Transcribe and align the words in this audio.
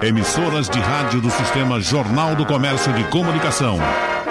Emissoras 0.00 0.68
de 0.70 0.78
rádio 0.78 1.20
do 1.20 1.28
Sistema 1.28 1.80
Jornal 1.80 2.36
do 2.36 2.46
Comércio 2.46 2.92
de 2.92 3.02
Comunicação. 3.10 3.78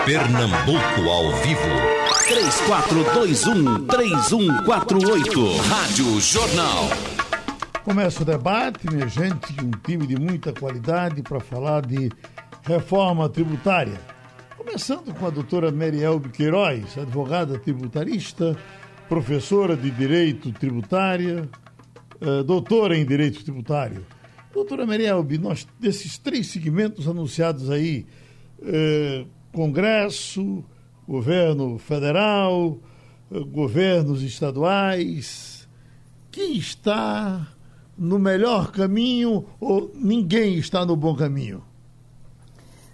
Pernambuco 0.05 1.09
ao 1.09 1.33
vivo. 1.41 1.67
3421-3148. 3.85 5.57
Rádio 5.67 6.21
Jornal. 6.21 6.87
Começa 7.83 8.21
o 8.21 8.25
debate, 8.25 8.89
minha 8.89 9.09
gente, 9.09 9.53
um 9.61 9.71
time 9.85 10.07
de 10.07 10.17
muita 10.17 10.53
qualidade 10.53 11.21
para 11.21 11.41
falar 11.41 11.85
de 11.85 12.09
reforma 12.63 13.27
tributária. 13.27 13.99
Começando 14.55 15.13
com 15.13 15.27
a 15.27 15.29
doutora 15.29 15.69
Merielbe 15.69 16.29
Queiroz, 16.29 16.97
advogada 16.97 17.59
tributarista, 17.59 18.55
professora 19.09 19.75
de 19.75 19.91
Direito 19.91 20.49
Tributária, 20.53 21.49
uh, 22.21 22.41
doutora 22.41 22.97
em 22.97 23.05
Direito 23.05 23.43
Tributário. 23.43 24.05
Doutora 24.53 24.85
Merielbe, 24.85 25.37
nós, 25.37 25.67
desses 25.79 26.17
três 26.17 26.47
segmentos 26.47 27.07
anunciados 27.07 27.69
aí, 27.69 28.05
uh, 28.59 29.27
Congresso, 29.51 30.63
governo 31.07 31.77
federal, 31.77 32.79
uh, 33.29 33.45
governos 33.45 34.23
estaduais, 34.23 35.67
quem 36.31 36.55
está 36.55 37.47
no 37.97 38.19
melhor 38.19 38.71
caminho 38.71 39.45
ou 39.59 39.91
ninguém 39.95 40.57
está 40.57 40.85
no 40.85 40.95
bom 40.95 41.15
caminho? 41.15 41.63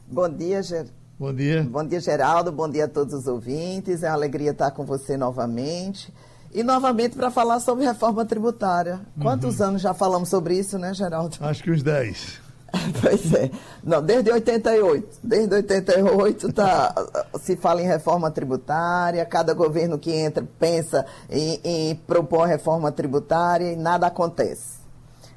Bom 0.07 0.29
dia, 0.29 0.63
Ger... 0.63 0.87
Bom 1.19 1.33
dia. 1.33 1.63
Bom 1.63 1.85
dia, 1.85 1.99
Geraldo. 1.99 2.51
Bom 2.51 2.69
dia 2.69 2.85
a 2.85 2.87
todos 2.87 3.13
os 3.13 3.27
ouvintes. 3.27 4.03
É 4.03 4.07
uma 4.07 4.15
alegria 4.15 4.51
estar 4.51 4.71
com 4.71 4.83
você 4.85 5.15
novamente. 5.15 6.13
E 6.53 6.61
novamente 6.61 7.15
para 7.15 7.31
falar 7.31 7.59
sobre 7.59 7.83
reforma 7.83 8.25
tributária. 8.25 8.99
Quantos 9.19 9.59
uhum. 9.59 9.67
anos 9.67 9.81
já 9.81 9.93
falamos 9.93 10.29
sobre 10.29 10.57
isso, 10.57 10.77
né, 10.77 10.93
Geraldo? 10.93 11.37
Acho 11.41 11.63
que 11.63 11.71
uns 11.71 11.81
10. 11.81 12.43
pois 13.01 13.33
é. 13.33 13.51
Não, 13.83 14.01
desde 14.01 14.31
88. 14.31 15.19
Desde 15.23 15.55
88 15.55 16.53
tá, 16.53 16.93
se 17.39 17.55
fala 17.55 17.81
em 17.81 17.85
reforma 17.85 18.31
tributária, 18.31 19.25
cada 19.25 19.53
governo 19.53 19.97
que 19.97 20.11
entra 20.11 20.47
pensa 20.59 21.05
em, 21.29 21.59
em 21.63 21.95
propor 21.95 22.47
reforma 22.47 22.91
tributária 22.91 23.71
e 23.71 23.75
nada 23.75 24.07
acontece. 24.07 24.81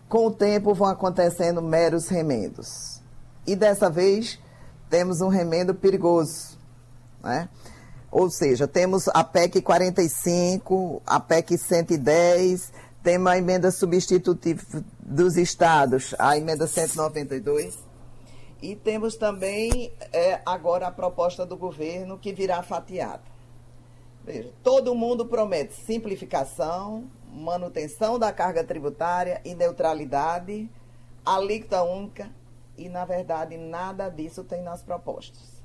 Com 0.09 0.27
o 0.27 0.31
tempo 0.31 0.75
vão 0.75 0.89
acontecendo 0.89 1.61
meros 1.61 2.09
remendos. 2.09 3.01
E 3.47 3.57
dessa 3.57 3.91
vez 3.91 4.39
temos 4.89 5.21
um 5.21 5.29
remendo 5.29 5.75
perigoso. 5.75 6.57
Né? 7.23 7.49
Ou 8.11 8.31
seja, 8.31 8.67
temos 8.67 9.09
a 9.09 9.25
PEC 9.25 9.61
45, 9.61 11.03
a 11.07 11.21
PEC 11.21 11.59
110, 11.59 12.73
temos 13.03 13.31
a 13.31 13.39
emenda 13.39 13.71
substitutiva 13.71 14.63
dos 15.01 15.37
estados, 15.37 16.15
a 16.19 16.37
emenda 16.37 16.67
192. 16.67 17.79
E 18.63 18.75
temos 18.75 19.17
também 19.17 19.93
é, 20.13 20.41
agora 20.47 20.87
a 20.87 20.91
proposta 20.91 21.45
do 21.45 21.57
governo 21.57 22.19
que 22.19 22.33
virá 22.33 22.63
fatiada. 22.63 23.23
Veja, 24.25 24.51
todo 24.63 24.95
mundo 24.95 25.27
promete 25.27 25.75
simplificação, 25.75 27.05
manutenção 27.33 28.19
da 28.19 28.33
carga 28.33 28.65
tributária 28.65 29.41
e 29.45 29.55
neutralidade, 29.55 30.69
alíquota 31.25 31.83
única, 31.83 32.31
e, 32.77 32.89
na 32.89 33.05
verdade, 33.05 33.57
nada 33.57 34.09
disso 34.09 34.43
tem 34.43 34.63
nas 34.63 34.83
propostas. 34.83 35.56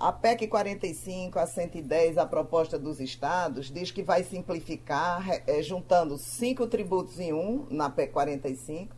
A 0.00 0.12
PEC 0.12 0.46
45, 0.46 1.40
a 1.40 1.46
110, 1.46 2.18
a 2.18 2.24
proposta 2.24 2.78
dos 2.78 3.00
estados, 3.00 3.68
diz 3.68 3.90
que 3.90 4.00
vai 4.00 4.22
simplificar, 4.22 5.42
é, 5.44 5.60
juntando 5.60 6.16
cinco 6.16 6.68
tributos 6.68 7.18
em 7.18 7.32
um, 7.32 7.66
na 7.68 7.90
PEC 7.90 8.12
45, 8.12 8.94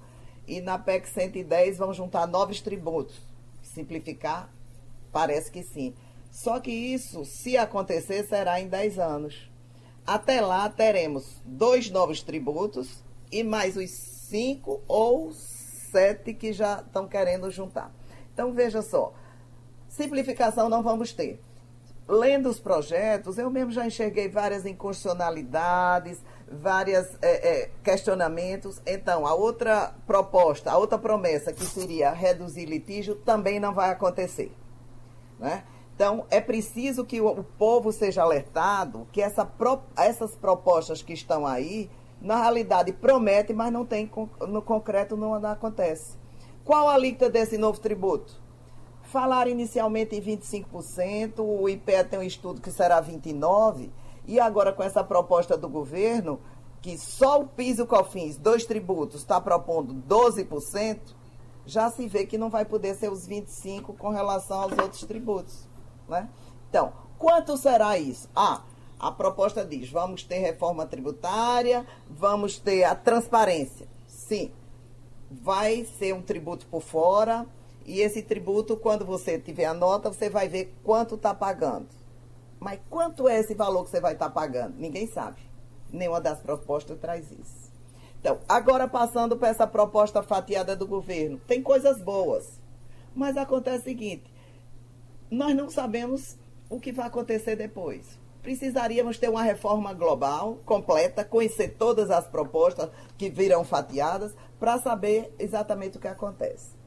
e 0.46 0.60
na 0.60 0.78
PEC 0.78 1.08
110 1.08 1.78
vão 1.78 1.94
juntar 1.94 2.26
novos 2.26 2.60
tributos. 2.60 3.18
Simplificar? 3.62 4.52
Parece 5.10 5.50
que 5.50 5.62
sim. 5.62 5.94
Só 6.30 6.60
que 6.60 6.70
isso, 6.70 7.24
se 7.24 7.56
acontecer, 7.56 8.24
será 8.24 8.60
em 8.60 8.68
10 8.68 8.98
anos. 8.98 9.50
Até 10.06 10.42
lá, 10.42 10.68
teremos 10.68 11.40
dois 11.46 11.89
novos 11.89 12.22
tributos 12.22 13.02
e 13.33 13.42
mais 13.42 13.74
os 13.74 13.90
cinco 13.90 14.83
ou 14.86 15.33
sete 15.33 16.34
que 16.34 16.52
já 16.52 16.80
estão 16.86 17.08
querendo 17.08 17.50
juntar. 17.50 17.90
Então, 18.34 18.52
veja 18.52 18.83
só, 18.83 19.14
simplificação 20.00 20.70
não 20.70 20.83
vamos 20.83 21.12
ter. 21.12 21.38
Lendo 22.08 22.48
os 22.48 22.58
projetos, 22.58 23.38
eu 23.38 23.50
mesmo 23.50 23.70
já 23.70 23.86
enxerguei 23.86 24.28
várias 24.28 24.64
inconstitucionalidades, 24.66 26.18
vários 26.50 27.06
é, 27.22 27.62
é, 27.62 27.70
questionamentos. 27.84 28.80
Então, 28.86 29.27
a 29.27 29.34
outra 29.34 29.94
proposta, 30.06 30.72
a 30.72 30.78
outra 30.78 30.98
promessa, 30.98 31.52
que 31.52 31.64
seria 31.64 32.10
reduzir 32.10 32.64
litígio, 32.64 33.14
também 33.14 33.60
não 33.60 33.72
vai 33.72 33.90
acontecer. 33.90 34.50
Né? 35.39 35.62
Então, 35.94 36.27
é 36.30 36.40
preciso 36.40 37.05
que 37.05 37.20
o, 37.20 37.44
povo 37.44 37.92
seja 37.92 38.22
alertado 38.22 39.06
que 39.12 39.22
essa 39.22 39.44
pro, 39.44 39.80
essas 39.96 40.34
propostas 40.34 41.02
que 41.02 41.12
estão 41.12 41.46
aí 41.46 41.90
na 42.20 42.36
realidade 42.36 42.92
promete, 42.92 43.52
mas 43.52 43.72
não 43.72 43.84
tem 43.84 44.10
no 44.48 44.62
concreto 44.62 45.16
não 45.16 45.34
acontece. 45.34 46.18
Qual 46.64 46.89
a 46.89 46.94
alíquota 46.94 47.30
desse 47.30 47.56
novo 47.56 47.78
tributo? 47.78 48.49
Falaram 49.10 49.50
inicialmente 49.50 50.14
em 50.14 50.22
25%, 50.22 51.40
o 51.40 51.68
IPE 51.68 52.04
tem 52.04 52.20
um 52.20 52.22
estudo 52.22 52.60
que 52.60 52.70
será 52.70 53.02
29%, 53.02 53.90
e 54.24 54.38
agora 54.38 54.72
com 54.72 54.84
essa 54.84 55.02
proposta 55.02 55.56
do 55.56 55.68
governo, 55.68 56.38
que 56.80 56.96
só 56.96 57.40
o 57.40 57.46
PIS 57.48 57.80
e 57.80 57.82
o 57.82 57.86
COFINS, 57.88 58.36
dois 58.36 58.64
tributos, 58.64 59.22
está 59.22 59.40
propondo 59.40 59.94
12%, 60.08 61.00
já 61.66 61.90
se 61.90 62.06
vê 62.06 62.24
que 62.24 62.38
não 62.38 62.48
vai 62.48 62.64
poder 62.64 62.94
ser 62.94 63.10
os 63.10 63.28
25% 63.28 63.96
com 63.96 64.10
relação 64.10 64.60
aos 64.60 64.78
outros 64.78 65.02
tributos. 65.02 65.68
Né? 66.08 66.28
Então, 66.68 66.92
quanto 67.18 67.56
será 67.56 67.98
isso? 67.98 68.28
Ah, 68.34 68.62
a 68.96 69.10
proposta 69.10 69.64
diz: 69.64 69.90
vamos 69.90 70.22
ter 70.22 70.38
reforma 70.38 70.86
tributária, 70.86 71.84
vamos 72.08 72.60
ter 72.60 72.84
a 72.84 72.94
transparência. 72.94 73.88
Sim, 74.06 74.52
vai 75.28 75.84
ser 75.98 76.14
um 76.14 76.22
tributo 76.22 76.64
por 76.66 76.80
fora, 76.80 77.44
e 77.85 78.01
esse 78.01 78.23
tributo, 78.23 78.77
quando 78.77 79.05
você 79.05 79.39
tiver 79.39 79.64
a 79.64 79.74
nota, 79.74 80.13
você 80.13 80.29
vai 80.29 80.48
ver 80.48 80.74
quanto 80.85 81.14
está 81.14 81.35
pagando. 81.35 81.89
Mas 82.58 82.79
quanto 82.89 83.29
é 83.29 83.39
esse 83.39 83.55
valor 83.55 83.85
que 83.85 83.91
você 83.91 84.01
vai 84.01 84.13
estar 84.13 84.27
tá 84.27 84.30
pagando? 84.30 84.77
Ninguém 84.79 85.07
sabe. 85.07 85.41
Nenhuma 85.90 86.20
das 86.20 86.40
propostas 86.40 86.98
traz 86.98 87.30
isso. 87.33 87.70
Então, 88.20 88.39
agora 88.48 88.86
passando 88.86 89.36
para 89.36 89.48
essa 89.48 89.67
proposta 89.67 90.23
fatiada 90.23 90.77
do 90.77 90.86
governo, 90.86 91.40
tem 91.46 91.63
coisas 91.63 92.01
boas. 92.01 92.61
Mas 93.14 93.36
acontece 93.36 93.80
o 93.80 93.85
seguinte: 93.85 94.33
nós 95.30 95.57
não 95.57 95.70
sabemos 95.70 96.36
o 96.69 96.79
que 96.79 96.92
vai 96.92 97.07
acontecer 97.07 97.57
depois 97.57 98.20
precisaríamos 98.42 99.19
ter 99.19 99.29
uma 99.29 99.42
reforma 99.42 99.92
global, 99.92 100.58
completa, 100.64 101.24
conhecer 101.24 101.77
todas 101.79 102.11
as 102.11 102.27
propostas 102.27 102.90
que 103.17 103.29
virão 103.29 103.64
fatiadas, 103.64 104.35
para 104.58 104.79
saber 104.79 105.35
exatamente 105.39 105.96
o 105.96 106.01
que 106.01 106.08
acontece. 106.08 106.80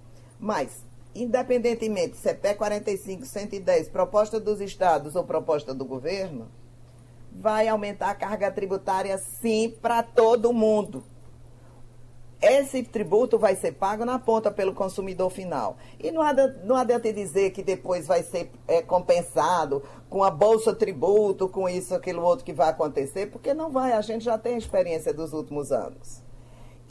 Mas, 0.44 0.84
independentemente 1.16 2.18
se 2.18 2.28
é 2.28 2.34
PE 2.34 2.56
45, 2.56 3.26
110, 3.26 3.88
proposta 3.88 4.42
dos 4.42 4.60
estados 4.60 5.16
ou 5.16 5.24
proposta 5.24 5.74
do 5.74 5.86
governo, 5.86 6.52
vai 7.32 7.70
aumentar 7.70 8.10
a 8.10 8.16
carga 8.16 8.52
tributária 8.52 9.18
sim 9.18 9.74
para 9.82 10.04
todo 10.04 10.52
mundo 10.52 11.02
esse 12.42 12.84
tributo 12.84 13.40
vai 13.40 13.56
ser 13.56 13.72
pago 13.72 14.04
na 14.04 14.20
ponta 14.20 14.52
pelo 14.52 14.74
consumidor 14.74 15.30
final. 15.30 15.78
E 15.98 16.12
não 16.12 16.22
adianta, 16.22 16.62
não 16.66 16.76
adianta 16.76 17.14
dizer 17.14 17.52
que 17.52 17.64
depois 17.64 18.06
vai 18.06 18.22
ser 18.22 18.52
é, 18.68 18.82
compensado 18.82 19.82
com 20.10 20.26
a 20.26 20.30
bolsa 20.30 20.76
tributo, 20.76 21.48
com 21.48 21.70
isso, 21.70 21.96
aquilo 21.96 22.22
outro 22.22 22.44
que 22.44 22.52
vai 22.52 22.68
acontecer, 22.68 23.28
porque 23.32 23.54
não 23.54 23.72
vai, 23.72 23.94
a 23.94 24.02
gente 24.02 24.26
já 24.26 24.38
tem 24.38 24.56
a 24.56 24.58
experiência 24.58 25.14
dos 25.14 25.32
últimos 25.32 25.72
anos. 25.72 26.23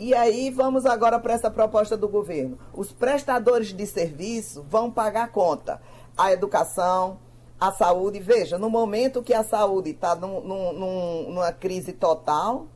E 0.03 0.13
aí 0.15 0.51
vamos 0.51 0.85
agora 0.85 1.17
para 1.21 1.33
essa 1.33 1.49
proposta 1.49 1.97
do 1.97 2.09
governo. 2.09 2.59
Os 2.75 2.91
prestadores 2.91 3.73
de 3.73 3.87
serviço 3.87 4.67
vão 4.69 4.91
pagar 4.91 5.23
a 5.23 5.29
conta. 5.29 5.81
A 6.19 6.33
educação, 6.33 7.21
a 7.61 7.71
saúde. 7.71 8.19
Veja, 8.19 8.59
no 8.59 8.69
momento 8.69 9.23
que 9.23 9.33
a 9.33 9.45
saúde 9.45 9.91
está 9.91 10.17
num, 10.17 10.41
num, 10.41 11.31
numa 11.31 11.53
crise 11.53 11.93
total, 11.93 12.67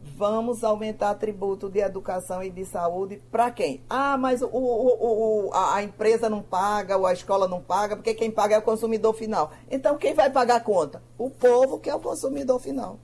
vamos 0.00 0.62
aumentar 0.62 1.16
tributo 1.16 1.68
de 1.68 1.80
educação 1.80 2.40
e 2.44 2.48
de 2.48 2.64
saúde 2.64 3.20
para 3.28 3.50
quem? 3.50 3.82
Ah, 3.90 4.16
mas 4.16 4.40
o, 4.40 4.46
o, 4.46 5.48
o, 5.48 5.50
a 5.52 5.82
empresa 5.82 6.30
não 6.30 6.42
paga, 6.42 6.96
ou 6.96 7.06
a 7.06 7.12
escola 7.12 7.48
não 7.48 7.60
paga, 7.60 7.96
porque 7.96 8.14
quem 8.14 8.30
paga 8.30 8.54
é 8.54 8.58
o 8.58 8.62
consumidor 8.62 9.14
final. 9.14 9.50
Então, 9.68 9.98
quem 9.98 10.14
vai 10.14 10.30
pagar 10.30 10.58
a 10.58 10.60
conta? 10.60 11.02
O 11.18 11.28
povo, 11.28 11.80
que 11.80 11.90
é 11.90 11.94
o 11.96 11.98
consumidor 11.98 12.60
final. 12.60 13.00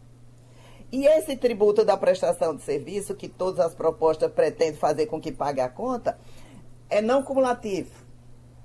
E 0.92 1.06
esse 1.06 1.34
tributo 1.38 1.86
da 1.86 1.96
prestação 1.96 2.54
de 2.54 2.62
serviço, 2.62 3.14
que 3.14 3.26
todas 3.26 3.64
as 3.64 3.74
propostas 3.74 4.30
pretendem 4.30 4.74
fazer 4.74 5.06
com 5.06 5.18
que 5.18 5.32
pague 5.32 5.62
a 5.62 5.68
conta, 5.68 6.18
é 6.90 7.00
não 7.00 7.22
cumulativo, 7.22 7.90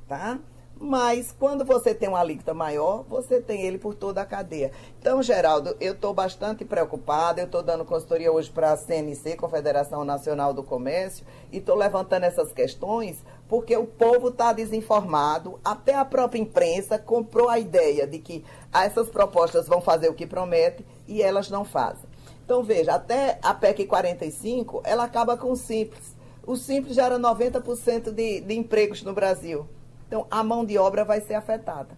tá? 0.10 0.38
Mas 0.80 1.32
quando 1.32 1.66
você 1.66 1.96
tem 1.96 2.10
uma 2.10 2.20
alíquota 2.20 2.54
maior, 2.54 3.04
você 3.10 3.42
tem 3.42 3.62
ele 3.62 3.78
por 3.78 3.96
toda 3.96 4.22
a 4.22 4.26
cadeia. 4.26 4.72
Então, 5.00 5.24
Geraldo, 5.24 5.76
eu 5.80 5.94
estou 5.94 6.14
bastante 6.14 6.64
preocupada. 6.64 7.42
Eu 7.42 7.46
estou 7.46 7.64
dando 7.64 7.86
consultoria 7.86 8.32
hoje 8.32 8.52
para 8.52 8.74
a 8.74 8.78
CNC, 8.78 9.38
Confederação 9.38 10.06
Nacional 10.06 10.54
do 10.54 10.62
Comércio, 10.62 11.26
e 11.52 11.58
estou 11.58 11.76
levantando 11.76 12.26
essas 12.26 12.52
questões 12.52 13.24
porque 13.48 13.76
o 13.76 13.88
povo 13.88 14.28
está 14.28 14.54
desinformado. 14.54 15.60
Até 15.64 15.96
a 15.96 16.06
própria 16.06 16.40
imprensa 16.40 17.00
comprou 17.00 17.50
a 17.50 17.58
ideia 17.58 18.06
de 18.06 18.20
que 18.20 18.44
essas 18.72 19.10
propostas 19.10 19.68
vão 19.68 19.82
fazer 19.82 20.10
o 20.10 20.14
que 20.14 20.28
promete 20.28 20.86
e 21.08 21.24
elas 21.24 21.50
não 21.50 21.66
fazem. 21.66 22.07
Então, 22.48 22.64
veja, 22.64 22.94
até 22.94 23.40
a 23.44 23.54
PEC 23.54 23.86
45, 23.86 24.82
ela 24.86 25.04
acaba 25.04 25.36
com 25.36 25.52
o 25.52 25.56
Simples. 25.58 26.16
O 26.46 26.56
Simples 26.56 26.96
gera 26.96 27.20
90% 27.20 28.10
de, 28.10 28.40
de 28.40 28.54
empregos 28.54 29.04
no 29.04 29.14
Brasil. 29.14 29.68
Então, 30.08 30.26
a 30.32 30.42
mão 30.46 30.64
de 30.64 30.78
obra 30.78 31.04
vai 31.04 31.20
ser 31.20 31.34
afetada. 31.34 31.90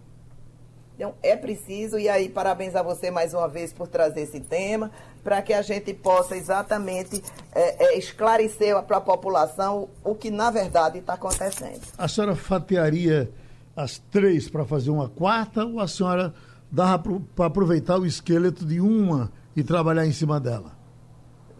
Então, 0.96 1.14
é 1.22 1.36
preciso, 1.36 2.00
e 2.00 2.08
aí 2.08 2.28
parabéns 2.28 2.74
a 2.74 2.82
você 2.82 3.12
mais 3.12 3.32
uma 3.32 3.46
vez 3.46 3.72
por 3.72 3.86
trazer 3.86 4.22
esse 4.22 4.40
tema, 4.40 4.90
para 5.22 5.40
que 5.40 5.52
a 5.52 5.62
gente 5.62 5.94
possa 5.94 6.36
exatamente 6.36 7.22
é, 7.52 7.84
é, 7.84 7.96
esclarecer 7.96 8.82
para 8.82 8.96
a 8.96 9.00
população 9.00 9.88
o 10.02 10.16
que 10.16 10.32
na 10.32 10.50
verdade 10.50 10.98
está 10.98 11.12
acontecendo. 11.12 11.80
A 11.96 12.08
senhora 12.08 12.34
fatiaria 12.34 13.30
as 13.76 13.98
três 14.10 14.48
para 14.48 14.64
fazer 14.64 14.90
uma 14.90 15.08
quarta 15.08 15.64
ou 15.64 15.78
a 15.78 15.86
senhora 15.86 16.34
dava 16.72 17.04
para 17.36 17.46
aproveitar 17.46 18.00
o 18.00 18.04
esqueleto 18.04 18.66
de 18.66 18.80
uma 18.80 19.30
e 19.54 19.62
trabalhar 19.62 20.06
em 20.06 20.12
cima 20.12 20.38
dela? 20.40 20.72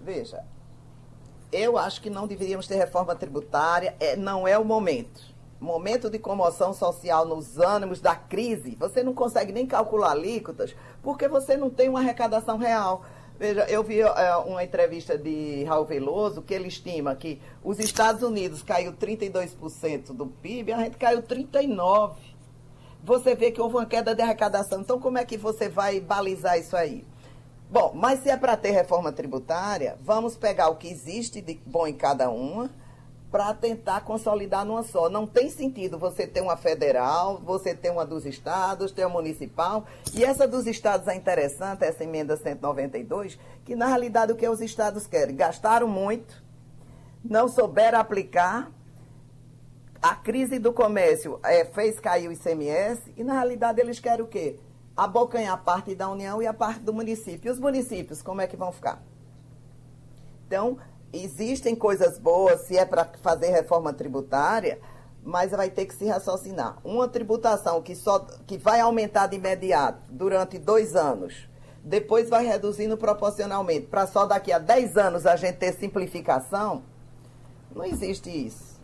Veja, 0.03 0.45
eu 1.53 1.77
acho 1.77 2.01
que 2.01 2.11
não 2.11 2.27
deveríamos 2.27 2.67
ter 2.67 2.77
reforma 2.77 3.15
tributária, 3.15 3.95
é, 4.01 4.17
não 4.17 4.47
é 4.47 4.59
o 4.59 4.65
momento 4.65 5.31
momento 5.61 6.09
de 6.09 6.19
comoção 6.19 6.73
social 6.73 7.27
nos 7.27 7.59
ânimos 7.59 8.01
da 8.01 8.17
crise, 8.17 8.77
você 8.81 9.03
não 9.03 9.13
consegue 9.13 9.53
nem 9.53 9.67
calcular 9.67 10.13
alíquotas 10.13 10.75
porque 11.03 11.29
você 11.29 11.57
não 11.57 11.69
tem 11.69 11.89
uma 11.89 12.01
arrecadação 12.01 12.57
real. 12.57 13.05
Veja, 13.39 13.65
eu 13.71 13.83
vi 13.83 14.01
é, 14.01 14.37
uma 14.37 14.65
entrevista 14.65 15.17
de 15.17 15.65
Raul 15.65 15.85
Veloso 15.85 16.43
que 16.43 16.53
ele 16.53 16.69
estima 16.69 17.15
que 17.15 17.41
os 17.63 17.79
Estados 17.79 18.23
Unidos 18.23 18.63
caiu 18.63 18.93
32% 18.93 20.13
do 20.13 20.27
PIB, 20.27 20.73
a 20.73 20.79
gente 20.79 20.97
caiu 20.97 21.23
39%. 21.23 22.13
Você 23.03 23.35
vê 23.35 23.51
que 23.51 23.61
houve 23.61 23.77
uma 23.77 23.87
queda 23.87 24.15
de 24.15 24.21
arrecadação. 24.21 24.83
Então, 24.83 25.01
como 25.01 25.17
é 25.17 25.25
que 25.25 25.39
você 25.39 25.71
vai 25.71 26.01
balizar 26.01 26.59
isso 26.59 26.77
aí? 26.77 27.07
Bom, 27.71 27.93
mas 27.95 28.25
se 28.25 28.29
é 28.29 28.37
para 28.37 28.57
ter 28.57 28.73
reforma 28.73 29.13
tributária, 29.13 29.97
vamos 30.03 30.37
pegar 30.37 30.71
o 30.71 30.75
que 30.75 30.89
existe 30.89 31.41
de 31.41 31.55
bom 31.65 31.87
em 31.87 31.95
cada 31.95 32.29
uma 32.29 32.69
para 33.31 33.55
tentar 33.55 34.01
consolidar 34.01 34.65
numa 34.65 34.83
só. 34.83 35.09
Não 35.09 35.25
tem 35.25 35.49
sentido 35.49 35.97
você 35.97 36.27
ter 36.27 36.41
uma 36.41 36.57
federal, 36.57 37.39
você 37.39 37.73
ter 37.73 37.91
uma 37.91 38.05
dos 38.05 38.27
estados, 38.27 38.91
ter 38.91 39.05
uma 39.05 39.15
municipal. 39.15 39.87
E 40.13 40.25
essa 40.25 40.49
dos 40.49 40.67
estados 40.67 41.07
é 41.07 41.15
interessante, 41.15 41.85
essa 41.85 42.03
emenda 42.03 42.37
192, 42.37 43.39
que 43.65 43.77
na 43.77 43.87
realidade 43.87 44.33
o 44.33 44.37
que 44.37 44.49
os 44.49 44.61
estados 44.61 45.07
querem? 45.07 45.37
Gastaram 45.37 45.87
muito, 45.87 46.43
não 47.25 47.47
souberam 47.47 48.01
aplicar. 48.01 48.69
A 50.03 50.17
crise 50.17 50.59
do 50.59 50.73
comércio 50.73 51.39
é, 51.45 51.65
fez 51.67 52.01
cair 52.01 52.27
o 52.27 52.33
ICMS 52.33 53.13
e 53.17 53.23
na 53.23 53.35
realidade 53.35 53.81
eles 53.81 54.01
querem 54.01 54.25
o 54.25 54.27
quê? 54.27 54.59
Abocanhar 55.01 55.55
a 55.55 55.57
parte 55.57 55.95
da 55.95 56.11
União 56.11 56.43
e 56.43 56.47
a 56.47 56.53
parte 56.53 56.81
do 56.81 56.93
município. 56.93 57.49
E 57.49 57.51
os 57.51 57.59
municípios, 57.59 58.21
como 58.21 58.43
é 58.43 58.47
que 58.47 58.55
vão 58.55 58.71
ficar? 58.71 59.03
Então, 60.47 60.77
existem 61.11 61.75
coisas 61.75 62.19
boas 62.19 62.61
se 62.67 62.77
é 62.77 62.85
para 62.85 63.07
fazer 63.23 63.49
reforma 63.49 63.95
tributária, 63.95 64.79
mas 65.25 65.53
vai 65.53 65.71
ter 65.71 65.87
que 65.87 65.95
se 65.95 66.05
raciocinar. 66.05 66.77
Uma 66.85 67.09
tributação 67.09 67.81
que, 67.81 67.97
só, 67.97 68.19
que 68.47 68.59
vai 68.59 68.79
aumentar 68.81 69.27
de 69.27 69.37
imediato 69.37 70.13
durante 70.13 70.59
dois 70.59 70.95
anos, 70.95 71.49
depois 71.83 72.29
vai 72.29 72.45
reduzindo 72.45 72.95
proporcionalmente, 72.95 73.87
para 73.87 74.07
só 74.07 74.27
daqui 74.27 74.53
a 74.53 74.59
10 74.59 74.99
anos 74.99 75.25
a 75.25 75.35
gente 75.35 75.57
ter 75.57 75.73
simplificação, 75.73 76.83
não 77.75 77.87
existe 77.87 78.29
isso. 78.29 78.79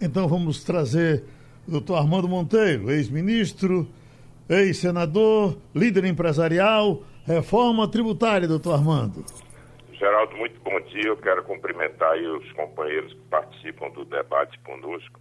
Então 0.00 0.26
vamos 0.26 0.64
trazer 0.64 1.24
o 1.68 1.72
doutor 1.72 1.96
Armando 1.96 2.26
Monteiro, 2.26 2.90
ex-ministro, 2.90 3.86
ex-senador, 4.48 5.56
líder 5.74 6.04
empresarial, 6.04 7.02
reforma 7.26 7.90
tributária, 7.90 8.46
doutor 8.46 8.74
Armando. 8.74 9.24
Geraldo, 9.92 10.36
muito 10.36 10.60
bom 10.60 10.78
dia. 10.82 11.06
Eu 11.06 11.16
quero 11.16 11.42
cumprimentar 11.42 12.16
os 12.16 12.52
companheiros 12.52 13.12
que 13.12 13.20
participam 13.30 13.90
do 13.90 14.04
debate 14.04 14.58
conosco. 14.60 15.18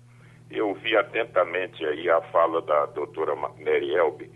Eu 0.51 0.73
vi 0.75 0.95
atentamente 0.95 1.83
aí 1.85 2.09
a 2.09 2.21
fala 2.23 2.61
da 2.61 2.85
doutora 2.87 3.35
Mary 3.35 3.95
Elbe 3.95 4.29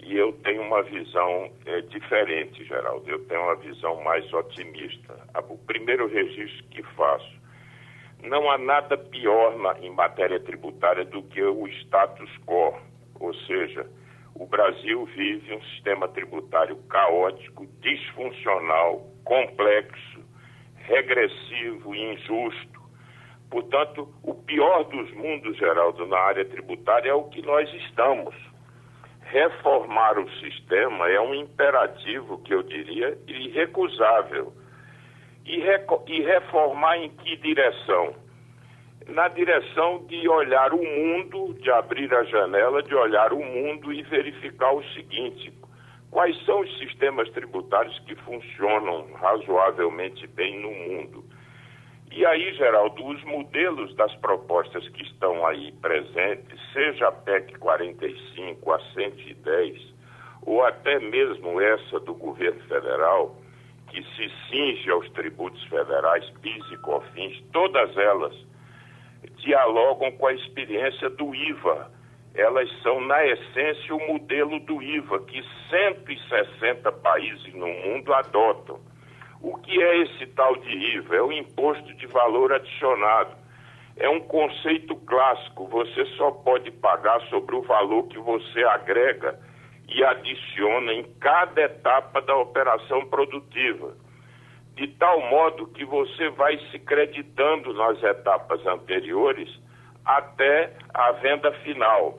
e 0.00 0.16
eu 0.16 0.32
tenho 0.44 0.62
uma 0.62 0.82
visão 0.82 1.50
é, 1.64 1.80
diferente, 1.82 2.64
Geraldo. 2.64 3.08
Eu 3.08 3.24
tenho 3.26 3.40
uma 3.40 3.56
visão 3.56 4.02
mais 4.02 4.30
otimista. 4.32 5.16
O 5.48 5.56
primeiro 5.58 6.08
registro 6.08 6.64
que 6.70 6.82
faço, 6.94 7.32
não 8.22 8.50
há 8.50 8.58
nada 8.58 8.96
pior 8.96 9.56
na, 9.58 9.78
em 9.80 9.90
matéria 9.90 10.40
tributária 10.40 11.04
do 11.04 11.22
que 11.22 11.42
o 11.42 11.66
status 11.68 12.30
quo, 12.46 12.74
ou 13.20 13.34
seja, 13.46 13.86
o 14.34 14.46
Brasil 14.46 15.04
vive 15.06 15.54
um 15.54 15.62
sistema 15.62 16.08
tributário 16.08 16.76
caótico, 16.88 17.66
disfuncional, 17.80 19.06
complexo, 19.24 20.24
regressivo 20.76 21.94
e 21.94 22.14
injusto. 22.14 22.82
Portanto, 23.50 24.12
o 24.22 24.34
pior 24.34 24.84
dos 24.84 25.12
mundos, 25.12 25.56
Geraldo, 25.56 26.06
na 26.06 26.18
área 26.18 26.44
tributária 26.44 27.10
é 27.10 27.14
o 27.14 27.28
que 27.28 27.40
nós 27.42 27.72
estamos. 27.74 28.34
Reformar 29.20 30.18
o 30.18 30.28
sistema 30.40 31.08
é 31.08 31.20
um 31.20 31.34
imperativo, 31.34 32.42
que 32.42 32.52
eu 32.52 32.62
diria, 32.62 33.16
irrecusável. 33.28 34.52
E, 35.44 35.60
e 35.60 36.22
reformar 36.22 36.98
em 36.98 37.10
que 37.10 37.36
direção? 37.36 38.14
Na 39.08 39.28
direção 39.28 40.06
de 40.06 40.26
olhar 40.28 40.72
o 40.72 40.82
mundo, 40.82 41.54
de 41.60 41.70
abrir 41.70 42.12
a 42.14 42.24
janela, 42.24 42.82
de 42.82 42.94
olhar 42.94 43.32
o 43.32 43.44
mundo 43.44 43.92
e 43.92 44.02
verificar 44.02 44.72
o 44.72 44.82
seguinte: 44.94 45.52
Quais 46.10 46.42
são 46.44 46.60
os 46.60 46.78
sistemas 46.78 47.28
tributários 47.30 47.98
que 48.00 48.14
funcionam 48.14 49.12
razoavelmente 49.14 50.26
bem 50.28 50.58
no 50.58 50.70
mundo? 50.70 51.24
E 52.10 52.24
aí, 52.24 52.54
Geraldo, 52.54 53.04
os 53.04 53.22
modelos 53.24 53.94
das 53.96 54.14
propostas 54.16 54.88
que 54.90 55.02
estão 55.02 55.44
aí 55.44 55.72
presentes, 55.82 56.58
seja 56.72 57.08
a 57.08 57.12
PEC 57.12 57.58
45, 57.58 58.72
a 58.72 58.80
110, 58.94 59.94
ou 60.46 60.64
até 60.64 60.98
mesmo 61.00 61.60
essa 61.60 62.00
do 62.00 62.14
governo 62.14 62.60
federal, 62.68 63.36
que 63.88 64.02
se 64.02 64.30
cinge 64.48 64.88
aos 64.90 65.10
tributos 65.10 65.62
federais, 65.64 66.28
PIS 66.40 66.70
e 66.70 66.76
COFINS, 66.78 67.42
todas 67.52 67.96
elas 67.96 68.34
dialogam 69.44 70.10
com 70.12 70.26
a 70.26 70.32
experiência 70.32 71.10
do 71.10 71.34
IVA, 71.34 71.90
elas 72.34 72.68
são, 72.82 73.00
na 73.00 73.24
essência, 73.24 73.94
o 73.94 74.06
modelo 74.08 74.58
do 74.60 74.82
IVA, 74.82 75.20
que 75.20 75.40
160 75.70 76.90
países 76.90 77.54
no 77.54 77.68
mundo 77.68 78.12
adotam. 78.12 78.80
O 79.40 79.56
que 79.58 79.80
é 79.80 79.98
esse 80.02 80.26
tal 80.28 80.56
de 80.56 80.96
IVA? 80.96 81.16
É 81.16 81.22
o 81.22 81.30
imposto 81.30 81.94
de 81.94 82.06
valor 82.06 82.52
adicionado. 82.52 83.36
É 83.96 84.08
um 84.08 84.20
conceito 84.20 84.96
clássico. 84.96 85.68
Você 85.68 86.04
só 86.16 86.32
pode 86.32 86.72
pagar 86.72 87.20
sobre 87.28 87.54
o 87.54 87.62
valor 87.62 88.08
que 88.08 88.18
você 88.18 88.64
agrega 88.64 89.38
e 89.88 90.02
adiciona 90.02 90.92
em 90.92 91.04
cada 91.20 91.62
etapa 91.62 92.20
da 92.22 92.34
operação 92.36 93.06
produtiva. 93.06 93.94
De 94.74 94.88
tal 94.88 95.20
modo 95.30 95.68
que 95.68 95.84
você 95.84 96.28
vai 96.30 96.58
se 96.70 96.78
creditando 96.80 97.72
nas 97.74 98.02
etapas 98.02 98.64
anteriores 98.66 99.48
até 100.04 100.72
a 100.92 101.12
venda 101.12 101.52
final. 101.60 102.18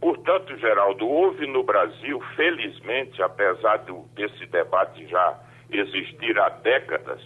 Portanto, 0.00 0.56
Geraldo, 0.56 1.06
houve 1.06 1.46
no 1.46 1.62
Brasil, 1.62 2.20
felizmente, 2.34 3.22
apesar 3.22 3.78
do, 3.80 4.06
desse 4.14 4.46
debate 4.46 5.06
já 5.06 5.38
existir 5.70 6.38
há 6.38 6.48
décadas, 6.48 7.20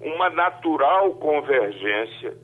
uma 0.00 0.30
natural 0.30 1.14
convergência 1.14 2.34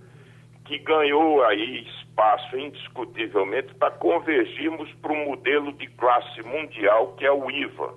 que 0.65 0.79
ganhou 0.79 1.43
aí 1.45 1.87
espaço 1.89 2.57
indiscutivelmente 2.57 3.75
para 3.75 3.91
convergirmos 3.93 4.93
para 4.95 5.13
um 5.13 5.25
modelo 5.25 5.73
de 5.73 5.87
classe 5.89 6.43
mundial 6.43 7.15
que 7.15 7.25
é 7.25 7.33
o 7.33 7.51
IVA. 7.51 7.95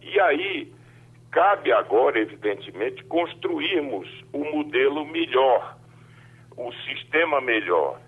E 0.00 0.20
aí 0.20 0.72
cabe 1.34 1.70
agora, 1.72 2.18
evidentemente, 2.18 3.04
construirmos 3.04 4.08
o 4.32 4.44
modelo 4.44 5.04
melhor, 5.04 5.76
o 6.56 6.72
sistema 6.72 7.40
melhor 7.40 8.00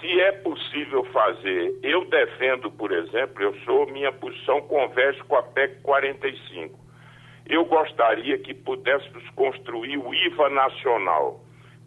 se 0.00 0.20
é 0.20 0.32
possível 0.32 1.04
fazer, 1.06 1.76
eu 1.82 2.04
defendo, 2.04 2.70
por 2.70 2.92
exemplo, 2.92 3.42
eu 3.42 3.54
sou, 3.64 3.86
minha 3.90 4.12
posição 4.12 4.60
converge 4.62 5.20
com 5.24 5.36
a 5.36 5.42
PEC 5.42 5.80
45. 5.82 6.78
Eu 7.46 7.64
gostaria 7.64 8.38
que 8.38 8.54
pudéssemos 8.54 9.28
construir 9.30 9.96
o 9.98 10.14
IVA 10.14 10.50
nacional 10.50 11.40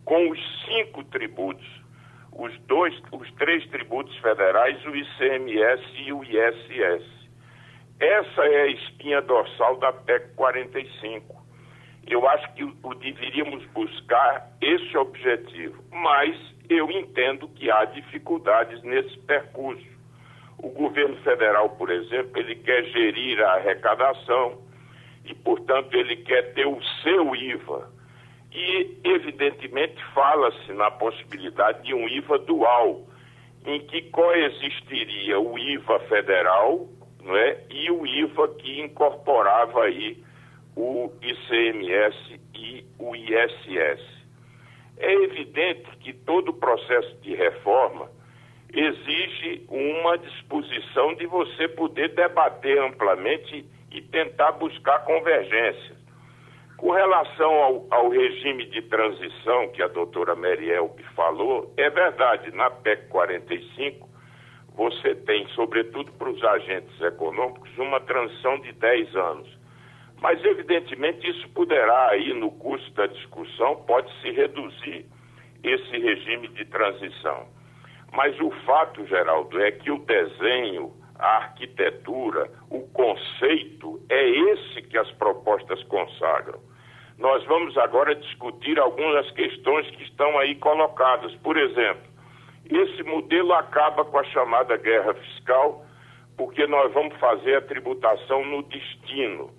com 0.04 0.30
os 0.30 0.66
cinco 0.66 1.04
tributos, 1.06 1.66
os 2.34 2.58
dois, 2.62 2.94
os 3.12 3.32
três 3.36 3.66
tributos 3.70 4.16
federais, 4.18 4.84
o 4.86 4.96
ICMS 4.96 5.84
e 6.06 6.12
o 6.12 6.24
ISS. 6.24 7.21
Essa 8.02 8.42
é 8.48 8.62
a 8.64 8.68
espinha 8.68 9.22
dorsal 9.22 9.78
da 9.78 9.94
PEC 9.94 10.34
45. 10.36 11.40
Eu 12.08 12.28
acho 12.28 12.52
que 12.56 12.64
o, 12.64 12.96
deveríamos 12.96 13.64
buscar 13.68 14.50
esse 14.60 14.98
objetivo, 14.98 15.84
mas 15.92 16.36
eu 16.68 16.90
entendo 16.90 17.48
que 17.50 17.70
há 17.70 17.86
dificuldades 17.86 18.82
nesse 18.82 19.16
percurso. 19.20 19.86
O 20.58 20.70
governo 20.70 21.16
federal, 21.18 21.70
por 21.70 21.92
exemplo, 21.92 22.40
ele 22.40 22.56
quer 22.56 22.86
gerir 22.86 23.40
a 23.40 23.54
arrecadação 23.54 24.64
e, 25.24 25.36
portanto, 25.36 25.94
ele 25.94 26.16
quer 26.18 26.54
ter 26.56 26.66
o 26.66 26.82
seu 27.04 27.36
IVA 27.36 27.88
e, 28.52 28.98
evidentemente, 29.04 30.04
fala-se 30.16 30.74
na 30.74 30.90
possibilidade 30.90 31.84
de 31.84 31.94
um 31.94 32.10
IVA 32.10 32.40
dual, 32.40 33.06
em 33.64 33.80
que 33.86 34.10
coexistiria 34.10 35.40
o 35.40 35.60
IVA 35.60 36.00
federal 36.00 36.90
não 37.24 37.36
é, 37.36 37.64
e 37.70 37.92
o 37.92 38.06
IVA 38.06 38.48
que 38.56 38.82
incorporava 38.82 39.84
aí 39.84 40.24
o 40.76 41.12
ICMS 41.22 42.40
e 42.56 42.86
o 42.98 43.16
ISS. 43.16 44.02
É 44.98 45.14
evidente 45.14 45.90
que 46.00 46.14
todo 46.14 46.50
o 46.50 46.54
processo 46.54 47.16
de 47.22 47.36
reforma 47.36 48.10
exige 48.74 49.66
uma 49.70 50.18
disposição 50.18 51.14
de 51.16 51.26
você 51.26 51.68
poder 51.68 52.10
debater 52.16 52.80
amplamente 52.80 53.66
e 53.92 54.02
tentar 54.02 54.54
buscar 54.54 55.00
convergências. 55.00 56.00
Com 56.78 56.92
relação 56.92 57.52
ao, 57.52 57.88
ao, 57.92 58.10
regime 58.10 58.66
de 58.66 58.82
transição 58.84 59.70
que 59.70 59.84
a 59.84 59.88
doutora 59.88 60.36
Meriel 60.36 60.96
falou, 61.16 61.72
é 61.78 61.90
verdade, 61.90 62.50
na 62.56 62.72
PEC 62.72 63.08
45, 63.10 64.10
você 64.82 65.14
tem, 65.14 65.48
sobretudo 65.50 66.12
para 66.14 66.28
os 66.28 66.44
agentes 66.44 67.00
econômicos, 67.02 67.70
uma 67.78 68.00
transição 68.00 68.60
de 68.62 68.72
10 68.72 69.16
anos. 69.16 69.60
Mas, 70.20 70.44
evidentemente, 70.44 71.30
isso 71.30 71.48
poderá, 71.50 72.10
aí, 72.10 72.34
no 72.34 72.50
curso 72.50 72.92
da 72.94 73.06
discussão, 73.06 73.76
pode 73.86 74.12
se 74.22 74.32
reduzir 74.32 75.06
esse 75.64 75.98
regime 76.00 76.48
de 76.48 76.66
transição. 76.66 77.48
Mas 78.12 78.40
o 78.40 78.50
fato, 78.66 79.06
Geraldo, 79.06 79.62
é 79.62 79.72
que 79.72 79.92
o 79.92 80.00
desenho, 80.00 80.92
a 81.20 81.38
arquitetura, 81.38 82.50
o 82.68 82.82
conceito, 82.90 84.04
é 84.10 84.30
esse 84.30 84.82
que 84.82 84.98
as 84.98 85.12
propostas 85.12 85.84
consagram 85.84 86.60
nós 87.20 87.46
vamos 87.46 87.78
agora 87.78 88.16
discutir 88.16 88.80
algumas 88.80 89.30
questões 89.32 89.88
que 89.92 90.02
estão 90.06 90.40
aí 90.40 90.56
colocadas. 90.56 91.32
Por 91.36 91.56
exemplo, 91.56 92.11
esse 92.78 93.04
modelo 93.04 93.54
acaba 93.54 94.06
com 94.06 94.18
a 94.18 94.24
chamada 94.26 94.78
guerra 94.78 95.14
fiscal, 95.14 95.86
porque 96.38 96.66
nós 96.68 96.94
vamos 96.94 97.16
fazer 97.20 97.56
a 97.56 97.62
tributação 97.62 98.46
no 98.46 98.64
destino. 98.64 99.52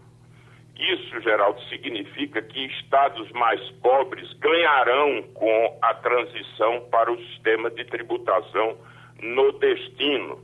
Isso, 0.78 1.20
Geraldo, 1.20 1.60
significa 1.64 2.40
que 2.42 2.66
estados 2.66 3.30
mais 3.32 3.60
pobres 3.82 4.32
ganharão 4.34 5.22
com 5.34 5.78
a 5.82 5.94
transição 5.94 6.88
para 6.90 7.12
o 7.12 7.18
sistema 7.26 7.70
de 7.70 7.84
tributação 7.84 8.76
no 9.20 9.52
destino. 9.52 10.40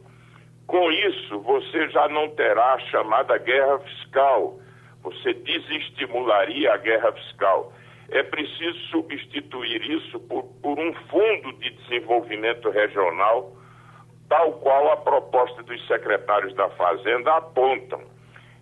Com 0.66 0.92
isso, 0.92 1.40
você 1.40 1.88
já 1.88 2.08
não 2.08 2.28
terá 2.30 2.75
a 2.75 2.78
chamada 2.80 3.38
guerra 3.38 3.78
fiscal 3.80 4.60
você 5.02 5.32
desestimularia 5.32 6.72
a 6.72 6.76
guerra 6.76 7.12
fiscal. 7.12 7.72
É 8.11 8.23
preciso 8.23 8.79
substituir 8.91 9.83
isso 9.91 10.19
por, 10.21 10.45
por 10.62 10.79
um 10.79 10.93
fundo 11.11 11.53
de 11.59 11.71
desenvolvimento 11.71 12.71
regional, 12.71 13.55
tal 14.29 14.53
qual 14.61 14.93
a 14.93 14.97
proposta 14.97 15.62
dos 15.62 15.87
secretários 15.87 16.55
da 16.55 16.71
Fazenda 16.71 17.37
apontam. 17.37 18.00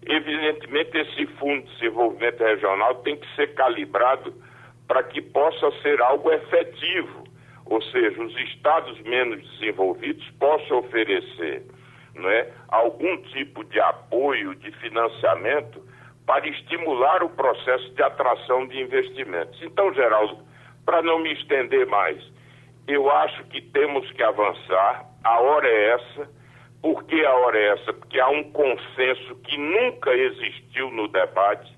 Evidentemente, 0.05 0.97
esse 0.99 1.27
fundo 1.39 1.63
de 1.63 1.73
desenvolvimento 1.75 2.43
regional 2.43 2.97
tem 2.97 3.17
que 3.17 3.35
ser 3.37 3.55
calibrado 3.55 4.35
para 4.87 5.03
que 5.03 5.21
possa 5.21 5.71
ser 5.83 6.01
algo 6.01 6.31
efetivo, 6.33 7.25
ou 7.67 7.83
seja, 7.83 8.23
os 8.23 8.37
estados 8.37 9.01
menos 9.03 9.43
desenvolvidos 9.53 10.29
possam 10.39 10.79
oferecer 10.79 11.65
não 12.17 12.31
é, 12.31 12.51
algum 12.69 13.17
tipo 13.23 13.63
de 13.65 13.79
apoio, 13.81 14.55
de 14.55 14.71
financiamento 14.73 15.86
para 16.27 16.49
estimular 16.49 17.23
o 17.23 17.31
processo 17.31 17.89
de 17.95 18.03
atração 18.03 18.67
de 18.67 18.81
investimentos. 18.81 19.63
Então, 19.63 19.95
Geraldo, 19.95 20.39
para 20.85 21.01
não 21.01 21.21
me 21.21 21.33
estender 21.33 21.87
mais, 21.87 22.21
eu 22.89 23.11
acho 23.11 23.45
que 23.45 23.61
temos 23.61 24.11
que 24.13 24.23
avançar, 24.23 25.07
a 25.25 25.41
hora 25.41 25.69
é 25.69 25.91
essa. 25.91 26.31
Por 26.83 27.05
que 27.05 27.25
a 27.25 27.35
hora 27.35 27.59
é 27.59 27.69
essa? 27.73 27.93
Porque 27.93 28.21
há 28.21 28.29
um 28.29 28.45
consenso 28.53 29.37
que 29.43 29.57
nunca 29.57 30.13
existiu 30.13 30.91
no 30.91 31.09
debate. 31.09 31.75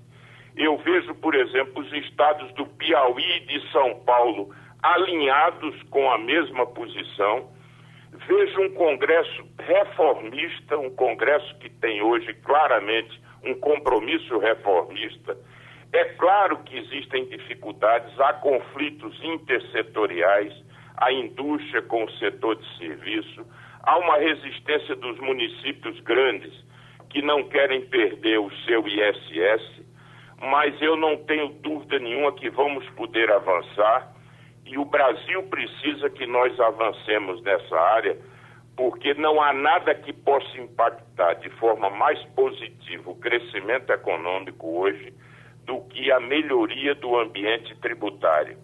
Eu 0.55 0.77
vejo, 0.77 1.15
por 1.15 1.33
exemplo, 1.35 1.81
os 1.81 1.91
estados 1.93 2.51
do 2.53 2.65
Piauí 2.65 3.37
e 3.37 3.39
de 3.45 3.71
São 3.71 3.99
Paulo 4.01 4.53
alinhados 4.83 5.81
com 5.83 6.11
a 6.11 6.17
mesma 6.17 6.65
posição. 6.65 7.49
Vejo 8.27 8.61
um 8.61 8.73
Congresso 8.73 9.47
reformista, 9.59 10.77
um 10.77 10.89
Congresso 10.95 11.57
que 11.59 11.69
tem 11.69 12.01
hoje 12.01 12.33
claramente 12.45 13.19
um 13.43 13.53
compromisso 13.55 14.37
reformista. 14.37 15.37
É 15.91 16.05
claro 16.15 16.57
que 16.63 16.77
existem 16.77 17.25
dificuldades, 17.25 18.19
há 18.19 18.33
conflitos 18.33 19.17
intersetoriais, 19.23 20.53
a 20.97 21.11
indústria 21.11 21.81
com 21.81 22.03
o 22.03 22.11
setor 22.11 22.55
de 22.55 22.77
serviço, 22.77 23.45
há 23.81 23.97
uma 23.97 24.17
resistência 24.17 24.95
dos 24.95 25.17
municípios 25.19 25.99
grandes 26.01 26.53
que 27.09 27.21
não 27.21 27.43
querem 27.49 27.85
perder 27.87 28.39
o 28.39 28.51
seu 28.65 28.85
ISS, 28.87 29.81
mas 30.41 30.79
eu 30.81 30.95
não 30.95 31.17
tenho 31.17 31.49
dúvida 31.61 31.97
nenhuma 31.99 32.31
que 32.33 32.49
vamos 32.49 32.87
poder 32.91 33.31
avançar 33.31 34.13
e 34.69 34.77
o 34.77 34.85
Brasil 34.85 35.41
precisa 35.43 36.09
que 36.11 36.27
nós 36.27 36.57
avancemos 36.59 37.41
nessa 37.41 37.75
área 37.75 38.15
porque 38.79 39.13
não 39.15 39.41
há 39.41 39.51
nada 39.51 39.93
que 39.93 40.13
possa 40.13 40.57
impactar 40.57 41.33
de 41.33 41.49
forma 41.49 41.89
mais 41.89 42.17
positiva 42.27 43.11
o 43.11 43.15
crescimento 43.15 43.91
econômico 43.91 44.79
hoje 44.79 45.13
do 45.65 45.81
que 45.89 46.09
a 46.09 46.17
melhoria 46.21 46.95
do 46.95 47.19
ambiente 47.19 47.75
tributário. 47.81 48.57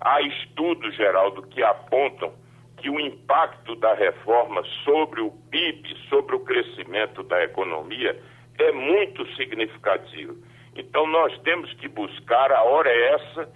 Há 0.00 0.20
estudos, 0.22 0.96
Geraldo, 0.96 1.42
que 1.42 1.62
apontam 1.62 2.32
que 2.78 2.90
o 2.90 2.98
impacto 2.98 3.76
da 3.76 3.94
reforma 3.94 4.60
sobre 4.84 5.20
o 5.20 5.30
PIB, 5.52 5.96
sobre 6.08 6.34
o 6.34 6.40
crescimento 6.40 7.22
da 7.22 7.40
economia, 7.44 8.20
é 8.58 8.72
muito 8.72 9.24
significativo. 9.36 10.36
Então, 10.74 11.06
nós 11.06 11.38
temos 11.42 11.72
que 11.74 11.86
buscar, 11.86 12.50
a 12.50 12.64
hora 12.64 12.90
é 12.90 13.14
essa, 13.14 13.48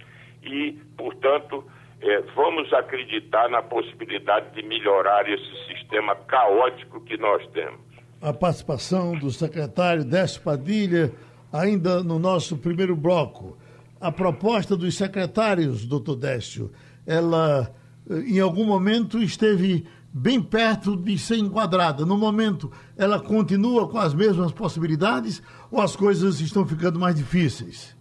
e, 0.43 0.79
portanto, 0.95 1.69
é, 2.01 2.21
vamos 2.33 2.71
acreditar 2.71 3.49
na 3.49 3.61
possibilidade 3.61 4.51
de 4.51 4.63
melhorar 4.63 5.27
esse 5.27 5.43
sistema 5.65 5.74
caótico 6.27 7.01
que 7.01 7.17
nós 7.17 7.45
temos. 7.53 7.79
A 8.21 8.33
participação 8.33 9.13
do 9.17 9.29
secretário 9.31 10.03
Décio 10.03 10.41
Padilha, 10.41 11.11
ainda 11.51 12.03
no 12.03 12.19
nosso 12.19 12.57
primeiro 12.57 12.95
bloco. 12.95 13.57
A 13.99 14.11
proposta 14.11 14.75
dos 14.75 14.95
secretários, 14.95 15.85
doutor 15.85 16.15
Décio, 16.15 16.71
ela 17.05 17.71
eh, 18.09 18.19
em 18.27 18.39
algum 18.39 18.65
momento 18.65 19.21
esteve 19.21 19.85
bem 20.13 20.41
perto 20.41 20.95
de 20.95 21.17
ser 21.17 21.37
enquadrada. 21.37 22.05
No 22.05 22.17
momento, 22.17 22.71
ela 22.97 23.19
continua 23.19 23.89
com 23.89 23.97
as 23.97 24.13
mesmas 24.13 24.53
possibilidades 24.53 25.43
ou 25.69 25.81
as 25.81 25.95
coisas 25.95 26.39
estão 26.39 26.65
ficando 26.65 26.97
mais 26.97 27.15
difíceis? 27.15 27.95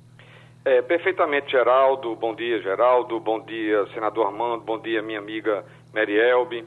É, 0.64 0.80
perfeitamente, 0.80 1.50
Geraldo. 1.50 2.14
Bom 2.14 2.34
dia, 2.34 2.62
Geraldo. 2.62 3.18
Bom 3.20 3.44
dia, 3.44 3.84
senador 3.92 4.26
Armando. 4.26 4.64
Bom 4.64 4.80
dia, 4.80 5.02
minha 5.02 5.18
amiga 5.18 5.64
Mary 5.92 6.16
Elbe. 6.16 6.64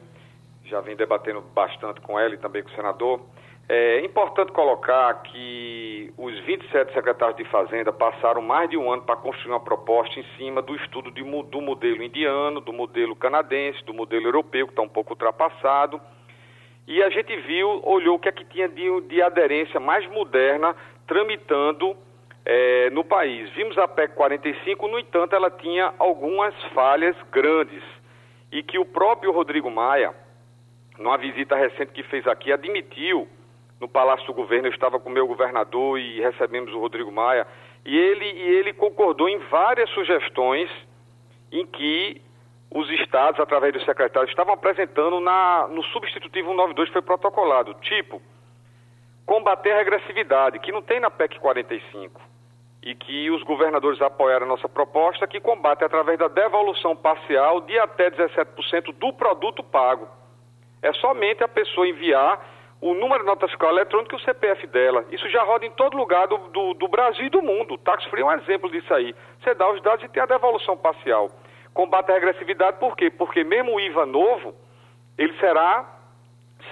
Já 0.69 0.81
vim 0.81 0.95
debatendo 0.95 1.41
bastante 1.41 2.01
com 2.01 2.19
ela 2.19 2.33
e 2.33 2.37
também 2.37 2.61
com 2.61 2.69
o 2.69 2.75
senador. 2.75 3.21
É 3.69 3.99
importante 3.99 4.51
colocar 4.51 5.13
que 5.23 6.13
os 6.17 6.39
27 6.45 6.93
secretários 6.93 7.37
de 7.37 7.43
Fazenda 7.45 7.91
passaram 7.91 8.41
mais 8.41 8.69
de 8.69 8.77
um 8.77 8.91
ano 8.91 9.01
para 9.01 9.17
construir 9.17 9.51
uma 9.51 9.59
proposta 9.59 10.19
em 10.19 10.25
cima 10.37 10.61
do 10.61 10.75
estudo 10.75 11.11
de, 11.11 11.21
do 11.21 11.61
modelo 11.61 12.01
indiano, 12.01 12.61
do 12.61 12.71
modelo 12.71 13.15
canadense, 13.15 13.83
do 13.83 13.93
modelo 13.93 14.25
europeu, 14.25 14.67
que 14.67 14.71
está 14.71 14.81
um 14.81 14.87
pouco 14.87 15.11
ultrapassado. 15.11 15.99
E 16.87 17.03
a 17.03 17.09
gente 17.09 17.35
viu, 17.41 17.81
olhou 17.83 18.15
o 18.15 18.19
que 18.19 18.29
é 18.29 18.31
que 18.31 18.45
tinha 18.45 18.69
de, 18.69 19.01
de 19.01 19.21
aderência 19.21 19.79
mais 19.79 20.09
moderna 20.09 20.73
tramitando 21.05 21.95
é, 22.45 22.89
no 22.91 23.03
país. 23.03 23.49
Vimos 23.49 23.77
a 23.77 23.87
PEC 23.87 24.15
45, 24.15 24.87
no 24.87 24.97
entanto, 24.97 25.35
ela 25.35 25.51
tinha 25.51 25.93
algumas 25.99 26.53
falhas 26.73 27.15
grandes 27.29 27.83
e 28.49 28.63
que 28.63 28.79
o 28.79 28.85
próprio 28.85 29.33
Rodrigo 29.33 29.69
Maia, 29.69 30.13
numa 30.97 31.17
visita 31.17 31.55
recente 31.55 31.91
que 31.91 32.03
fez 32.03 32.27
aqui, 32.27 32.51
admitiu 32.51 33.27
no 33.79 33.87
Palácio 33.87 34.25
do 34.25 34.33
Governo. 34.33 34.67
Eu 34.67 34.73
estava 34.73 34.99
com 34.99 35.09
o 35.09 35.13
meu 35.13 35.27
governador 35.27 35.99
e 35.99 36.19
recebemos 36.19 36.73
o 36.73 36.79
Rodrigo 36.79 37.11
Maia 37.11 37.45
e 37.85 37.97
ele, 37.97 38.25
e 38.25 38.41
ele 38.57 38.73
concordou 38.73 39.29
em 39.29 39.37
várias 39.49 39.89
sugestões 39.91 40.69
em 41.51 41.65
que 41.65 42.21
os 42.69 42.89
estados, 42.89 43.39
através 43.39 43.73
dos 43.73 43.85
secretários, 43.85 44.29
estavam 44.29 44.53
apresentando 44.53 45.19
na, 45.19 45.67
no 45.69 45.83
substitutivo 45.83 46.49
192 46.49 46.89
que 46.89 46.93
foi 46.93 47.01
protocolado, 47.01 47.73
tipo, 47.75 48.21
combater 49.25 49.71
a 49.71 49.77
regressividade, 49.77 50.59
que 50.59 50.71
não 50.71 50.81
tem 50.81 50.99
na 50.99 51.09
PEC 51.09 51.39
45, 51.39 52.21
e 52.83 52.93
que 52.93 53.29
os 53.31 53.41
governadores 53.43 54.01
apoiaram 54.01 54.45
a 54.45 54.49
nossa 54.49 54.67
proposta, 54.67 55.27
que 55.27 55.39
combate 55.39 55.83
através 55.83 56.19
da 56.19 56.27
devolução 56.27 56.95
parcial 56.95 57.61
de 57.61 57.77
até 57.79 58.09
17% 58.11 58.93
do 58.93 59.13
produto 59.13 59.63
pago. 59.63 60.07
É 60.81 60.93
somente 60.93 61.43
a 61.43 61.47
pessoa 61.47 61.87
enviar 61.87 62.39
o 62.79 62.93
número 62.93 63.21
de 63.21 63.25
nota 63.25 63.47
fiscal 63.47 63.71
eletrônica 63.71 64.15
e 64.15 64.19
o 64.19 64.21
CPF 64.21 64.67
dela. 64.67 65.05
Isso 65.09 65.27
já 65.29 65.43
roda 65.43 65.65
em 65.65 65.71
todo 65.71 65.97
lugar 65.97 66.27
do, 66.27 66.37
do, 66.49 66.73
do 66.75 66.87
Brasil 66.87 67.25
e 67.25 67.29
do 67.29 67.41
mundo. 67.41 67.73
O 67.73 67.77
Tax 67.77 68.05
Free 68.05 68.21
é 68.21 68.25
um 68.25 68.31
exemplo 68.33 68.69
disso 68.69 68.93
aí. 68.93 69.15
Você 69.41 69.53
dá 69.55 69.71
os 69.71 69.81
dados 69.81 70.05
e 70.05 70.09
tem 70.09 70.21
a 70.21 70.27
devolução 70.27 70.77
parcial. 70.77 71.29
Combate 71.73 72.11
a 72.11 72.13
regressividade 72.15 72.77
por 72.79 72.95
quê? 72.95 73.09
Porque 73.09 73.43
mesmo 73.43 73.75
o 73.75 73.79
IVA 73.79 74.05
novo, 74.05 74.53
ele 75.17 75.33
será 75.39 75.85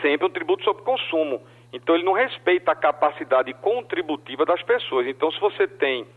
sempre 0.02 0.28
um 0.28 0.30
tributo 0.30 0.64
sobre 0.64 0.84
consumo. 0.84 1.42
Então 1.74 1.96
ele 1.96 2.04
não 2.04 2.14
respeita 2.14 2.72
a 2.72 2.76
capacidade 2.76 3.54
contributiva 3.56 4.46
das 4.46 4.62
pessoas. 4.62 5.08
Então 5.08 5.32
se 5.32 5.40
você 5.40 5.68
tem 5.68 6.08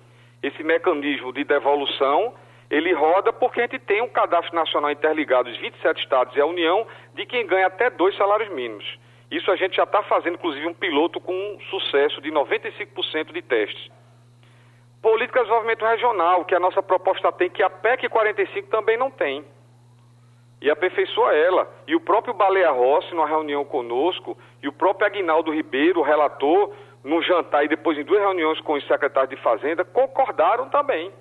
esse 0.42 0.62
mecanismo 0.62 1.32
de 1.32 1.44
devolução, 1.44 2.34
ele 2.70 2.92
roda 2.92 3.32
porque 3.32 3.60
a 3.60 3.62
gente 3.62 3.78
tem 3.78 4.02
um 4.02 4.08
cadastro 4.08 4.54
nacional 4.54 4.90
interligado, 4.90 5.48
os 5.48 5.56
27 5.58 6.02
estados 6.02 6.36
e 6.36 6.40
a 6.40 6.46
União, 6.46 6.86
de 7.14 7.24
quem 7.24 7.46
ganha 7.46 7.66
até 7.66 7.88
dois 7.88 8.16
salários 8.16 8.50
mínimos. 8.50 8.98
Isso 9.30 9.50
a 9.50 9.56
gente 9.56 9.76
já 9.76 9.84
está 9.84 10.02
fazendo, 10.02 10.34
inclusive, 10.34 10.66
um 10.66 10.74
piloto 10.74 11.20
com 11.20 11.32
um 11.32 11.60
sucesso 11.70 12.20
de 12.20 12.30
95% 12.30 13.32
de 13.32 13.42
testes. 13.42 13.90
Política 15.00 15.40
de 15.40 15.44
desenvolvimento 15.44 15.84
regional, 15.84 16.44
que 16.44 16.54
a 16.54 16.60
nossa 16.60 16.82
proposta 16.82 17.30
tem, 17.32 17.48
que 17.48 17.62
a 17.62 17.70
PEC 17.70 18.08
45 18.08 18.68
também 18.68 18.96
não 18.96 19.10
tem. 19.10 19.44
E 20.60 20.70
aperfeiçoa 20.70 21.34
ela. 21.34 21.70
E 21.86 21.94
o 21.94 22.00
próprio 22.00 22.34
Baleia 22.34 22.70
Rossi, 22.70 23.14
numa 23.14 23.28
reunião 23.28 23.64
conosco, 23.64 24.36
e 24.62 24.68
o 24.68 24.72
próprio 24.72 25.06
Aguinaldo 25.06 25.52
Ribeiro, 25.52 26.02
relator, 26.02 26.72
num 27.04 27.22
jantar 27.22 27.64
e 27.64 27.68
depois 27.68 27.96
em 27.96 28.04
duas 28.04 28.20
reuniões 28.20 28.60
com 28.62 28.72
os 28.72 28.86
secretários 28.86 29.30
de 29.30 29.42
Fazenda, 29.42 29.84
concordaram 29.84 30.68
também. 30.68 31.12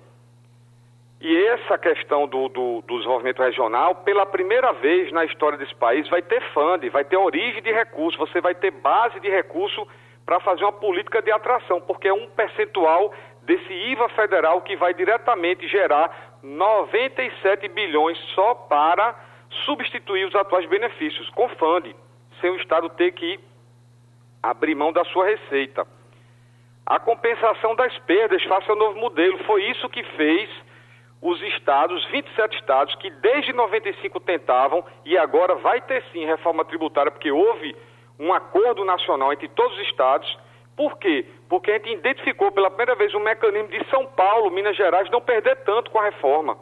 E 1.20 1.36
essa 1.46 1.76
questão 1.76 2.28
do, 2.28 2.48
do, 2.48 2.82
do, 2.82 2.96
desenvolvimento 2.96 3.42
regional, 3.42 3.96
pela 3.96 4.24
primeira 4.24 4.72
vez 4.74 5.10
na 5.10 5.24
história 5.24 5.58
desse 5.58 5.74
país, 5.74 6.08
vai 6.08 6.22
ter 6.22 6.40
fundo, 6.52 6.88
vai 6.92 7.04
ter 7.04 7.16
origem 7.16 7.60
de 7.60 7.72
recurso, 7.72 8.16
você 8.18 8.40
vai 8.40 8.54
ter 8.54 8.70
base 8.70 9.18
de 9.18 9.28
recurso 9.28 9.86
para 10.24 10.38
fazer 10.40 10.62
uma 10.62 10.72
política 10.72 11.20
de 11.20 11.32
atração, 11.32 11.80
porque 11.80 12.06
é 12.06 12.12
um 12.12 12.28
percentual 12.28 13.12
desse 13.42 13.72
IVA 13.72 14.08
federal 14.10 14.60
que 14.60 14.76
vai 14.76 14.94
diretamente 14.94 15.66
gerar 15.66 16.38
97 16.42 17.66
bilhões 17.68 18.16
só 18.34 18.54
para 18.54 19.16
substituir 19.64 20.24
os 20.24 20.34
atuais 20.36 20.66
benefícios, 20.66 21.28
com 21.30 21.48
fundo, 21.48 21.92
sem 22.40 22.50
o 22.50 22.56
Estado 22.56 22.88
ter 22.90 23.10
que 23.12 23.40
abrir 24.40 24.76
mão 24.76 24.92
da 24.92 25.04
sua 25.06 25.26
receita. 25.26 25.84
A 26.86 27.00
compensação 27.00 27.74
das 27.74 27.98
perdas, 28.00 28.42
faça 28.44 28.72
o 28.72 28.76
novo 28.76 29.00
modelo, 29.00 29.36
foi 29.44 29.64
isso 29.64 29.88
que 29.88 30.04
fez 30.04 30.48
os 31.20 31.40
estados, 31.42 32.04
27 32.10 32.56
estados, 32.56 32.94
que 32.96 33.10
desde 33.10 33.52
95 33.52 34.20
tentavam 34.20 34.84
e 35.04 35.18
agora 35.18 35.56
vai 35.56 35.80
ter 35.80 36.02
sim 36.12 36.24
reforma 36.24 36.64
tributária, 36.64 37.10
porque 37.10 37.30
houve 37.30 37.74
um 38.18 38.32
acordo 38.32 38.84
nacional 38.84 39.32
entre 39.32 39.48
todos 39.48 39.76
os 39.78 39.86
estados. 39.86 40.38
Por 40.76 40.96
quê? 40.98 41.26
Porque 41.48 41.72
a 41.72 41.74
gente 41.74 41.92
identificou 41.92 42.52
pela 42.52 42.70
primeira 42.70 42.94
vez 42.94 43.12
um 43.14 43.20
mecanismo 43.20 43.68
de 43.68 43.84
São 43.90 44.06
Paulo, 44.06 44.50
Minas 44.50 44.76
Gerais, 44.76 45.10
não 45.10 45.20
perder 45.20 45.56
tanto 45.64 45.90
com 45.90 45.98
a 45.98 46.04
reforma. 46.04 46.56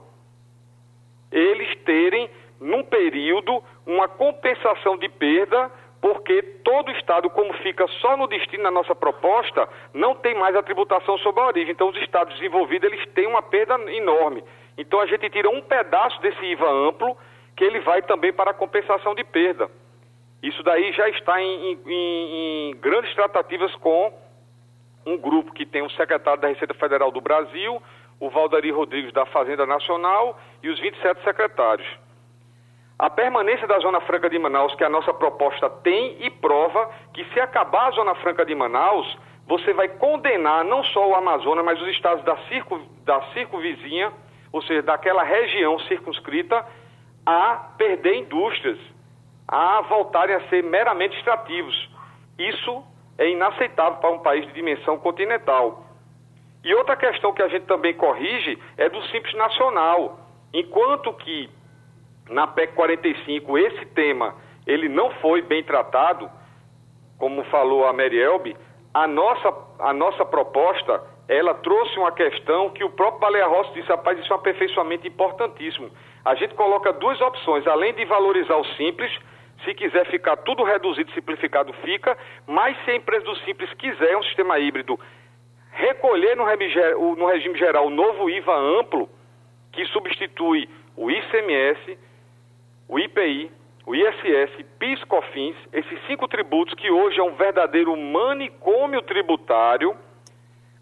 Eles 1.31 1.77
terem, 1.85 2.31
num 2.59 2.83
período, 2.83 3.63
uma 3.85 4.09
compensação 4.09 4.97
de 4.97 5.09
perda 5.09 5.71
porque 6.07 6.41
todo 6.63 6.93
estado, 6.93 7.29
como 7.29 7.53
fica 7.55 7.85
só 8.01 8.17
no 8.17 8.29
destino 8.29 8.63
na 8.63 8.71
nossa 8.71 8.95
proposta, 8.95 9.69
não 9.93 10.15
tem 10.15 10.37
mais 10.37 10.55
a 10.55 10.63
tributação 10.63 11.19
sobre 11.19 11.43
a 11.43 11.47
origem. 11.49 11.73
Então, 11.73 11.89
os 11.89 11.97
estados 11.97 12.33
desenvolvidos, 12.35 12.93
eles 12.93 13.05
têm 13.09 13.27
uma 13.27 13.43
perda 13.43 13.75
enorme. 13.91 14.45
Então, 14.79 15.01
a 15.01 15.07
gente 15.07 15.29
tira 15.29 15.51
um 15.51 15.61
pedaço 15.61 16.21
desse 16.21 16.45
IVA 16.45 16.71
amplo, 16.71 17.17
que 17.57 17.65
ele 17.65 17.81
vai 17.81 18.03
também 18.03 18.33
para 18.33 18.53
a 18.53 18.55
compensação 18.55 19.17
de 19.17 19.25
perda. 19.25 19.69
Isso 20.41 20.63
daí 20.63 20.93
já 20.93 21.09
está 21.09 21.43
em, 21.43 21.73
em, 21.73 22.71
em 22.71 22.77
grandes 22.77 23.13
tratativas 23.17 23.75
com 23.75 24.13
um 25.05 25.19
grupo 25.19 25.53
que 25.53 25.67
tem 25.67 25.83
o 25.83 25.91
secretário 25.91 26.41
da 26.41 26.47
Receita 26.47 26.75
Federal 26.75 27.11
do 27.11 27.21
Brasil, 27.21 27.83
o 28.21 28.31
Valdari 28.31 28.71
Rodrigues 28.71 29.13
da 29.13 29.27
Fazenda 29.27 29.67
Nacional 29.67 30.39
e 30.63 30.69
os 30.69 30.79
27 30.79 31.25
secretários. 31.25 32.06
A 32.99 33.11
permanência 33.11 33.67
da 33.67 33.79
Zona 33.79 34.01
Franca 34.01 34.31
de 34.31 34.39
Manaus, 34.39 34.75
que 34.75 34.83
a 34.83 34.89
nossa 34.89 35.13
proposta 35.13 35.69
tem 35.69 36.17
e 36.25 36.31
prova 36.31 36.91
que 37.13 37.25
se 37.27 37.39
acabar 37.39 37.89
a 37.89 37.91
Zona 37.91 38.15
Franca 38.17 38.45
de 38.45 38.55
Manaus, 38.55 39.19
você 39.47 39.75
vai 39.75 39.89
condenar 39.89 40.65
não 40.65 40.83
só 40.85 41.07
o 41.07 41.15
Amazonas, 41.15 41.63
mas 41.63 41.81
os 41.81 41.89
estados 41.89 42.25
da, 42.25 42.37
circo, 42.49 42.81
da 43.05 43.21
circunvizinha, 43.35 44.11
ou 44.51 44.63
seja, 44.63 44.83
daquela 44.83 45.23
região 45.23 45.79
circunscrita, 45.81 46.65
a 47.27 47.71
perder 47.77 48.17
indústrias, 48.17 48.79
a 49.47 49.83
voltarem 49.83 50.35
a 50.35 50.49
ser 50.49 50.63
meramente 50.65 51.19
extrativos. 51.19 51.91
Isso 52.39 52.83
é 53.19 53.29
inaceitável 53.29 53.99
para 53.99 54.11
um 54.11 54.21
país 54.21 54.47
de 54.47 54.53
dimensão 54.55 54.99
continental. 54.99 55.85
E 56.65 56.75
outra 56.75 56.97
questão 56.97 57.35
que 57.35 57.43
a 57.43 57.49
gente 57.49 57.67
também 57.67 57.93
corrige 57.93 58.59
é 58.79 58.89
do 58.89 59.03
Simples 59.09 59.35
Nacional. 59.35 60.19
Enquanto 60.53 61.13
que 61.13 61.51
na 62.29 62.47
PEC 62.47 62.75
45 62.75 63.59
esse 63.59 63.87
tema 63.87 64.35
ele 64.67 64.89
não 64.89 65.11
foi 65.21 65.43
bem 65.43 65.63
tratado, 65.63 66.29
como 67.19 67.45
falou 67.45 67.87
a 67.87 67.93
Merielbe, 67.93 68.57
a 68.93 69.07
nossa, 69.07 69.55
a 69.79 69.93
nossa 69.93 70.25
proposta, 70.25 71.03
ela 71.29 71.55
trouxe 71.55 71.97
uma 71.99 72.13
questão 72.13 72.71
que 72.71 72.83
o 72.83 72.91
próprio 72.91 73.21
Baleia 73.21 73.47
Rossi 73.47 73.75
disse, 73.75 73.89
rapaz, 73.89 74.19
isso 74.19 74.33
é 74.33 74.37
um 74.37 74.39
aperfeiçoamento 74.39 75.07
importantíssimo. 75.07 75.91
A 76.25 76.35
gente 76.35 76.55
coloca 76.55 76.93
duas 76.93 77.21
opções, 77.21 77.67
além 77.67 77.95
de 77.95 78.05
valorizar 78.05 78.57
o 78.57 78.65
simples, 78.75 79.13
se 79.65 79.75
quiser 79.75 80.07
ficar 80.07 80.37
tudo 80.39 80.65
reduzido, 80.65 81.11
simplificado, 81.13 81.73
fica, 81.75 82.17
mas 82.47 82.77
se 82.85 82.91
a 82.91 82.97
empresa 82.97 83.25
do 83.25 83.37
simples 83.39 83.73
quiser 83.75 84.17
um 84.17 84.23
sistema 84.25 84.59
híbrido, 84.59 84.99
recolher 85.73 86.37
no 86.37 86.45
regime, 86.45 86.95
no 87.17 87.27
regime 87.27 87.59
geral 87.59 87.87
o 87.87 87.91
novo 87.91 88.29
IVA 88.29 88.57
amplo, 88.57 89.09
que 89.73 89.85
substitui 89.87 90.69
o 90.97 91.11
ICMS, 91.11 91.99
o 92.89 92.99
IPI, 92.99 93.51
o 93.87 93.95
ISS, 93.95 94.65
PIS, 94.79 95.05
COFINS, 95.05 95.57
esses 95.73 96.07
cinco 96.07 96.27
tributos 96.29 96.75
que 96.75 96.91
hoje 96.91 97.19
é 97.21 97.23
um 97.23 97.35
verdadeiro 97.35 97.97
manicômio 97.97 99.03
tributário, 99.03 99.97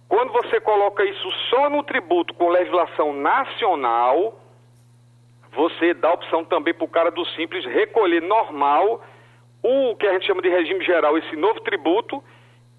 quando 0.08 0.32
você 0.32 0.60
coloca 0.60 1.04
isso 1.04 1.30
só 1.50 1.68
no 1.68 1.82
tributo 1.82 2.34
com 2.34 2.48
legislação 2.48 3.12
nacional, 3.12 4.40
você 5.52 5.94
dá 5.94 6.08
a 6.08 6.14
opção 6.14 6.44
também 6.44 6.74
para 6.74 6.84
o 6.84 6.88
cara 6.88 7.10
do 7.10 7.24
Simples 7.30 7.64
recolher 7.64 8.22
normal 8.22 9.02
o 9.62 9.96
que 9.96 10.06
a 10.06 10.12
gente 10.12 10.26
chama 10.26 10.42
de 10.42 10.48
regime 10.48 10.84
geral, 10.84 11.16
esse 11.16 11.34
novo 11.36 11.60
tributo, 11.60 12.22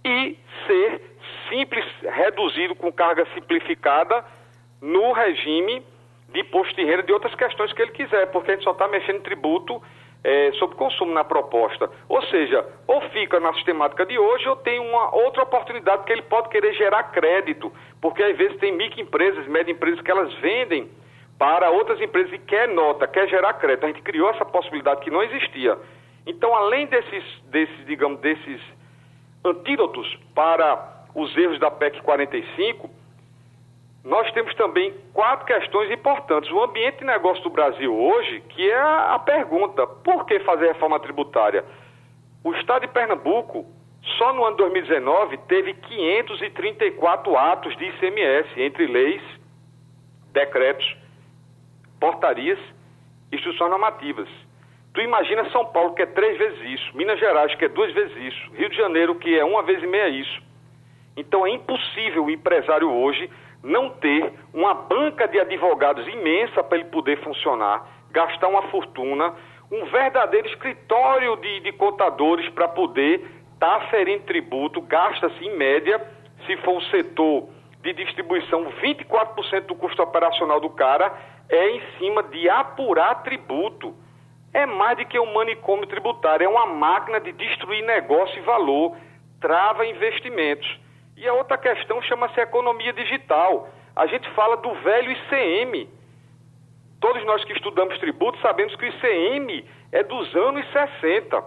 e 0.03 0.37
ser 0.67 1.01
simples, 1.49 1.83
reduzido 2.01 2.75
com 2.75 2.91
carga 2.91 3.25
simplificada 3.33 4.23
no 4.79 5.11
regime 5.13 5.83
de 6.35 6.41
imposto 6.41 6.75
de 6.75 6.83
renda 6.83 7.03
de 7.03 7.13
outras 7.13 7.33
questões 7.33 7.71
que 7.71 7.81
ele 7.81 7.91
quiser, 7.91 8.29
porque 8.31 8.51
a 8.51 8.55
gente 8.55 8.63
só 8.65 8.71
está 8.71 8.87
mexendo 8.89 9.17
em 9.17 9.21
tributo 9.21 9.81
é, 10.21 10.51
sobre 10.53 10.75
consumo 10.75 11.13
na 11.13 11.23
proposta. 11.23 11.89
Ou 12.09 12.21
seja, 12.23 12.65
ou 12.85 12.99
fica 13.11 13.39
na 13.39 13.53
sistemática 13.53 14.05
de 14.05 14.19
hoje 14.19 14.47
ou 14.49 14.57
tem 14.57 14.79
uma 14.79 15.15
outra 15.15 15.43
oportunidade 15.43 16.03
que 16.03 16.11
ele 16.11 16.23
pode 16.23 16.49
querer 16.49 16.73
gerar 16.73 17.03
crédito, 17.03 17.71
porque 18.01 18.21
às 18.21 18.35
vezes 18.35 18.57
tem 18.57 18.73
microempresas, 18.73 19.47
média 19.47 19.71
empresas 19.71 20.01
que 20.01 20.11
elas 20.11 20.33
vendem 20.35 20.89
para 21.39 21.69
outras 21.69 22.01
empresas 22.01 22.33
e 22.33 22.39
quer 22.39 22.67
nota, 22.67 23.07
quer 23.07 23.29
gerar 23.29 23.53
crédito. 23.53 23.85
A 23.85 23.87
gente 23.87 24.01
criou 24.01 24.29
essa 24.29 24.43
possibilidade 24.43 25.01
que 25.01 25.09
não 25.09 25.23
existia. 25.23 25.77
Então, 26.27 26.53
além 26.53 26.85
desses, 26.87 27.23
desses 27.45 27.85
digamos, 27.85 28.19
desses 28.19 28.61
antídotos 29.43 30.19
para 30.33 31.05
os 31.13 31.35
erros 31.37 31.59
da 31.59 31.71
PEC 31.71 32.01
45, 32.01 32.89
nós 34.05 34.31
temos 34.33 34.53
também 34.53 34.93
quatro 35.13 35.47
questões 35.47 35.89
importantes. 35.89 36.51
O 36.51 36.63
ambiente 36.63 36.99
de 36.99 37.05
negócio 37.05 37.41
do 37.41 37.49
Brasil 37.49 37.91
hoje, 37.91 38.39
que 38.49 38.69
é 38.69 38.79
a, 38.79 39.17
pergunta: 39.17 39.87
por 39.87 40.25
que 40.25 40.39
fazer 40.41 40.67
reforma 40.67 40.99
tributária? 40.99 41.65
O 42.43 42.53
Estado 42.53 42.83
de 42.83 42.93
Pernambuco, 42.93 43.65
só 44.19 44.31
no 44.31 44.45
ano 44.45 44.57
2019, 44.57 45.37
teve 45.47 45.73
534 45.73 47.35
atos 47.35 47.75
de 47.77 47.85
ICMS, 47.85 48.61
entre 48.61 48.85
leis, 48.85 49.23
decretos, 50.31 50.95
portarias 51.99 52.59
instruções 53.31 53.71
normativas. 53.71 54.29
Tu 54.93 55.01
imagina 55.01 55.49
São 55.49 55.65
Paulo, 55.65 55.95
que 55.95 56.03
é 56.03 56.05
três 56.05 56.37
vezes 56.37 56.79
isso, 56.79 56.95
Minas 56.95 57.19
Gerais, 57.19 57.53
que 57.55 57.65
é 57.65 57.69
duas 57.69 57.91
vezes 57.91 58.15
isso, 58.17 58.51
Rio 58.53 58.69
de 58.69 58.77
Janeiro, 58.77 59.15
que 59.15 59.37
é 59.37 59.43
uma 59.43 59.63
vez 59.63 59.81
e 59.81 59.87
meia 59.87 60.09
isso. 60.09 60.41
Então 61.17 61.45
é 61.45 61.49
impossível 61.49 62.25
o 62.25 62.29
empresário 62.29 62.89
hoje 62.89 63.29
não 63.65 63.89
ter 63.89 64.31
uma 64.53 64.73
banca 64.73 65.27
de 65.27 65.39
advogados 65.39 66.07
imensa 66.07 66.63
para 66.63 66.77
ele 66.77 66.89
poder 66.89 67.21
funcionar, 67.23 67.85
gastar 68.11 68.47
uma 68.47 68.61
fortuna, 68.69 69.33
um 69.71 69.85
verdadeiro 69.85 70.47
escritório 70.47 71.35
de, 71.37 71.61
de 71.61 71.71
contadores 71.73 72.47
para 72.49 72.67
poder 72.67 73.21
estar 73.53 73.67
tá 73.67 73.75
aferindo 73.77 74.23
tributo, 74.23 74.81
gasta-se 74.81 75.43
em 75.43 75.57
média, 75.57 75.99
se 76.45 76.55
for 76.57 76.77
o 76.77 76.81
setor 76.83 77.49
de 77.81 77.93
distribuição, 77.93 78.65
24% 78.81 79.61
do 79.61 79.75
custo 79.75 80.01
operacional 80.01 80.59
do 80.59 80.69
cara 80.69 81.11
é 81.49 81.69
em 81.71 81.81
cima 81.97 82.23
de 82.23 82.49
apurar 82.49 83.23
tributo. 83.23 83.95
É 84.53 84.65
mais 84.65 84.97
do 84.97 85.05
que 85.05 85.19
um 85.19 85.33
manicômio 85.33 85.85
tributário, 85.85 86.45
é 86.45 86.47
uma 86.47 86.65
máquina 86.65 87.19
de 87.19 87.31
destruir 87.33 87.83
negócio 87.85 88.37
e 88.37 88.41
valor, 88.41 88.95
trava 89.41 89.85
investimentos. 89.85 90.79
E 91.17 91.27
a 91.27 91.33
outra 91.33 91.57
questão 91.57 92.01
chama-se 92.01 92.39
economia 92.39 92.91
digital. 92.91 93.69
A 93.95 94.05
gente 94.07 94.29
fala 94.31 94.57
do 94.57 94.73
velho 94.75 95.11
ICM. 95.11 95.89
Todos 96.99 97.23
nós 97.25 97.43
que 97.45 97.53
estudamos 97.53 97.97
tributo 97.99 98.37
sabemos 98.41 98.75
que 98.75 98.85
o 98.85 98.89
ICM 98.89 99.65
é 99.91 100.03
dos 100.03 100.35
anos 100.35 100.65
60. 100.71 101.43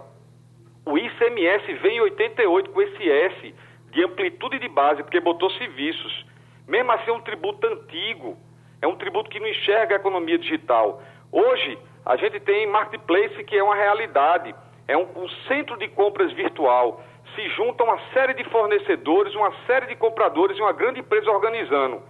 O 0.86 0.96
ICMS 0.96 1.74
vem 1.74 1.98
em 1.98 2.00
88 2.00 2.70
com 2.70 2.80
esse 2.80 3.10
S 3.10 3.54
de 3.90 4.04
amplitude 4.04 4.58
de 4.58 4.68
base, 4.68 5.02
porque 5.02 5.20
botou 5.20 5.50
serviços. 5.50 6.26
Mesmo 6.66 6.90
assim, 6.92 7.10
é 7.10 7.12
um 7.12 7.20
tributo 7.20 7.66
antigo. 7.66 8.38
É 8.80 8.86
um 8.86 8.96
tributo 8.96 9.28
que 9.28 9.40
não 9.40 9.48
enxerga 9.48 9.96
a 9.96 9.98
economia 9.98 10.38
digital. 10.38 11.02
Hoje, 11.30 11.78
a 12.06 12.16
gente 12.16 12.40
tem 12.40 12.66
marketplace 12.66 13.44
que 13.44 13.56
é 13.56 13.62
uma 13.62 13.74
realidade. 13.74 14.54
É 14.86 14.96
um, 14.96 15.06
um 15.14 15.28
centro 15.46 15.76
de 15.76 15.88
compras 15.88 16.32
virtual. 16.32 17.02
Se 17.38 17.48
juntam 17.50 17.86
uma 17.86 18.00
série 18.12 18.34
de 18.34 18.42
fornecedores, 18.50 19.32
uma 19.32 19.52
série 19.64 19.86
de 19.86 19.94
compradores 19.94 20.58
e 20.58 20.60
uma 20.60 20.72
grande 20.72 20.98
empresa 20.98 21.30
organizando. 21.30 22.02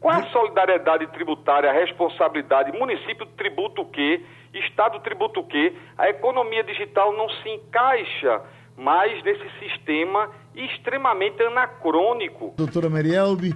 Qual 0.00 0.14
é 0.14 0.22
a 0.22 0.30
solidariedade 0.30 1.06
tributária, 1.08 1.68
a 1.68 1.74
responsabilidade? 1.74 2.72
Município 2.78 3.26
tributa 3.36 3.82
o 3.82 3.84
quê? 3.84 4.22
Estado 4.54 4.98
tributa 5.00 5.40
o 5.40 5.44
quê? 5.44 5.74
A 5.98 6.08
economia 6.08 6.64
digital 6.64 7.12
não 7.14 7.28
se 7.28 7.50
encaixa 7.50 8.40
mais 8.74 9.22
nesse 9.22 9.46
sistema 9.58 10.30
extremamente 10.54 11.42
anacrônico. 11.42 12.54
Doutora 12.56 12.88
Merielbe, 12.88 13.54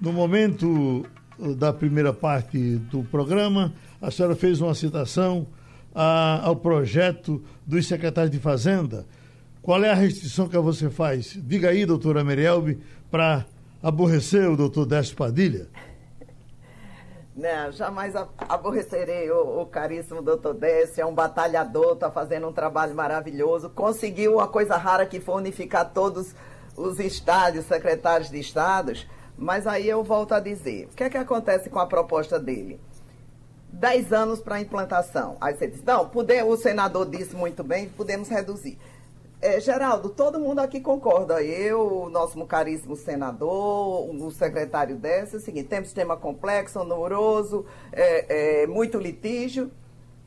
no 0.00 0.12
momento 0.12 1.06
da 1.56 1.72
primeira 1.72 2.12
parte 2.12 2.58
do 2.76 3.04
programa, 3.04 3.72
a 4.02 4.10
senhora 4.10 4.34
fez 4.34 4.60
uma 4.60 4.74
citação 4.74 5.46
ao 6.42 6.56
projeto 6.56 7.40
dos 7.64 7.86
secretários 7.86 8.32
de 8.32 8.40
Fazenda. 8.40 9.06
Qual 9.66 9.82
é 9.82 9.90
a 9.90 9.94
restrição 9.94 10.46
que 10.46 10.56
você 10.58 10.88
faz? 10.88 11.36
Diga 11.42 11.70
aí, 11.70 11.84
doutora 11.84 12.22
Merielbe, 12.22 12.80
para 13.10 13.44
aborrecer 13.82 14.48
o 14.48 14.56
doutor 14.56 14.86
Décio 14.86 15.16
Padilha. 15.16 15.66
Não, 17.34 17.72
jamais 17.72 18.14
aborrecerei 18.38 19.28
o, 19.28 19.62
o 19.62 19.66
caríssimo 19.66 20.22
doutor 20.22 20.54
Décio, 20.54 21.02
é 21.02 21.04
um 21.04 21.12
batalhador, 21.12 21.94
está 21.94 22.08
fazendo 22.12 22.46
um 22.46 22.52
trabalho 22.52 22.94
maravilhoso, 22.94 23.68
conseguiu 23.68 24.34
uma 24.34 24.46
coisa 24.46 24.76
rara 24.76 25.04
que 25.04 25.18
foi 25.18 25.34
unificar 25.34 25.90
todos 25.92 26.32
os 26.76 27.00
estádios, 27.00 27.66
secretários 27.66 28.30
de 28.30 28.38
estados, 28.38 29.04
mas 29.36 29.66
aí 29.66 29.88
eu 29.88 30.04
volto 30.04 30.32
a 30.32 30.38
dizer, 30.38 30.86
o 30.92 30.94
que 30.94 31.02
é 31.02 31.10
que 31.10 31.18
acontece 31.18 31.68
com 31.68 31.80
a 31.80 31.86
proposta 31.86 32.38
dele? 32.38 32.78
Dez 33.72 34.12
anos 34.12 34.38
para 34.38 34.60
implantação. 34.60 35.36
Aí 35.40 35.56
você 35.56 35.66
diz, 35.66 35.82
não, 35.82 36.08
poder, 36.08 36.44
o 36.44 36.56
senador 36.56 37.10
disse 37.10 37.34
muito 37.34 37.64
bem, 37.64 37.88
podemos 37.88 38.28
reduzir. 38.28 38.78
É, 39.40 39.60
Geraldo, 39.60 40.08
todo 40.08 40.40
mundo 40.40 40.60
aqui 40.60 40.80
concorda. 40.80 41.42
Eu, 41.42 42.04
o 42.04 42.10
nosso 42.10 42.42
caríssimo 42.46 42.96
senador, 42.96 44.10
o 44.10 44.30
secretário 44.30 44.96
dessa, 44.96 45.36
é 45.36 45.38
o 45.38 45.42
seguinte, 45.42 45.68
temos 45.68 45.88
sistema 45.88 46.16
complexo, 46.16 46.80
oneroso, 46.80 47.66
é, 47.92 48.62
é, 48.62 48.66
muito 48.66 48.98
litígio. 48.98 49.70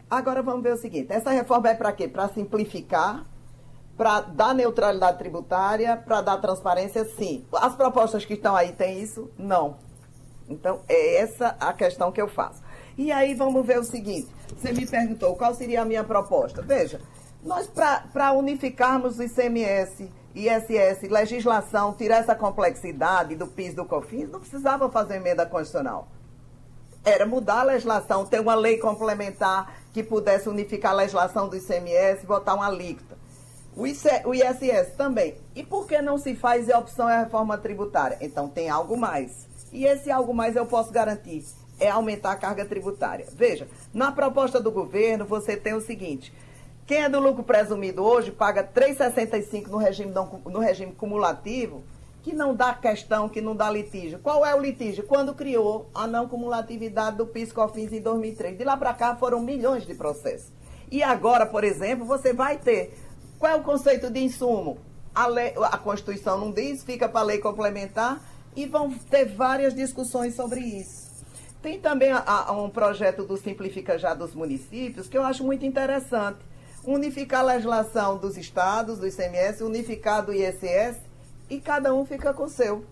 Agora 0.10 0.41
vamos 0.41 0.63
ver 0.63 0.74
o 0.74 0.78
seguinte, 0.78 1.12
essa 1.12 1.32
reforma 1.32 1.69
é 1.69 1.76
para 1.76 1.91
quê? 1.91 2.08
Para 2.08 2.30
simplificar, 2.30 3.26
para 3.98 4.22
dar 4.22 4.54
neutralidade 4.54 5.17
tributária, 5.17 5.98
para 5.98 6.22
dar 6.22 6.38
transparência, 6.38 7.04
sim. 7.06 7.45
As 7.54 7.76
propostas 7.76 8.26
que 8.26 8.34
estão 8.34 8.56
aí 8.56 8.72
têm 8.72 9.02
isso? 9.02 9.30
Não. 9.38 9.78
Então, 10.48 10.82
é 10.88 11.17
essa 11.17 11.56
a 11.60 11.74
questão 11.74 12.12
que 12.12 12.22
eu 12.22 12.28
faço. 12.28 12.62
E 12.98 13.12
aí 13.12 13.34
vamos 13.34 13.65
ver 13.65 13.80
o 13.80 13.84
seguinte, 13.84 14.28
você 14.56 14.74
me 14.74 14.86
perguntou 14.86 15.36
qual 15.36 15.54
seria 15.54 15.82
a 15.82 15.86
minha 15.86 16.04
proposta. 16.04 16.62
Veja, 16.62 17.00
nós, 17.43 17.67
para 17.67 18.32
unificarmos 18.34 19.17
o 19.17 19.23
ICMS, 19.23 20.10
ISS, 20.36 21.10
legislação, 21.10 21.93
tirar 21.93 22.17
essa 22.17 22.36
complexidade 22.36 23.36
do 23.36 23.47
PIS 23.47 23.73
do 23.73 23.86
COFINS, 23.86 24.30
não 24.30 24.39
precisava 24.39 24.89
fazer 24.89 25.15
emenda 25.15 25.45
constitucional. 25.45 26.08
Era 27.04 27.25
mudar 27.25 27.62
a 27.62 27.63
legislação, 27.63 28.25
ter 28.25 28.41
uma 28.41 28.56
lei 28.56 28.78
complementar 28.78 29.73
que 29.93 30.04
pudesse 30.04 30.49
unificar 30.49 30.91
a 30.91 30.95
legislação 30.95 31.47
do 31.47 31.56
ICMS 31.56 32.25
botar 32.25 32.56
uma 32.56 32.67
alíquota. 32.67 33.17
O, 33.75 33.84
o 33.84 34.36
ISS 34.36 34.95
também. 34.97 35.36
E 35.56 35.63
por 35.63 35.88
que 35.88 36.02
não 36.02 36.17
se 36.17 36.36
faz 36.36 36.67
e 36.67 36.73
a 36.73 36.80
opção 36.80 37.10
é 37.10 37.15
a 37.15 37.23
reforma 37.23 37.58
tributária? 37.58 38.17
Então 38.19 38.49
tem 38.49 38.69
algo 38.69 38.97
mais. 38.97 39.47
E 39.71 39.86
esse 39.86 40.12
algo 40.12 40.34
mais 40.34 40.56
eu 40.56 40.65
posso 40.65 40.91
garantir, 40.91 41.45
é 41.80 41.89
aumentar 41.89 42.32
a 42.32 42.36
carga 42.36 42.65
tributária. 42.65 43.28
Veja, 43.34 43.67
na 43.93 44.12
proposta 44.12 44.60
do 44.60 44.71
governo 44.71 45.25
você 45.25 45.56
tem 45.56 45.73
o 45.73 45.82
seguinte, 45.82 46.34
quem 46.89 47.04
é 47.04 47.08
do 47.08 47.19
lucro 47.19 47.43
presumido 47.43 48.04
hoje 48.04 48.32
paga 48.32 48.63
3,65 48.63 49.67
no 49.67 49.78
regime, 49.78 50.12
no 50.12 50.58
regime 50.58 50.91
cumulativo, 50.91 51.84
que 52.23 52.34
não 52.34 52.56
dá 52.56 52.73
questão, 52.73 53.30
que 53.30 53.39
não 53.39 53.56
dá 53.56 53.69
litígio. 53.69 54.17
Qual 54.17 54.43
é 54.43 54.56
o 54.56 54.60
litígio? 54.60 55.04
Quando 55.04 55.36
criou 55.36 55.88
a 55.93 56.08
não 56.08 56.28
cumulatividade 56.28 57.15
do 57.15 57.28
PIS-COFINS 57.28 57.93
em 57.93 58.02
2003. 58.02 58.58
De 58.58 58.63
lá 58.63 58.75
para 58.75 58.91
cá 58.95 59.15
foram 59.15 59.39
milhões 59.39 59.86
de 59.86 59.93
processos. 59.93 60.52
E 60.91 61.04
agora, 61.04 61.45
por 61.45 61.63
exemplo, 61.63 62.08
você 62.08 62.34
vai 62.34 62.58
ter 62.58 62.97
qual 63.38 63.52
é 63.52 63.56
o 63.56 63.62
conceito 63.62 64.10
de 64.10 64.21
insumo? 64.21 64.80
A, 65.13 65.28
lei, 65.28 65.54
a 65.62 65.78
Constituição 65.78 66.39
não 66.39 66.52
diz, 66.52 66.84
fica 66.84 67.08
para 67.08 67.19
a 67.19 67.23
lei 67.23 67.38
complementar 67.38 68.19
e 68.56 68.65
vão 68.65 68.89
ter 68.89 69.25
várias 69.25 69.75
discussões 69.75 70.34
sobre 70.34 70.62
isso. 70.62 71.23
Tem 71.62 71.80
também 71.80 72.12
a, 72.12 72.23
a, 72.25 72.52
um 72.52 72.67
projeto 72.67 73.25
do 73.25 73.38
Simplifica 73.38 73.99
Já 73.99 74.15
dos 74.15 74.34
municípios 74.34 75.08
que 75.08 75.15
eu 75.15 75.23
acho 75.23 75.43
muito 75.43 75.63
interessante. 75.67 76.48
Unificar 76.89 77.41
a 77.41 77.43
legislação 77.43 78.17
dos 78.17 78.36
estados, 78.36 78.97
do 78.97 79.08
ICMS, 79.08 79.63
unificar 79.63 80.25
do 80.25 80.34
ISS 80.34 80.97
e 81.49 81.60
cada 81.60 81.93
um 81.93 82.06
fica 82.06 82.34
com 82.34 82.45
o 82.45 82.49
seu. 82.49 82.84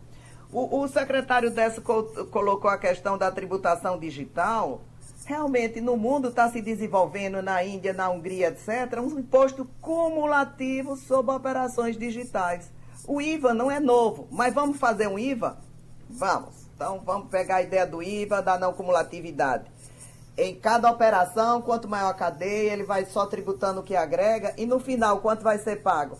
O, 0.52 0.82
o 0.82 0.88
secretário 0.88 1.50
Décio 1.50 1.82
colocou 1.82 2.70
a 2.70 2.78
questão 2.78 3.18
da 3.18 3.32
tributação 3.32 4.00
digital 4.00 4.82
realmente 5.28 5.82
no 5.82 5.98
mundo 5.98 6.30
está 6.30 6.50
se 6.50 6.62
desenvolvendo, 6.62 7.42
na 7.42 7.62
Índia, 7.62 7.92
na 7.92 8.10
Hungria, 8.10 8.48
etc., 8.48 9.00
um 9.02 9.20
imposto 9.20 9.68
cumulativo 9.82 10.96
sobre 10.96 11.36
operações 11.36 11.98
digitais. 11.98 12.72
O 13.06 13.22
IVA 13.22 13.54
não 13.54 13.70
é 13.70 13.80
novo, 13.80 14.28
mas 14.32 14.54
vamos 14.54 14.78
fazer 14.78 15.08
um 15.08 15.20
IVA? 15.20 15.58
Vamos. 16.10 16.56
Então 16.74 17.02
vamos 17.04 17.30
pegar 17.30 17.58
a 17.58 17.62
ideia 17.62 17.86
do 17.86 18.02
IVA, 18.02 18.42
da 18.42 18.58
não 18.58 18.72
cumulatividade. 18.72 19.66
Em 20.38 20.54
cada 20.54 20.92
operação, 20.92 21.64
quanto 21.64 21.88
maior 21.88 22.10
a 22.12 22.14
cadeia, 22.14 22.72
ele 22.72 22.84
vai 22.84 23.06
só 23.06 23.26
tributando 23.26 23.82
o 23.82 23.84
que 23.84 23.96
agrega 23.96 24.54
e 24.56 24.68
no 24.68 24.80
final, 24.80 25.20
quanto 25.20 25.42
vai 25.42 25.58
ser 25.58 25.78
pago? 25.78 26.16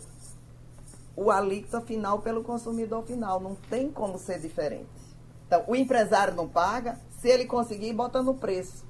O 1.14 1.30
alíquota 1.30 1.80
final 1.80 2.18
pelo 2.18 2.42
consumidor 2.42 3.04
final. 3.04 3.38
Não 3.38 3.54
tem 3.70 3.88
como 3.92 4.18
ser 4.18 4.40
diferente. 4.40 4.88
Então, 5.46 5.62
o 5.68 5.76
empresário 5.76 6.34
não 6.34 6.48
paga, 6.48 6.98
se 7.20 7.28
ele 7.28 7.44
conseguir, 7.44 7.92
bota 7.92 8.20
no 8.20 8.34
preço. 8.34 8.84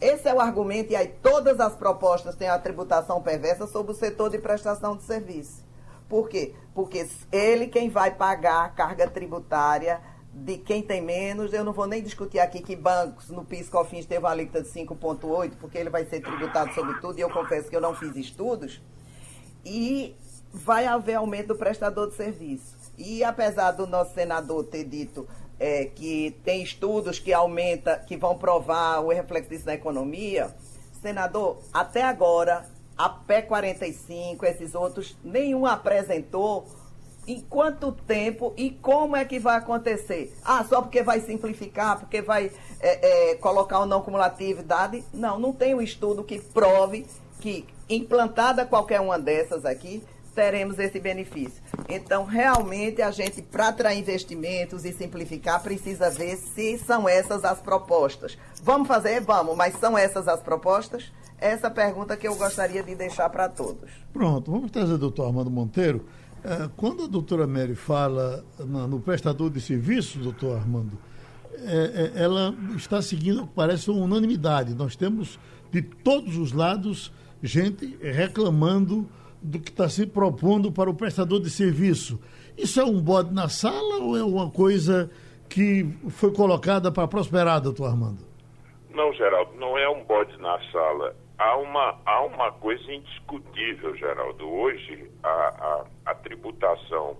Esse 0.00 0.28
é 0.28 0.34
o 0.34 0.40
argumento, 0.40 0.92
e 0.92 0.96
aí 0.96 1.08
todas 1.08 1.58
as 1.58 1.74
propostas 1.74 2.36
têm 2.36 2.48
a 2.48 2.58
tributação 2.58 3.20
perversa 3.20 3.66
sobre 3.66 3.90
o 3.90 3.96
setor 3.96 4.30
de 4.30 4.38
prestação 4.38 4.96
de 4.96 5.02
serviço. 5.02 5.64
Por 6.08 6.28
quê? 6.28 6.54
Porque 6.72 7.08
ele 7.32 7.66
quem 7.66 7.90
vai 7.90 8.12
pagar 8.12 8.64
a 8.64 8.68
carga 8.68 9.10
tributária 9.10 10.00
de 10.44 10.58
quem 10.58 10.82
tem 10.82 11.00
menos. 11.00 11.52
Eu 11.52 11.64
não 11.64 11.72
vou 11.72 11.86
nem 11.86 12.02
discutir 12.02 12.38
aqui 12.38 12.60
que 12.60 12.76
bancos 12.76 13.28
no 13.28 13.44
PIS 13.44 13.68
COFINS 13.68 14.06
teve 14.06 14.20
uma 14.20 14.30
alíquota 14.30 14.62
de 14.62 14.68
5,8, 14.68 15.52
porque 15.60 15.78
ele 15.78 15.90
vai 15.90 16.04
ser 16.04 16.20
tributado 16.20 16.72
sobre 16.74 17.00
tudo, 17.00 17.18
e 17.18 17.22
eu 17.22 17.30
confesso 17.30 17.68
que 17.68 17.76
eu 17.76 17.80
não 17.80 17.94
fiz 17.94 18.14
estudos. 18.16 18.80
E 19.64 20.16
vai 20.52 20.86
haver 20.86 21.14
aumento 21.14 21.48
do 21.48 21.56
prestador 21.56 22.08
de 22.08 22.14
serviço. 22.14 22.76
E 22.96 23.22
apesar 23.22 23.72
do 23.72 23.86
nosso 23.86 24.14
senador 24.14 24.64
ter 24.64 24.84
dito 24.84 25.28
é, 25.58 25.84
que 25.86 26.36
tem 26.44 26.62
estudos 26.62 27.18
que 27.18 27.32
aumenta, 27.32 27.96
que 27.98 28.16
vão 28.16 28.36
provar 28.36 29.00
o 29.00 29.08
reflexo 29.08 29.50
disso 29.50 29.66
na 29.66 29.74
economia, 29.74 30.54
senador, 31.00 31.58
até 31.72 32.02
agora, 32.02 32.66
a 32.96 33.08
PE 33.08 33.42
45, 33.42 34.44
esses 34.46 34.74
outros, 34.74 35.16
nenhum 35.22 35.66
apresentou 35.66 36.66
em 37.28 37.40
quanto 37.42 37.92
tempo 37.92 38.54
e 38.56 38.70
como 38.70 39.14
é 39.14 39.22
que 39.22 39.38
vai 39.38 39.58
acontecer. 39.58 40.34
Ah, 40.42 40.64
só 40.64 40.80
porque 40.80 41.02
vai 41.02 41.20
simplificar, 41.20 42.00
porque 42.00 42.22
vai 42.22 42.50
é, 42.80 43.32
é, 43.32 43.34
colocar 43.34 43.80
o 43.80 43.86
não 43.86 44.00
cumulatividade. 44.00 45.04
Não, 45.12 45.38
não 45.38 45.52
tem 45.52 45.74
um 45.74 45.82
estudo 45.82 46.24
que 46.24 46.38
prove 46.40 47.06
que 47.38 47.66
implantada 47.88 48.64
qualquer 48.64 49.00
uma 49.00 49.18
dessas 49.18 49.64
aqui, 49.64 50.02
teremos 50.34 50.78
esse 50.78 50.98
benefício. 50.98 51.62
Então, 51.88 52.24
realmente, 52.24 53.02
a 53.02 53.10
gente, 53.10 53.42
para 53.42 53.68
atrair 53.68 53.98
investimentos 53.98 54.84
e 54.84 54.92
simplificar, 54.92 55.62
precisa 55.62 56.10
ver 56.10 56.36
se 56.36 56.78
são 56.78 57.08
essas 57.08 57.44
as 57.44 57.60
propostas. 57.60 58.38
Vamos 58.62 58.88
fazer? 58.88 59.20
Vamos, 59.20 59.54
mas 59.56 59.74
são 59.78 59.98
essas 59.98 60.26
as 60.28 60.40
propostas? 60.40 61.12
Essa 61.40 61.70
pergunta 61.70 62.16
que 62.16 62.26
eu 62.26 62.34
gostaria 62.36 62.82
de 62.82 62.94
deixar 62.94 63.28
para 63.30 63.48
todos. 63.48 63.90
Pronto, 64.12 64.50
vamos 64.50 64.70
trazer 64.70 64.94
o 64.94 64.98
doutor 64.98 65.26
Armando 65.26 65.50
Monteiro. 65.50 66.04
É, 66.48 66.66
quando 66.78 67.04
a 67.04 67.06
doutora 67.06 67.46
Mary 67.46 67.74
fala 67.74 68.42
no 68.58 68.98
prestador 68.98 69.50
de 69.50 69.60
serviço, 69.60 70.18
doutor 70.18 70.56
Armando, 70.56 70.96
é, 71.52 72.12
é, 72.16 72.22
ela 72.22 72.54
está 72.74 73.02
seguindo, 73.02 73.46
parece, 73.46 73.90
uma 73.90 74.02
unanimidade. 74.02 74.74
Nós 74.74 74.96
temos, 74.96 75.38
de 75.70 75.82
todos 75.82 76.38
os 76.38 76.52
lados, 76.52 77.12
gente 77.42 77.98
reclamando 78.00 79.06
do 79.42 79.60
que 79.60 79.68
está 79.68 79.90
se 79.90 80.06
propondo 80.06 80.72
para 80.72 80.88
o 80.88 80.94
prestador 80.94 81.38
de 81.38 81.50
serviço. 81.50 82.18
Isso 82.56 82.80
é 82.80 82.84
um 82.84 82.98
bode 82.98 83.34
na 83.34 83.50
sala 83.50 83.98
ou 83.98 84.16
é 84.16 84.24
uma 84.24 84.50
coisa 84.50 85.10
que 85.50 85.86
foi 86.08 86.32
colocada 86.32 86.90
para 86.90 87.06
prosperar, 87.06 87.60
doutor 87.60 87.88
Armando? 87.90 88.24
Não, 88.94 89.12
Geraldo, 89.12 89.52
não 89.58 89.76
é 89.76 89.86
um 89.86 90.02
bode 90.02 90.34
na 90.38 90.58
sala. 90.72 91.14
Há 91.38 91.56
uma, 91.56 92.00
há 92.04 92.22
uma 92.22 92.50
coisa 92.50 92.92
indiscutível, 92.92 93.94
Geraldo. 93.94 94.44
Hoje, 94.48 95.08
a, 95.22 95.28
a, 95.28 95.86
a 96.06 96.14
tributação. 96.16 97.16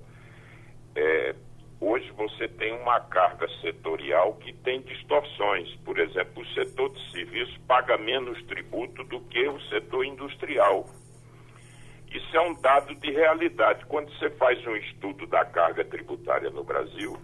É, 0.96 1.36
hoje 1.80 2.10
você 2.16 2.48
tem 2.48 2.72
uma 2.80 2.98
carga 2.98 3.46
setorial 3.60 4.34
que 4.34 4.52
tem 4.52 4.80
distorções. 4.82 5.72
Por 5.84 6.00
exemplo, 6.00 6.42
o 6.42 6.46
setor 6.46 6.92
de 6.92 7.12
serviço 7.12 7.60
paga 7.60 7.96
menos 7.96 8.42
tributo 8.46 9.04
do 9.04 9.20
que 9.20 9.46
o 9.46 9.60
setor 9.68 10.04
industrial. 10.04 10.84
Isso 12.10 12.36
é 12.36 12.40
um 12.40 12.54
dado 12.54 12.96
de 12.96 13.12
realidade. 13.12 13.86
Quando 13.86 14.12
você 14.18 14.30
faz 14.30 14.66
um 14.66 14.74
estudo 14.74 15.28
da 15.28 15.44
carga 15.44 15.84
tributária 15.84 16.50
no 16.50 16.64
Brasil, 16.64 17.16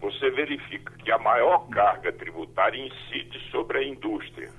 você 0.00 0.30
verifica 0.30 0.92
que 0.98 1.10
a 1.10 1.18
maior 1.18 1.68
carga 1.70 2.12
tributária 2.12 2.78
incide 2.78 3.50
sobre 3.50 3.78
a 3.78 3.82
indústria. 3.82 4.52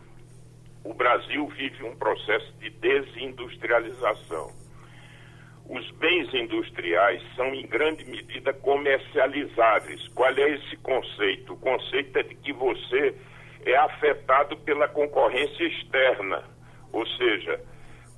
O 0.87 0.93
Brasil 0.93 1.45
vive 1.47 1.83
um 1.83 1.97
processo 1.97 2.49
de 2.59 2.69
desindustrialização. 2.69 4.53
Os 5.69 5.91
bens 5.97 6.33
industriais 6.33 7.21
são, 7.35 7.53
em 7.53 7.67
grande 7.67 8.05
medida, 8.05 8.53
comercializáveis. 8.53 10.07
Qual 10.15 10.29
é 10.29 10.49
esse 10.49 10.77
conceito? 10.77 11.51
O 11.51 11.59
conceito 11.59 12.17
é 12.17 12.23
de 12.23 12.35
que 12.35 12.53
você 12.53 13.13
é 13.65 13.75
afetado 13.75 14.55
pela 14.59 14.87
concorrência 14.87 15.65
externa, 15.65 16.45
ou 16.93 17.05
seja, 17.05 17.61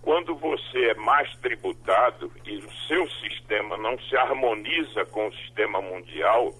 quando 0.03 0.35
você 0.35 0.91
é 0.91 0.93
mais 0.93 1.35
tributado 1.37 2.31
e 2.45 2.55
o 2.57 2.71
seu 2.87 3.09
sistema 3.09 3.77
não 3.77 3.97
se 3.97 4.15
harmoniza 4.15 5.05
com 5.05 5.27
o 5.27 5.33
sistema 5.37 5.81
mundial, 5.81 6.53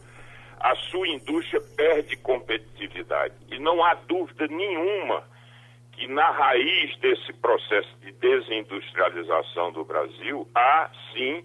a 0.60 0.76
sua 0.76 1.08
indústria 1.08 1.62
perde 1.78 2.18
competitividade. 2.18 3.36
E 3.52 3.60
não 3.60 3.86
há 3.86 3.94
dúvida 3.94 4.48
nenhuma 4.48 5.38
que 6.00 6.08
na 6.08 6.32
raiz 6.32 6.98
desse 7.00 7.34
processo 7.34 7.94
de 8.00 8.12
desindustrialização 8.14 9.72
do 9.74 9.84
Brasil 9.84 10.48
há 10.56 10.90
sim 11.14 11.44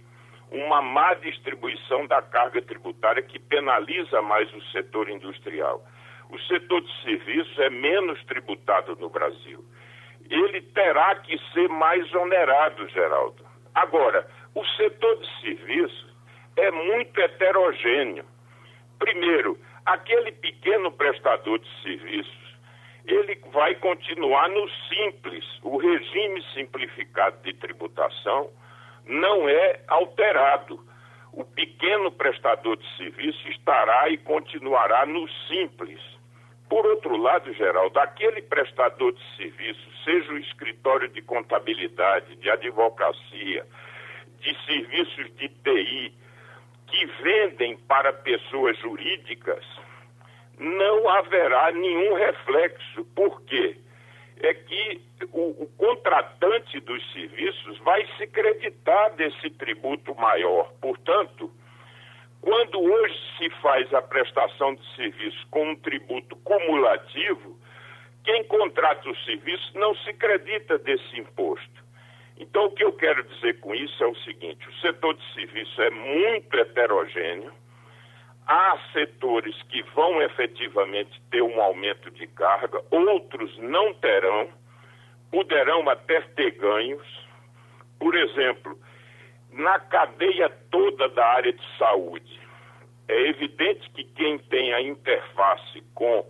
uma 0.50 0.80
má 0.80 1.14
distribuição 1.14 2.06
da 2.06 2.22
carga 2.22 2.62
tributária 2.62 3.22
que 3.22 3.38
penaliza 3.38 4.22
mais 4.22 4.52
o 4.54 4.62
setor 4.70 5.10
industrial. 5.10 5.84
O 6.30 6.38
setor 6.38 6.80
de 6.80 7.02
serviços 7.02 7.58
é 7.58 7.68
menos 7.68 8.22
tributado 8.24 8.96
no 8.96 9.10
Brasil 9.10 9.64
ele 10.30 10.60
terá 10.60 11.14
que 11.16 11.38
ser 11.52 11.68
mais 11.68 12.12
onerado, 12.14 12.88
Geraldo. 12.88 13.44
Agora, 13.74 14.26
o 14.54 14.64
setor 14.76 15.16
de 15.18 15.40
serviços 15.40 16.14
é 16.56 16.70
muito 16.70 17.20
heterogêneo. 17.20 18.24
Primeiro, 18.98 19.58
aquele 19.84 20.32
pequeno 20.32 20.92
prestador 20.92 21.58
de 21.58 21.82
serviços, 21.82 22.43
ele 23.06 23.38
vai 23.52 23.74
continuar 23.76 24.48
no 24.48 24.68
simples. 24.88 25.44
O 25.62 25.76
regime 25.76 26.42
simplificado 26.54 27.36
de 27.42 27.52
tributação 27.54 28.50
não 29.06 29.48
é 29.48 29.80
alterado. 29.88 30.80
O 31.32 31.44
pequeno 31.44 32.12
prestador 32.12 32.76
de 32.76 32.96
serviço 32.96 33.48
estará 33.48 34.08
e 34.08 34.16
continuará 34.18 35.04
no 35.04 35.28
simples. 35.48 36.00
Por 36.68 36.86
outro 36.86 37.16
lado, 37.16 37.52
Geraldo, 37.52 37.98
aquele 37.98 38.40
prestador 38.42 39.12
de 39.12 39.36
serviço, 39.36 39.86
seja 40.04 40.32
o 40.32 40.38
escritório 40.38 41.08
de 41.08 41.20
contabilidade, 41.22 42.36
de 42.36 42.50
advocacia, 42.50 43.66
de 44.40 44.64
serviços 44.64 45.34
de 45.36 45.48
TI, 45.48 46.14
que 46.86 47.06
vendem 47.22 47.76
para 47.88 48.12
pessoas 48.12 48.78
jurídicas, 48.78 49.64
não 50.58 51.08
haverá 51.08 51.72
nenhum 51.72 52.14
reflexo. 52.14 53.04
Por 53.14 53.42
quê? 53.42 53.76
É 54.40 54.54
que 54.54 55.00
o, 55.32 55.62
o 55.62 55.66
contratante 55.76 56.80
dos 56.80 57.12
serviços 57.12 57.78
vai 57.78 58.06
se 58.18 58.26
creditar 58.26 59.14
desse 59.14 59.50
tributo 59.50 60.14
maior. 60.14 60.72
Portanto, 60.80 61.50
quando 62.40 62.78
hoje 62.78 63.18
se 63.38 63.48
faz 63.62 63.92
a 63.94 64.02
prestação 64.02 64.74
de 64.74 64.96
serviço 64.96 65.46
com 65.50 65.70
um 65.70 65.76
tributo 65.76 66.36
cumulativo, 66.36 67.58
quem 68.22 68.44
contrata 68.44 69.08
o 69.08 69.16
serviço 69.24 69.78
não 69.78 69.94
se 69.96 70.10
acredita 70.10 70.78
desse 70.78 71.18
imposto. 71.18 71.84
Então, 72.38 72.66
o 72.66 72.70
que 72.70 72.84
eu 72.84 72.92
quero 72.92 73.22
dizer 73.24 73.60
com 73.60 73.74
isso 73.74 74.02
é 74.02 74.06
o 74.06 74.16
seguinte: 74.16 74.68
o 74.68 74.74
setor 74.80 75.14
de 75.14 75.34
serviço 75.34 75.80
é 75.80 75.90
muito 75.90 76.54
heterogêneo. 76.56 77.52
Há 78.46 78.78
setores 78.92 79.60
que 79.64 79.82
vão 79.94 80.20
efetivamente 80.20 81.20
ter 81.30 81.42
um 81.42 81.60
aumento 81.60 82.10
de 82.10 82.26
carga, 82.26 82.82
outros 82.90 83.56
não 83.58 83.94
terão, 83.94 84.48
poderão 85.30 85.88
até 85.88 86.20
ter 86.20 86.50
ganhos. 86.52 87.06
Por 87.98 88.14
exemplo, 88.14 88.78
na 89.50 89.78
cadeia 89.78 90.50
toda 90.70 91.08
da 91.08 91.26
área 91.26 91.52
de 91.52 91.78
saúde. 91.78 92.40
É 93.08 93.28
evidente 93.28 93.88
que 93.90 94.04
quem 94.04 94.38
tem 94.38 94.74
a 94.74 94.80
interface 94.80 95.82
com 95.94 96.26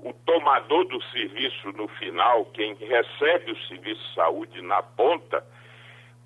o 0.00 0.12
tomador 0.24 0.84
do 0.86 1.00
serviço 1.04 1.72
no 1.72 1.86
final, 1.88 2.44
quem 2.46 2.74
recebe 2.74 3.52
o 3.52 3.66
serviço 3.66 4.02
de 4.02 4.14
saúde 4.14 4.62
na 4.62 4.82
ponta, 4.82 5.44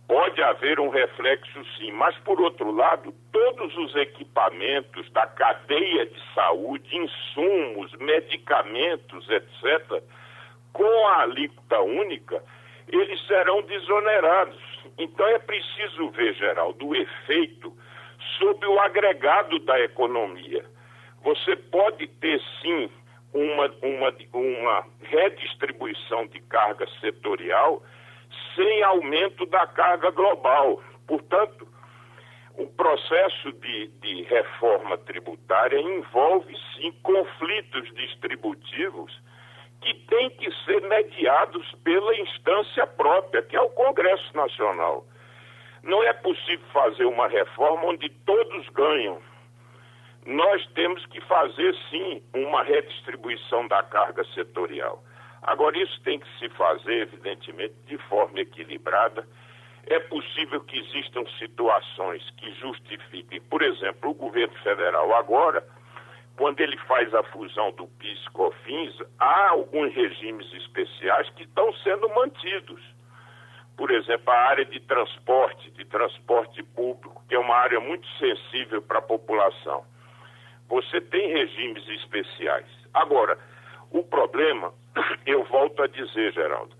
pode 0.09 0.43
haver 0.43 0.79
um 0.81 0.89
reflexo 0.89 1.65
sim. 1.77 1.93
Mas, 1.93 2.17
por 2.19 2.41
outro 2.41 2.71
lado, 2.71 3.13
todos 3.33 3.77
os 3.77 3.95
equipamentos 3.97 5.11
da 5.11 5.27
cadeia 5.27 6.07
de 6.07 6.35
saúde, 6.35 6.97
insumos, 6.97 7.93
medicamentos, 7.95 9.29
etc., 9.29 10.03
com 10.73 11.07
a 11.09 11.23
alíquota 11.23 11.81
única, 11.81 12.43
eles 12.89 13.27
serão 13.27 13.63
desonerados. 13.63 14.61
Então 14.99 15.27
é 15.27 15.39
preciso 15.39 16.11
ver, 16.11 16.35
Geraldo, 16.35 16.89
o 16.89 16.95
efeito 16.95 17.73
sobre 18.39 18.67
o 18.67 18.79
agregado 18.81 19.59
da 19.61 19.81
economia. 19.81 20.65
Você 21.23 21.57
pode 21.57 22.07
ter, 22.07 22.41
sim, 22.63 22.91
uma, 23.33 23.67
uma, 23.83 24.15
uma 24.33 24.87
redistribuição 25.03 26.27
de 26.29 26.41
carga 26.41 26.87
setorial 27.01 27.83
sem 28.57 28.83
aumento 28.83 29.47
da 29.47 29.67
carga 29.69 30.11
global. 30.11 30.83
Portanto, 31.07 31.69
o 32.57 32.67
processo 32.67 33.53
de, 33.53 33.89
de 34.01 34.23
reforma 34.23 34.97
tributária 34.99 35.79
envolve, 35.79 36.57
sim, 36.75 36.91
conflitos 37.03 37.95
distributivos 37.95 39.13
que 39.83 39.95
têm 40.07 40.31
que 40.31 40.51
ser 40.65 40.81
mediados 40.81 41.71
pela 41.85 42.17
instância 42.17 42.87
própria, 42.87 43.43
que 43.43 43.55
é 43.55 43.61
o 43.61 43.69
Congresso 43.71 44.35
Nacional. 44.35 45.07
Não 45.83 46.03
é 46.03 46.13
possível 46.15 46.67
fazer 46.73 47.05
uma 47.05 47.29
reforma 47.29 47.85
onde 47.85 48.09
todos 48.25 48.69
ganham. 48.71 49.21
Nós 50.25 50.67
temos 50.75 51.05
que 51.07 51.21
fazer, 51.21 51.73
sim, 51.91 52.23
uma 52.35 52.65
redistribuição 52.65 53.69
da 53.69 53.83
carga 53.85 54.25
setorial. 54.35 55.05
Agora, 55.47 55.79
isso 55.79 56.01
tem 56.03 56.19
que 56.19 56.39
se 56.39 56.49
fazer, 56.51 57.03
evidentemente, 57.03 57.75
de 57.87 57.97
forma 58.09 58.41
equilibrada. 58.41 59.27
É 59.87 60.01
possível 60.01 60.61
que 60.63 60.79
existam 60.79 61.25
situações 61.39 62.29
que 62.39 62.53
justifiquem, 62.55 63.41
por 63.43 63.63
exemplo, 63.63 64.11
o 64.11 64.15
governo 64.15 64.55
federal 64.63 65.15
agora 65.15 65.65
quando 66.37 66.61
ele 66.61 66.77
faz 66.81 67.13
a 67.15 67.23
fusão 67.25 67.73
do 67.73 67.87
PIS 67.87 68.29
COFINS, 68.29 68.95
há 69.19 69.49
alguns 69.49 69.93
regimes 69.95 70.53
especiais 70.53 71.29
que 71.31 71.45
estão 71.45 71.73
sendo 71.77 72.09
mantidos. 72.11 72.83
Por 73.77 73.91
exemplo, 73.91 74.31
a 74.31 74.39
área 74.49 74.65
de 74.65 74.79
transporte, 74.81 75.71
de 75.71 75.85
transporte 75.87 76.63
público, 76.63 77.23
que 77.29 77.35
é 77.35 77.39
uma 77.39 77.57
área 77.57 77.81
muito 77.81 78.07
sensível 78.19 78.83
para 78.83 78.99
a 78.99 79.03
população. 79.03 79.85
Você 80.69 81.01
tem 81.01 81.33
regimes 81.33 81.87
especiais. 81.89 82.67
Agora, 82.93 83.39
o 83.91 84.03
problema, 84.03 84.73
eu 85.27 85.45
volto 85.45 85.83
a 85.83 85.87
dizer, 85.87 86.33
Geraldo, 86.33 86.75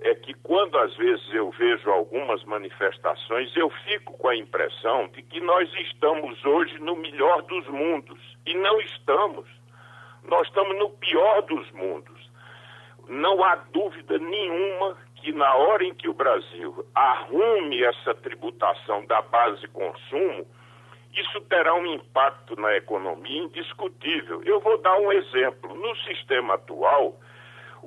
é 0.00 0.14
que 0.14 0.34
quando 0.34 0.76
às 0.78 0.94
vezes 0.96 1.24
eu 1.32 1.50
vejo 1.52 1.90
algumas 1.90 2.42
manifestações, 2.44 3.54
eu 3.56 3.70
fico 3.70 4.16
com 4.18 4.28
a 4.28 4.36
impressão 4.36 5.08
de 5.08 5.22
que 5.22 5.40
nós 5.40 5.72
estamos 5.74 6.44
hoje 6.44 6.78
no 6.78 6.96
melhor 6.96 7.42
dos 7.42 7.66
mundos. 7.68 8.20
E 8.46 8.54
não 8.54 8.80
estamos. 8.80 9.48
Nós 10.24 10.46
estamos 10.48 10.76
no 10.78 10.90
pior 10.90 11.42
dos 11.42 11.70
mundos. 11.72 12.30
Não 13.08 13.42
há 13.44 13.56
dúvida 13.72 14.18
nenhuma 14.18 14.96
que 15.16 15.32
na 15.32 15.54
hora 15.54 15.84
em 15.84 15.94
que 15.94 16.08
o 16.08 16.14
Brasil 16.14 16.86
arrume 16.94 17.82
essa 17.82 18.14
tributação 18.14 19.06
da 19.06 19.22
base 19.22 19.66
consumo, 19.68 20.46
isso 21.14 21.40
terá 21.42 21.74
um 21.74 21.86
impacto 21.86 22.60
na 22.60 22.76
economia 22.76 23.42
indiscutível. 23.42 24.42
Eu 24.44 24.60
vou 24.60 24.76
dar 24.78 24.98
um 24.98 25.12
exemplo. 25.12 25.74
No 25.74 25.96
sistema 25.98 26.54
atual, 26.54 27.18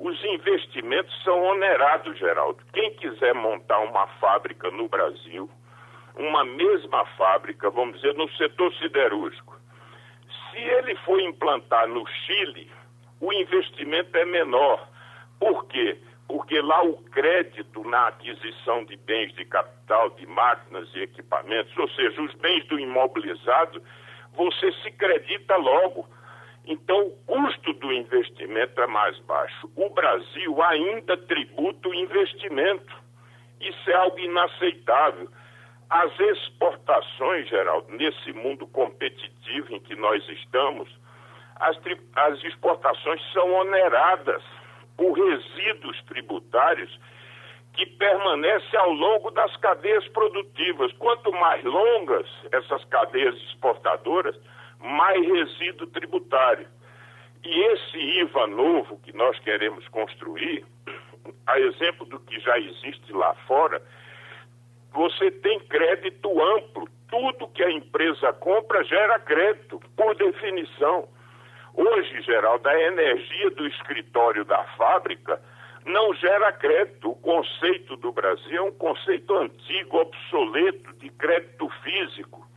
os 0.00 0.24
investimentos 0.24 1.12
são 1.24 1.42
onerados, 1.42 2.16
Geraldo. 2.18 2.62
Quem 2.72 2.94
quiser 2.94 3.34
montar 3.34 3.80
uma 3.80 4.06
fábrica 4.20 4.70
no 4.70 4.88
Brasil, 4.88 5.50
uma 6.16 6.44
mesma 6.44 7.04
fábrica, 7.16 7.68
vamos 7.70 7.96
dizer, 7.96 8.14
no 8.14 8.30
setor 8.32 8.72
siderúrgico, 8.74 9.56
se 10.50 10.58
ele 10.58 10.94
for 10.96 11.20
implantar 11.20 11.88
no 11.88 12.06
Chile, 12.06 12.70
o 13.20 13.32
investimento 13.32 14.16
é 14.16 14.24
menor. 14.24 14.88
Por 15.40 15.66
quê? 15.66 15.98
Porque 16.28 16.60
lá 16.60 16.82
o 16.84 17.02
crédito 17.10 17.82
na 17.88 18.08
aquisição 18.08 18.84
de 18.84 18.96
bens 18.96 19.32
de 19.34 19.44
capital, 19.46 20.10
de 20.10 20.26
máquinas 20.26 20.88
e 20.94 21.00
equipamentos, 21.00 21.76
ou 21.76 21.88
seja, 21.90 22.22
os 22.22 22.34
bens 22.34 22.64
do 22.68 22.78
imobilizado, 22.78 23.82
você 24.34 24.72
se 24.82 24.92
credita 24.92 25.56
logo 25.56 26.08
então, 26.68 27.06
o 27.06 27.10
custo 27.24 27.72
do 27.72 27.90
investimento 27.90 28.78
é 28.78 28.86
mais 28.86 29.18
baixo. 29.20 29.70
O 29.74 29.88
Brasil 29.88 30.62
ainda 30.62 31.16
tributa 31.16 31.88
o 31.88 31.94
investimento. 31.94 32.94
Isso 33.58 33.90
é 33.90 33.94
algo 33.94 34.18
inaceitável. 34.18 35.30
As 35.88 36.12
exportações, 36.20 37.48
Geraldo, 37.48 37.90
nesse 37.96 38.34
mundo 38.34 38.66
competitivo 38.66 39.72
em 39.72 39.80
que 39.80 39.96
nós 39.96 40.22
estamos, 40.28 40.90
as, 41.56 41.74
as 42.16 42.44
exportações 42.44 43.22
são 43.32 43.50
oneradas 43.50 44.42
por 44.94 45.12
resíduos 45.12 45.98
tributários 46.02 47.00
que 47.72 47.86
permanecem 47.86 48.78
ao 48.78 48.92
longo 48.92 49.30
das 49.30 49.56
cadeias 49.56 50.06
produtivas. 50.08 50.92
Quanto 50.98 51.32
mais 51.32 51.64
longas 51.64 52.26
essas 52.52 52.84
cadeias 52.84 53.34
exportadoras, 53.36 54.36
mais 54.80 55.26
resíduo 55.26 55.86
tributário. 55.88 56.66
E 57.44 57.60
esse 57.72 57.98
IVA 58.20 58.46
novo 58.46 58.98
que 58.98 59.14
nós 59.16 59.38
queremos 59.40 59.86
construir, 59.88 60.64
a 61.46 61.58
exemplo 61.60 62.06
do 62.06 62.18
que 62.20 62.38
já 62.40 62.58
existe 62.58 63.12
lá 63.12 63.34
fora, 63.46 63.82
você 64.92 65.30
tem 65.30 65.60
crédito 65.60 66.28
amplo. 66.42 66.88
Tudo 67.08 67.48
que 67.48 67.62
a 67.62 67.70
empresa 67.70 68.32
compra 68.34 68.84
gera 68.84 69.18
crédito, 69.18 69.80
por 69.96 70.14
definição. 70.16 71.08
Hoje, 71.74 72.22
Geraldo, 72.22 72.68
a 72.68 72.80
energia 72.82 73.50
do 73.50 73.66
escritório 73.66 74.44
da 74.44 74.62
fábrica 74.76 75.40
não 75.86 76.12
gera 76.14 76.52
crédito. 76.52 77.10
O 77.10 77.16
conceito 77.16 77.96
do 77.96 78.12
Brasil 78.12 78.56
é 78.56 78.62
um 78.62 78.72
conceito 78.72 79.34
antigo, 79.36 79.98
obsoleto, 79.98 80.92
de 80.94 81.08
crédito 81.10 81.68
físico. 81.82 82.47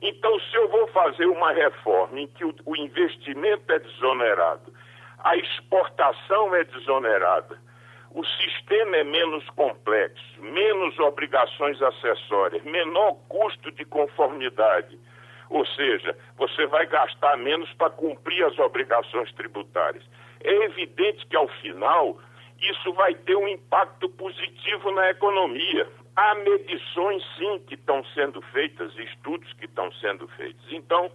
Então, 0.00 0.38
se 0.40 0.54
eu 0.56 0.68
vou 0.68 0.86
fazer 0.88 1.26
uma 1.26 1.52
reforma 1.52 2.20
em 2.20 2.26
que 2.28 2.44
o, 2.44 2.54
o 2.64 2.76
investimento 2.76 3.72
é 3.72 3.78
desonerado, 3.78 4.72
a 5.18 5.36
exportação 5.36 6.54
é 6.54 6.64
desonerada, 6.64 7.58
o 8.10 8.24
sistema 8.24 8.96
é 8.96 9.04
menos 9.04 9.48
complexo, 9.50 10.40
menos 10.40 10.98
obrigações 10.98 11.80
acessórias, 11.82 12.62
menor 12.64 13.14
custo 13.28 13.70
de 13.72 13.84
conformidade. 13.84 14.98
Ou 15.50 15.66
seja, 15.66 16.16
você 16.36 16.66
vai 16.66 16.86
gastar 16.86 17.36
menos 17.36 17.72
para 17.74 17.90
cumprir 17.90 18.44
as 18.44 18.58
obrigações 18.58 19.32
tributárias. 19.32 20.04
É 20.42 20.52
evidente 20.64 21.26
que, 21.26 21.36
ao 21.36 21.48
final, 21.60 22.18
isso 22.60 22.92
vai 22.92 23.14
ter 23.14 23.36
um 23.36 23.48
impacto 23.48 24.08
positivo 24.10 24.90
na 24.92 25.10
economia. 25.10 25.88
Há 26.20 26.34
medições, 26.34 27.22
sim, 27.36 27.60
que 27.68 27.74
estão 27.76 28.04
sendo 28.06 28.42
feitas, 28.50 28.92
estudos 28.98 29.52
que 29.52 29.66
estão 29.66 29.88
sendo 30.00 30.26
feitos. 30.30 30.66
Então, 30.72 31.08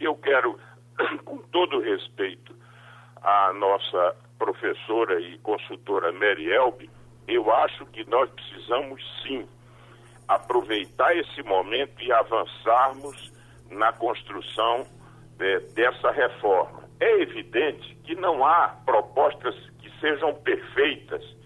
eu 0.00 0.16
quero, 0.16 0.58
com 1.26 1.36
todo 1.52 1.80
respeito 1.80 2.56
à 3.20 3.52
nossa 3.52 4.16
professora 4.38 5.20
e 5.20 5.36
consultora 5.40 6.10
Mary 6.10 6.50
Elbe, 6.50 6.88
eu 7.28 7.52
acho 7.52 7.84
que 7.84 8.08
nós 8.08 8.30
precisamos, 8.30 9.02
sim, 9.22 9.46
aproveitar 10.26 11.14
esse 11.14 11.42
momento 11.42 12.02
e 12.02 12.10
avançarmos 12.10 13.30
na 13.70 13.92
construção 13.92 14.86
de, 15.36 15.58
dessa 15.74 16.10
reforma. 16.12 16.88
É 16.98 17.20
evidente 17.20 17.94
que 18.04 18.14
não 18.14 18.42
há 18.42 18.68
propostas 18.86 19.54
que 19.82 19.90
sejam 20.00 20.34
perfeitas 20.36 21.43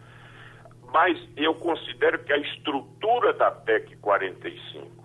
mas 0.92 1.18
eu 1.37 1.55
considero 1.55 2.18
que 2.24 2.33
a 2.33 2.38
estrutura 2.38 3.33
da 3.35 3.51
PEC 3.51 3.96
45 3.96 4.98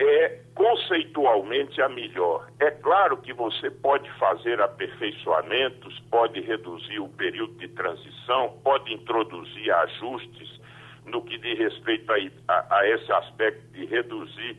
é 0.00 0.40
conceitualmente 0.54 1.80
a 1.82 1.88
melhor. 1.88 2.48
É 2.60 2.70
claro 2.70 3.16
que 3.16 3.32
você 3.32 3.70
pode 3.70 4.08
fazer 4.12 4.60
aperfeiçoamentos, 4.60 5.98
pode 6.10 6.40
reduzir 6.40 7.00
o 7.00 7.08
período 7.08 7.54
de 7.54 7.68
transição, 7.68 8.58
pode 8.62 8.92
introduzir 8.92 9.72
ajustes 9.72 10.60
no 11.04 11.24
que 11.24 11.38
diz 11.38 11.58
respeito 11.58 12.12
a, 12.12 12.16
a, 12.52 12.78
a 12.78 12.88
esse 12.88 13.10
aspecto 13.12 13.66
de 13.72 13.86
reduzir, 13.86 14.56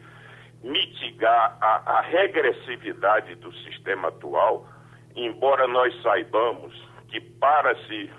mitigar 0.63 1.57
a, 1.61 1.99
a 1.99 2.01
regressividade 2.01 3.35
do 3.35 3.53
sistema 3.59 4.09
atual, 4.09 4.67
embora 5.15 5.67
nós 5.67 5.93
saibamos 6.01 6.88
que 7.09 7.19
para 7.19 7.75
se 7.85 8.09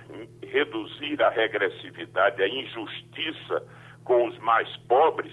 reduzir 0.43 1.23
a 1.23 1.31
regressividade, 1.31 2.43
a 2.43 2.49
injustiça 2.49 3.67
com 4.05 4.27
os 4.29 4.39
mais 4.39 4.69
pobres, 4.89 5.33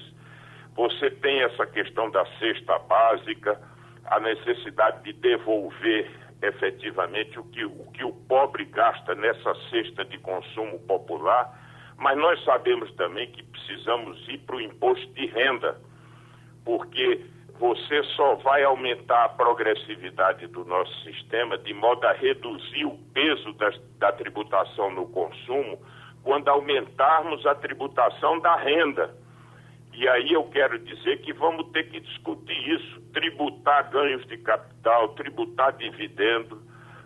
você 0.75 1.09
tem 1.09 1.41
essa 1.41 1.65
questão 1.65 2.09
da 2.11 2.25
cesta 2.37 2.77
básica, 2.79 3.59
a 4.05 4.19
necessidade 4.19 5.03
de 5.03 5.13
devolver 5.13 6.09
efetivamente 6.41 7.39
o 7.39 7.43
que, 7.45 7.65
o 7.65 7.91
que 7.91 8.03
o 8.03 8.13
pobre 8.13 8.65
gasta 8.65 9.15
nessa 9.15 9.55
cesta 9.69 10.05
de 10.05 10.19
consumo 10.19 10.79
popular, 10.81 11.51
mas 11.97 12.15
nós 12.17 12.43
sabemos 12.43 12.93
também 12.93 13.31
que 13.31 13.41
precisamos 13.41 14.27
ir 14.29 14.37
para 14.39 14.55
o 14.55 14.61
imposto 14.61 15.07
de 15.13 15.25
renda, 15.25 15.81
porque 16.63 17.25
você 17.59 18.03
só 18.15 18.35
vai 18.35 18.63
aumentar 18.63 19.25
a 19.25 19.29
progressividade 19.29 20.47
do 20.47 20.63
nosso 20.65 20.93
sistema 21.03 21.57
de 21.57 21.73
modo 21.73 22.05
a 22.05 22.13
reduzir 22.13 22.85
o 22.85 22.97
peso 23.13 23.53
da, 23.53 23.71
da 23.97 24.11
tributação 24.11 24.91
no 24.91 25.07
consumo 25.07 25.79
quando 26.23 26.49
aumentarmos 26.49 27.45
a 27.45 27.55
tributação 27.55 28.39
da 28.39 28.55
renda. 28.57 29.15
E 29.93 30.07
aí 30.07 30.33
eu 30.33 30.43
quero 30.49 30.77
dizer 30.77 31.21
que 31.21 31.33
vamos 31.33 31.71
ter 31.71 31.89
que 31.89 31.99
discutir 31.99 32.69
isso, 32.69 33.01
tributar 33.13 33.89
ganhos 33.89 34.25
de 34.27 34.37
capital, 34.37 35.09
tributar 35.15 35.73
dividendo, 35.73 36.61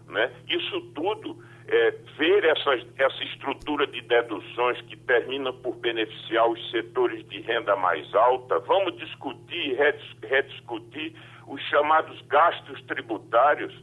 né? 0.07 0.33
Isso 0.49 0.81
tudo 0.93 1.41
é, 1.71 1.91
ver 2.17 2.43
essa, 2.43 2.71
essa 2.97 3.23
estrutura 3.23 3.87
de 3.87 4.01
deduções 4.01 4.79
que 4.81 4.97
termina 4.97 5.53
por 5.53 5.73
beneficiar 5.77 6.47
os 6.49 6.69
setores 6.69 7.25
de 7.29 7.39
renda 7.41 7.77
mais 7.77 8.13
alta, 8.13 8.59
vamos 8.59 8.97
discutir, 8.97 9.77
rediscutir 10.21 11.15
os 11.47 11.61
chamados 11.69 12.21
gastos 12.23 12.81
tributários, 12.83 13.73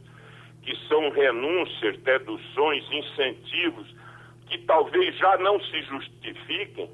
que 0.61 0.75
são 0.87 1.09
renúncias, 1.09 1.97
deduções, 2.01 2.85
incentivos, 2.91 3.95
que 4.47 4.59
talvez 4.59 5.17
já 5.17 5.37
não 5.39 5.59
se 5.59 5.81
justifiquem. 5.81 6.91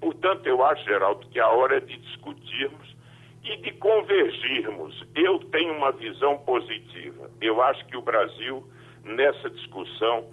Portanto, 0.00 0.46
eu 0.46 0.64
acho, 0.64 0.84
Geraldo, 0.84 1.26
que 1.28 1.40
é 1.40 1.42
a 1.42 1.48
hora 1.48 1.80
de 1.80 1.96
discutirmos 1.96 2.94
e 3.42 3.56
de 3.56 3.72
convergirmos. 3.72 5.04
Eu 5.14 5.40
tenho 5.50 5.72
uma 5.76 5.90
visão 5.90 6.38
positiva. 6.38 7.30
Eu 7.40 7.60
acho 7.62 7.84
que 7.86 7.96
o 7.96 8.02
Brasil, 8.02 8.64
nessa 9.06 9.48
discussão, 9.50 10.28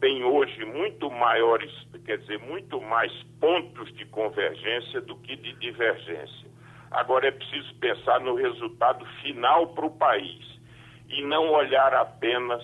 tem 0.00 0.24
hoje 0.24 0.64
muito 0.64 1.10
maiores, 1.10 1.70
quer 2.04 2.18
dizer, 2.18 2.38
muito 2.38 2.80
mais 2.80 3.12
pontos 3.40 3.92
de 3.94 4.04
convergência 4.06 5.00
do 5.00 5.16
que 5.16 5.36
de 5.36 5.52
divergência. 5.54 6.48
Agora 6.90 7.28
é 7.28 7.30
preciso 7.30 7.74
pensar 7.76 8.20
no 8.20 8.34
resultado 8.34 9.04
final 9.22 9.68
para 9.68 9.86
o 9.86 9.90
país 9.90 10.60
e 11.08 11.22
não 11.22 11.50
olhar 11.50 11.94
apenas 11.94 12.62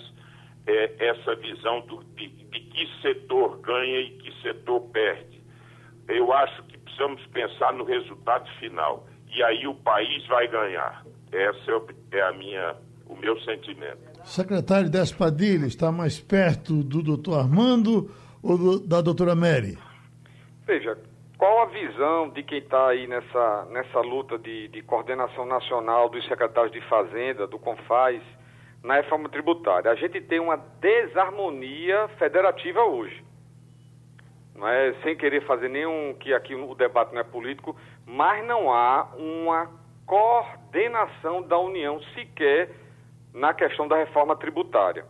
é, 0.67 0.95
essa 0.99 1.35
visão 1.37 1.81
do, 1.83 2.03
de, 2.15 2.29
de 2.29 2.61
que 2.61 3.03
setor 3.03 3.61
ganha 3.61 4.01
e 4.01 4.11
que 4.19 4.43
setor 4.43 4.81
perde. 4.91 5.41
Eu 6.09 6.33
acho 6.33 6.63
que 6.65 6.79
precisamos 6.79 7.25
pensar 7.27 7.73
no 7.73 7.85
resultado 7.85 8.51
final 8.59 9.07
e 9.29 9.43
aí 9.43 9.67
o 9.67 9.75
país 9.75 10.27
vai 10.27 10.49
ganhar. 10.49 11.05
Essa 11.33 11.71
é, 11.71 12.17
é 12.17 12.23
a 12.23 12.33
minha, 12.33 12.77
o 13.07 13.17
meu 13.17 13.39
sentimento. 13.41 13.99
Secretário 14.25 14.91
Despadilha 14.91 15.67
está 15.67 15.93
mais 15.93 16.19
perto 16.19 16.83
do 16.83 17.03
doutor 17.03 17.39
Armando 17.39 18.11
ou 18.43 18.59
do, 18.59 18.81
da 18.81 19.01
doutora 19.01 19.35
Mary? 19.35 19.79
Veja, 20.67 20.99
qual 21.39 21.63
a 21.63 21.67
visão 21.67 22.31
de 22.31 22.43
quem 22.43 22.59
está 22.59 22.89
aí 22.89 23.07
nessa, 23.07 23.67
nessa 23.71 24.01
luta 24.01 24.39
de, 24.39 24.69
de 24.69 24.83
coordenação 24.83 25.47
nacional 25.47 26.09
dos 26.09 26.27
secretários 26.27 26.73
de 26.73 26.81
Fazenda, 26.89 27.47
do 27.47 27.59
CONFAS, 27.59 28.23
na 28.83 28.95
reforma 28.97 29.29
tributária? 29.29 29.91
A 29.91 29.95
gente 29.95 30.21
tem 30.21 30.41
uma 30.41 30.57
desarmonia 30.57 32.09
federativa 32.19 32.85
hoje. 32.85 33.25
Não 34.55 34.67
é, 34.67 34.95
sem 35.03 35.17
querer 35.17 35.47
fazer 35.47 35.69
nenhum, 35.69 36.15
que 36.15 36.33
aqui 36.33 36.55
o 36.55 36.75
debate 36.75 37.13
não 37.13 37.21
é 37.21 37.25
político, 37.25 37.77
mas 38.07 38.45
não 38.47 38.73
há 38.73 39.07
uma 39.19 39.71
coordenação 40.07 41.43
da 41.43 41.59
União 41.59 42.01
sequer 42.15 42.86
na 43.37 43.53
questão 43.53 43.87
da 43.87 43.97
reforma 43.97 44.35
tributária. 44.35 45.05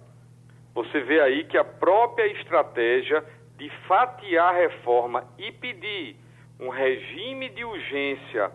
Você 0.74 1.00
vê 1.00 1.20
aí 1.20 1.44
que 1.44 1.56
a 1.56 1.64
própria 1.64 2.26
estratégia 2.26 3.24
de 3.56 3.70
fatiar 3.86 4.52
a 4.52 4.58
reforma 4.58 5.24
e 5.38 5.52
pedir 5.52 6.16
um 6.58 6.68
regime 6.68 7.48
de 7.50 7.64
urgência 7.64 8.50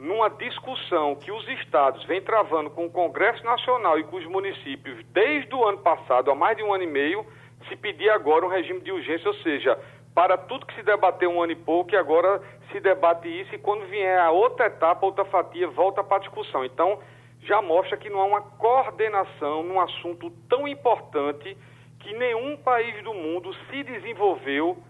numa 0.00 0.28
discussão 0.28 1.14
que 1.14 1.30
os 1.30 1.48
estados 1.60 2.04
vêm 2.06 2.20
travando 2.20 2.70
com 2.70 2.86
o 2.86 2.90
Congresso 2.90 3.44
Nacional 3.44 3.98
e 4.00 4.04
com 4.04 4.16
os 4.16 4.26
municípios 4.26 5.04
desde 5.12 5.54
o 5.54 5.64
ano 5.64 5.78
passado, 5.78 6.32
há 6.32 6.34
mais 6.34 6.56
de 6.56 6.64
um 6.64 6.74
ano 6.74 6.82
e 6.82 6.88
meio, 6.88 7.24
se 7.68 7.76
pedir 7.76 8.10
agora 8.10 8.44
um 8.44 8.48
regime 8.48 8.80
de 8.80 8.90
urgência, 8.90 9.28
ou 9.28 9.34
seja, 9.36 9.78
para 10.12 10.36
tudo 10.36 10.66
que 10.66 10.74
se 10.74 10.82
debateu 10.82 11.30
um 11.30 11.40
ano 11.40 11.52
e 11.52 11.56
pouco, 11.56 11.94
e 11.94 11.96
agora 11.96 12.42
se 12.72 12.80
debate 12.80 13.28
isso, 13.28 13.54
e 13.54 13.58
quando 13.58 13.86
vier 13.86 14.18
a 14.18 14.32
outra 14.32 14.66
etapa, 14.66 15.06
outra 15.06 15.24
fatia, 15.24 15.68
volta 15.68 16.02
para 16.02 16.16
a 16.16 16.20
discussão. 16.20 16.64
Então, 16.64 16.98
já 17.44 17.60
mostra 17.60 17.96
que 17.96 18.10
não 18.10 18.20
há 18.20 18.24
uma 18.24 18.40
coordenação 18.40 19.62
num 19.62 19.80
assunto 19.80 20.30
tão 20.48 20.66
importante 20.66 21.56
que 22.00 22.12
nenhum 22.14 22.56
país 22.56 23.02
do 23.02 23.14
mundo 23.14 23.54
se 23.68 23.82
desenvolveu 23.82 24.82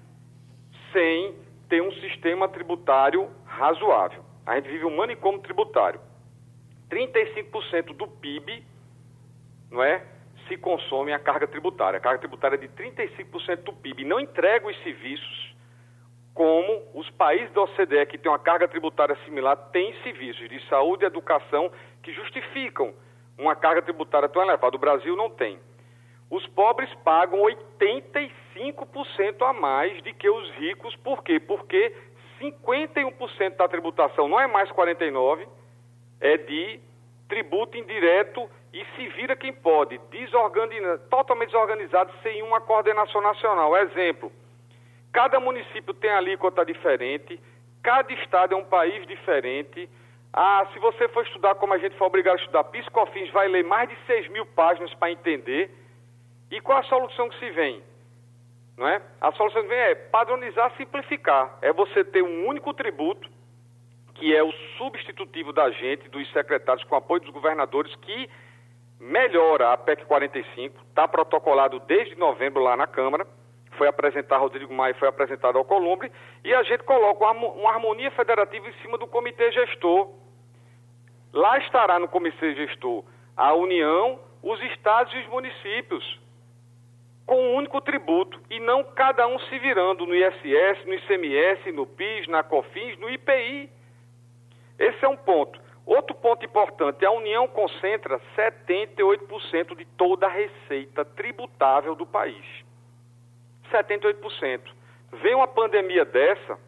sem 0.92 1.34
ter 1.68 1.82
um 1.82 1.92
sistema 1.92 2.48
tributário 2.48 3.30
razoável. 3.44 4.24
A 4.46 4.56
gente 4.56 4.68
vive 4.68 4.84
um 4.84 4.96
manicômio 4.96 5.40
tributário. 5.40 6.00
35% 6.90 7.96
do 7.96 8.06
PIB, 8.06 8.64
não 9.70 9.82
é? 9.82 10.04
Se 10.46 10.56
consome 10.56 11.12
a 11.12 11.18
carga 11.18 11.46
tributária. 11.46 11.96
A 11.98 12.00
carga 12.00 12.20
tributária 12.20 12.56
é 12.56 12.58
de 12.58 12.68
35% 12.68 13.62
do 13.62 13.72
PIB. 13.72 14.04
Não 14.04 14.20
entrega 14.20 14.66
os 14.68 14.82
serviços 14.82 15.53
como 16.34 16.82
os 16.92 17.08
países 17.10 17.50
da 17.52 17.62
OCDE 17.62 18.06
que 18.06 18.18
têm 18.18 18.30
uma 18.30 18.38
carga 18.38 18.66
tributária 18.66 19.16
similar 19.24 19.56
têm 19.70 19.94
serviços 20.02 20.48
de 20.48 20.60
saúde 20.68 21.04
e 21.04 21.06
educação 21.06 21.70
que 22.02 22.12
justificam 22.12 22.92
uma 23.38 23.54
carga 23.54 23.80
tributária 23.80 24.28
tão 24.28 24.42
elevada. 24.42 24.76
O 24.76 24.80
Brasil 24.80 25.16
não 25.16 25.30
tem. 25.30 25.58
Os 26.28 26.44
pobres 26.48 26.92
pagam 27.04 27.40
85% 27.40 29.42
a 29.42 29.52
mais 29.52 30.02
do 30.02 30.12
que 30.14 30.28
os 30.28 30.50
ricos. 30.52 30.96
Por 30.96 31.22
quê? 31.22 31.38
Porque 31.38 31.94
51% 32.40 33.56
da 33.56 33.68
tributação 33.68 34.28
não 34.28 34.40
é 34.40 34.48
mais 34.48 34.68
49%, 34.70 35.46
é 36.20 36.36
de 36.36 36.80
tributo 37.28 37.76
indireto 37.76 38.48
e 38.72 38.84
se 38.96 39.08
vira 39.08 39.36
quem 39.36 39.52
pode, 39.52 40.00
totalmente 41.08 41.50
desorganizado, 41.50 42.12
sem 42.22 42.42
uma 42.42 42.60
coordenação 42.60 43.20
nacional. 43.20 43.76
Exemplo, 43.76 44.32
cada 45.14 45.38
município 45.38 45.94
tem 45.94 46.10
alíquota 46.10 46.66
diferente, 46.66 47.40
cada 47.82 48.12
estado 48.12 48.52
é 48.52 48.56
um 48.56 48.64
país 48.64 49.06
diferente. 49.06 49.88
Ah, 50.32 50.66
se 50.72 50.78
você 50.80 51.08
for 51.08 51.24
estudar 51.24 51.54
como 51.54 51.72
a 51.72 51.78
gente 51.78 51.96
foi 51.96 52.08
obrigado 52.08 52.34
a 52.34 52.40
estudar 52.40 52.64
Piscofins, 52.64 53.30
vai 53.30 53.46
ler 53.46 53.62
mais 53.62 53.88
de 53.88 53.96
6 54.06 54.28
mil 54.30 54.44
páginas 54.44 54.92
para 54.94 55.12
entender. 55.12 55.70
E 56.50 56.60
qual 56.60 56.78
a 56.78 56.82
solução 56.82 57.28
que 57.28 57.38
se 57.38 57.48
vem? 57.50 57.80
Não 58.76 58.88
é? 58.88 59.00
A 59.20 59.30
solução 59.32 59.62
que 59.62 59.68
vem 59.68 59.78
é 59.78 59.94
padronizar, 59.94 60.76
simplificar. 60.76 61.58
É 61.62 61.72
você 61.72 62.02
ter 62.02 62.22
um 62.22 62.48
único 62.48 62.74
tributo, 62.74 63.30
que 64.14 64.34
é 64.34 64.42
o 64.42 64.50
substitutivo 64.76 65.52
da 65.52 65.70
gente, 65.70 66.08
dos 66.08 66.28
secretários, 66.32 66.84
com 66.86 66.96
apoio 66.96 67.20
dos 67.20 67.30
governadores, 67.30 67.94
que 67.96 68.28
melhora 68.98 69.72
a 69.72 69.76
PEC 69.76 70.04
45, 70.06 70.76
está 70.88 71.06
protocolado 71.06 71.78
desde 71.80 72.16
novembro 72.16 72.60
lá 72.60 72.76
na 72.76 72.88
Câmara, 72.88 73.24
foi 73.74 73.88
apresentado, 73.88 74.40
Rodrigo 74.40 74.72
Maia 74.72 74.94
foi 74.94 75.08
apresentado 75.08 75.58
ao 75.58 75.64
Columbre, 75.64 76.10
e 76.44 76.54
a 76.54 76.62
gente 76.62 76.82
coloca 76.84 77.30
uma 77.30 77.70
harmonia 77.70 78.10
federativa 78.12 78.68
em 78.68 78.72
cima 78.82 78.98
do 78.98 79.06
comitê 79.06 79.52
gestor. 79.52 80.10
Lá 81.32 81.58
estará 81.58 81.98
no 81.98 82.08
comitê 82.08 82.54
gestor 82.54 83.04
a 83.36 83.52
União, 83.54 84.18
os 84.42 84.60
estados 84.62 85.12
e 85.14 85.18
os 85.18 85.26
municípios 85.28 86.20
com 87.26 87.36
um 87.36 87.54
único 87.54 87.80
tributo 87.80 88.40
e 88.50 88.60
não 88.60 88.84
cada 88.84 89.26
um 89.26 89.38
se 89.38 89.58
virando 89.58 90.06
no 90.06 90.14
ISS, 90.14 90.84
no 90.84 90.94
ICMS, 90.94 91.72
no 91.72 91.86
PIS, 91.86 92.26
na 92.28 92.42
COFINS, 92.42 92.98
no 92.98 93.08
IPI. 93.08 93.70
Esse 94.78 95.04
é 95.04 95.08
um 95.08 95.16
ponto. 95.16 95.58
Outro 95.86 96.14
ponto 96.16 96.44
importante, 96.44 97.04
a 97.04 97.10
União 97.10 97.46
concentra 97.46 98.20
78% 98.36 99.76
de 99.76 99.84
toda 99.84 100.26
a 100.26 100.30
receita 100.30 101.04
tributável 101.04 101.94
do 101.94 102.06
país. 102.06 102.63
78%. 103.74 104.60
Vem 105.22 105.34
uma 105.34 105.48
pandemia 105.48 106.04
dessa 106.04 106.58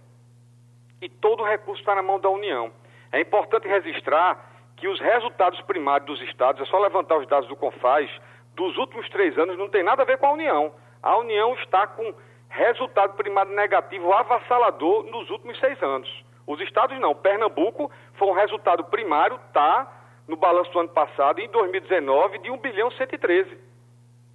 e 1.00 1.08
todo 1.08 1.42
o 1.42 1.46
recurso 1.46 1.80
está 1.80 1.94
na 1.94 2.02
mão 2.02 2.18
da 2.18 2.30
União. 2.30 2.72
É 3.12 3.20
importante 3.20 3.68
registrar 3.68 4.44
que 4.76 4.88
os 4.88 5.00
resultados 5.00 5.60
primários 5.62 6.06
dos 6.06 6.20
estados, 6.28 6.60
é 6.60 6.64
só 6.66 6.78
levantar 6.78 7.18
os 7.18 7.26
dados 7.26 7.48
do 7.48 7.56
CONFAS, 7.56 8.10
dos 8.54 8.76
últimos 8.76 9.08
três 9.10 9.36
anos 9.38 9.56
não 9.58 9.68
tem 9.68 9.82
nada 9.82 10.02
a 10.02 10.06
ver 10.06 10.18
com 10.18 10.26
a 10.26 10.32
União. 10.32 10.72
A 11.02 11.16
União 11.18 11.54
está 11.54 11.86
com 11.86 12.14
resultado 12.48 13.14
primário 13.14 13.52
negativo 13.52 14.12
avassalador 14.12 15.04
nos 15.04 15.28
últimos 15.30 15.58
seis 15.58 15.80
anos. 15.82 16.24
Os 16.46 16.60
estados 16.60 16.98
não. 17.00 17.14
Pernambuco 17.14 17.90
foi 18.14 18.28
um 18.28 18.32
resultado 18.32 18.84
primário, 18.84 19.38
está 19.48 19.92
no 20.28 20.36
balanço 20.36 20.70
do 20.72 20.80
ano 20.80 20.88
passado, 20.88 21.40
em 21.40 21.48
2019, 21.48 22.38
de 22.38 22.50
1 22.50 22.58
bilhão 22.58 22.90
113. 22.90 23.58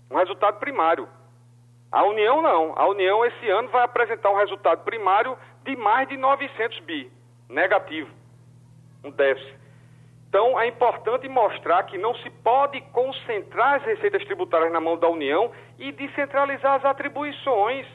Um 0.09 0.17
resultado 0.17 0.59
primário. 0.59 1.07
A 1.91 2.03
União 2.05 2.41
não. 2.41 2.73
A 2.77 2.87
União 2.87 3.25
esse 3.25 3.49
ano 3.49 3.67
vai 3.67 3.83
apresentar 3.83 4.31
um 4.31 4.37
resultado 4.37 4.83
primário 4.83 5.37
de 5.63 5.75
mais 5.75 6.07
de 6.07 6.15
900 6.15 6.79
bi, 6.79 7.11
negativo. 7.49 8.09
Um 9.03 9.11
déficit. 9.11 9.59
Então, 10.29 10.57
é 10.57 10.67
importante 10.67 11.27
mostrar 11.27 11.83
que 11.83 11.97
não 11.97 12.15
se 12.15 12.29
pode 12.29 12.79
concentrar 12.93 13.73
as 13.75 13.83
receitas 13.83 14.23
tributárias 14.23 14.71
na 14.71 14.79
mão 14.79 14.97
da 14.97 15.09
União 15.09 15.51
e 15.77 15.91
descentralizar 15.91 16.75
as 16.75 16.85
atribuições. 16.85 17.85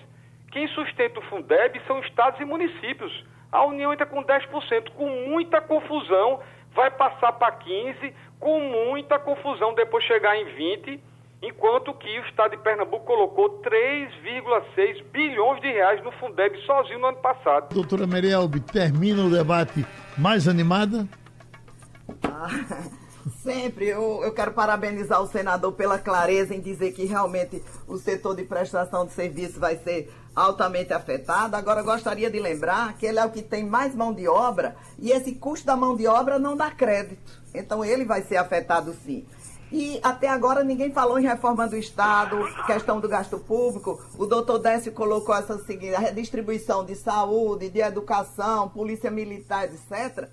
Quem 0.52 0.68
sustenta 0.68 1.18
o 1.18 1.22
Fundeb 1.22 1.80
são 1.86 1.98
estados 2.00 2.38
e 2.38 2.44
municípios. 2.44 3.24
A 3.50 3.64
União 3.64 3.90
entra 3.90 4.04
com 4.04 4.22
10%, 4.22 4.90
com 4.90 5.08
muita 5.08 5.62
confusão, 5.62 6.40
vai 6.74 6.90
passar 6.90 7.32
para 7.32 7.56
15%, 7.56 8.12
com 8.38 8.60
muita 8.60 9.18
confusão, 9.18 9.72
depois 9.72 10.04
chegar 10.04 10.36
em 10.36 10.44
20%, 10.44 11.00
enquanto 11.42 11.92
que 11.94 12.18
o 12.18 12.26
estado 12.26 12.52
de 12.52 12.58
Pernambuco 12.58 13.04
colocou 13.04 13.60
3,6 13.62 15.04
bilhões 15.12 15.60
de 15.60 15.68
reais 15.68 16.02
no 16.02 16.12
Fundeb 16.12 16.56
sozinho 16.64 16.98
no 16.98 17.06
ano 17.08 17.18
passado. 17.18 17.74
Doutora 17.74 18.06
Merielbe, 18.06 18.60
termina 18.60 19.24
o 19.24 19.30
debate 19.30 19.84
mais 20.16 20.48
animada? 20.48 21.06
Ah, 22.24 22.48
sempre. 23.42 23.88
Eu, 23.88 24.22
eu 24.22 24.32
quero 24.32 24.52
parabenizar 24.52 25.20
o 25.20 25.26
senador 25.26 25.72
pela 25.72 25.98
clareza 25.98 26.54
em 26.54 26.60
dizer 26.60 26.92
que 26.92 27.04
realmente 27.04 27.62
o 27.86 27.98
setor 27.98 28.34
de 28.34 28.44
prestação 28.44 29.06
de 29.06 29.12
serviço 29.12 29.60
vai 29.60 29.76
ser 29.76 30.12
altamente 30.34 30.92
afetado. 30.92 31.56
Agora, 31.56 31.82
gostaria 31.82 32.30
de 32.30 32.38
lembrar 32.38 32.94
que 32.94 33.06
ele 33.06 33.18
é 33.18 33.24
o 33.24 33.30
que 33.30 33.42
tem 33.42 33.64
mais 33.64 33.94
mão 33.94 34.12
de 34.12 34.28
obra 34.28 34.76
e 34.98 35.10
esse 35.10 35.34
custo 35.34 35.66
da 35.66 35.76
mão 35.76 35.96
de 35.96 36.06
obra 36.06 36.38
não 36.38 36.56
dá 36.56 36.70
crédito. 36.70 37.44
Então, 37.54 37.84
ele 37.84 38.04
vai 38.04 38.22
ser 38.22 38.36
afetado 38.36 38.94
sim. 39.04 39.24
E 39.70 39.98
até 40.02 40.28
agora 40.28 40.62
ninguém 40.62 40.92
falou 40.92 41.18
em 41.18 41.26
reforma 41.26 41.66
do 41.66 41.76
Estado, 41.76 42.38
questão 42.66 43.00
do 43.00 43.08
gasto 43.08 43.38
público. 43.38 44.00
O 44.16 44.24
doutor 44.24 44.58
Décio 44.58 44.92
colocou 44.92 45.34
essa 45.34 45.58
seguinte, 45.58 45.94
a 45.94 45.98
redistribuição 45.98 46.84
de 46.84 46.94
saúde, 46.94 47.68
de 47.68 47.80
educação, 47.80 48.68
polícia 48.68 49.10
militar, 49.10 49.64
etc. 49.64 50.28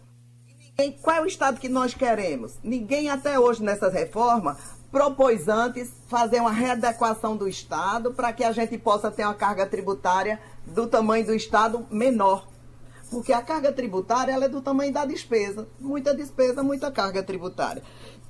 Ninguém, 0.77 0.91
qual 1.01 1.17
é 1.17 1.21
o 1.21 1.25
Estado 1.25 1.59
que 1.59 1.67
nós 1.67 1.95
queremos? 1.95 2.59
Ninguém 2.63 3.09
até 3.09 3.39
hoje 3.39 3.63
nessa 3.63 3.89
reforma 3.89 4.57
propôs 4.91 5.47
antes 5.47 5.91
fazer 6.07 6.39
uma 6.39 6.51
readequação 6.51 7.35
do 7.35 7.47
Estado 7.47 8.13
para 8.13 8.31
que 8.31 8.43
a 8.43 8.51
gente 8.51 8.77
possa 8.77 9.09
ter 9.09 9.23
uma 9.23 9.33
carga 9.33 9.65
tributária 9.65 10.39
do 10.67 10.85
tamanho 10.85 11.25
do 11.25 11.33
Estado 11.33 11.87
menor. 11.89 12.47
Porque 13.09 13.33
a 13.33 13.41
carga 13.41 13.71
tributária 13.71 14.31
ela 14.31 14.45
é 14.45 14.49
do 14.49 14.61
tamanho 14.61 14.93
da 14.93 15.05
despesa. 15.05 15.67
Muita 15.79 16.15
despesa, 16.15 16.63
muita 16.63 16.91
carga 16.91 17.21
tributária. 17.21 17.83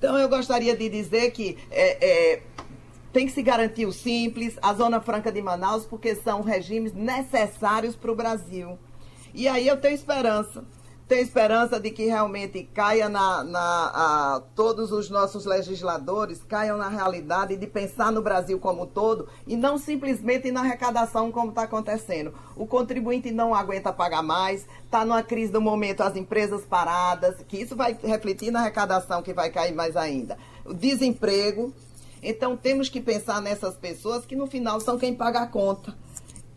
Então 0.04 0.18
eu 0.18 0.28
gostaria 0.28 0.76
de 0.76 0.90
dizer 0.90 1.32
que 1.32 1.58
é, 1.72 2.34
é, 2.34 2.42
tem 3.14 3.26
que 3.26 3.32
se 3.32 3.42
garantir 3.42 3.86
o 3.86 3.94
simples, 3.94 4.60
a 4.62 4.74
Zona 4.74 5.00
Franca 5.00 5.32
de 5.32 5.42
Manaus, 5.42 5.86
porque 5.86 6.14
são 6.14 6.42
regimes 6.42 6.92
necessários 6.94 7.96
para 7.96 8.12
o 8.12 8.16
Brasil. 8.16 8.78
E 9.34 9.48
aí 9.48 9.66
eu 9.66 9.78
tenho 9.78 9.96
esperança 9.96 10.66
tenho 11.08 11.22
esperança 11.22 11.80
de 11.80 11.92
que 11.92 12.06
realmente 12.06 12.64
caia 12.74 13.10
na, 13.10 13.44
na 13.44 13.60
a, 13.60 14.42
todos 14.56 14.92
os 14.92 15.10
nossos 15.10 15.46
legisladores 15.46 16.42
caiam 16.48 16.78
na 16.78 16.88
realidade 16.88 17.58
de 17.58 17.68
pensar 17.68 18.12
no 18.12 18.22
Brasil 18.22 18.58
como 18.60 18.84
um 18.84 18.86
todo 18.86 19.28
e 19.46 19.58
não 19.58 19.78
simplesmente 19.78 20.52
na 20.52 20.62
arrecadação 20.62 21.32
como 21.32 21.50
está 21.50 21.64
acontecendo. 21.64 22.34
O 22.56 22.66
contribuinte 22.66 23.32
não 23.32 23.54
aguenta 23.54 23.92
pagar 23.92 24.24
mais, 24.24 24.66
está 24.86 25.04
numa 25.04 25.22
crise 25.22 25.52
do 25.52 25.62
momento, 25.62 26.02
as 26.02 26.16
empresas 26.16 26.64
paradas, 26.64 27.36
que 27.48 27.58
isso 27.58 27.76
vai 27.76 27.98
refletir 28.02 28.50
na 28.50 28.62
arrecadação 28.62 29.22
que 29.22 29.34
vai 29.34 29.50
cair 29.50 29.74
mais 29.74 29.98
ainda. 29.98 30.38
O 30.66 30.74
desemprego. 30.74 31.74
Então 32.26 32.56
temos 32.56 32.88
que 32.88 33.02
pensar 33.02 33.42
nessas 33.42 33.76
pessoas 33.76 34.26
que 34.26 34.34
no 34.34 34.48
final 34.48 34.80
são 34.80 34.98
quem 34.98 35.14
paga 35.14 35.42
a 35.42 35.48
conta. 35.48 35.94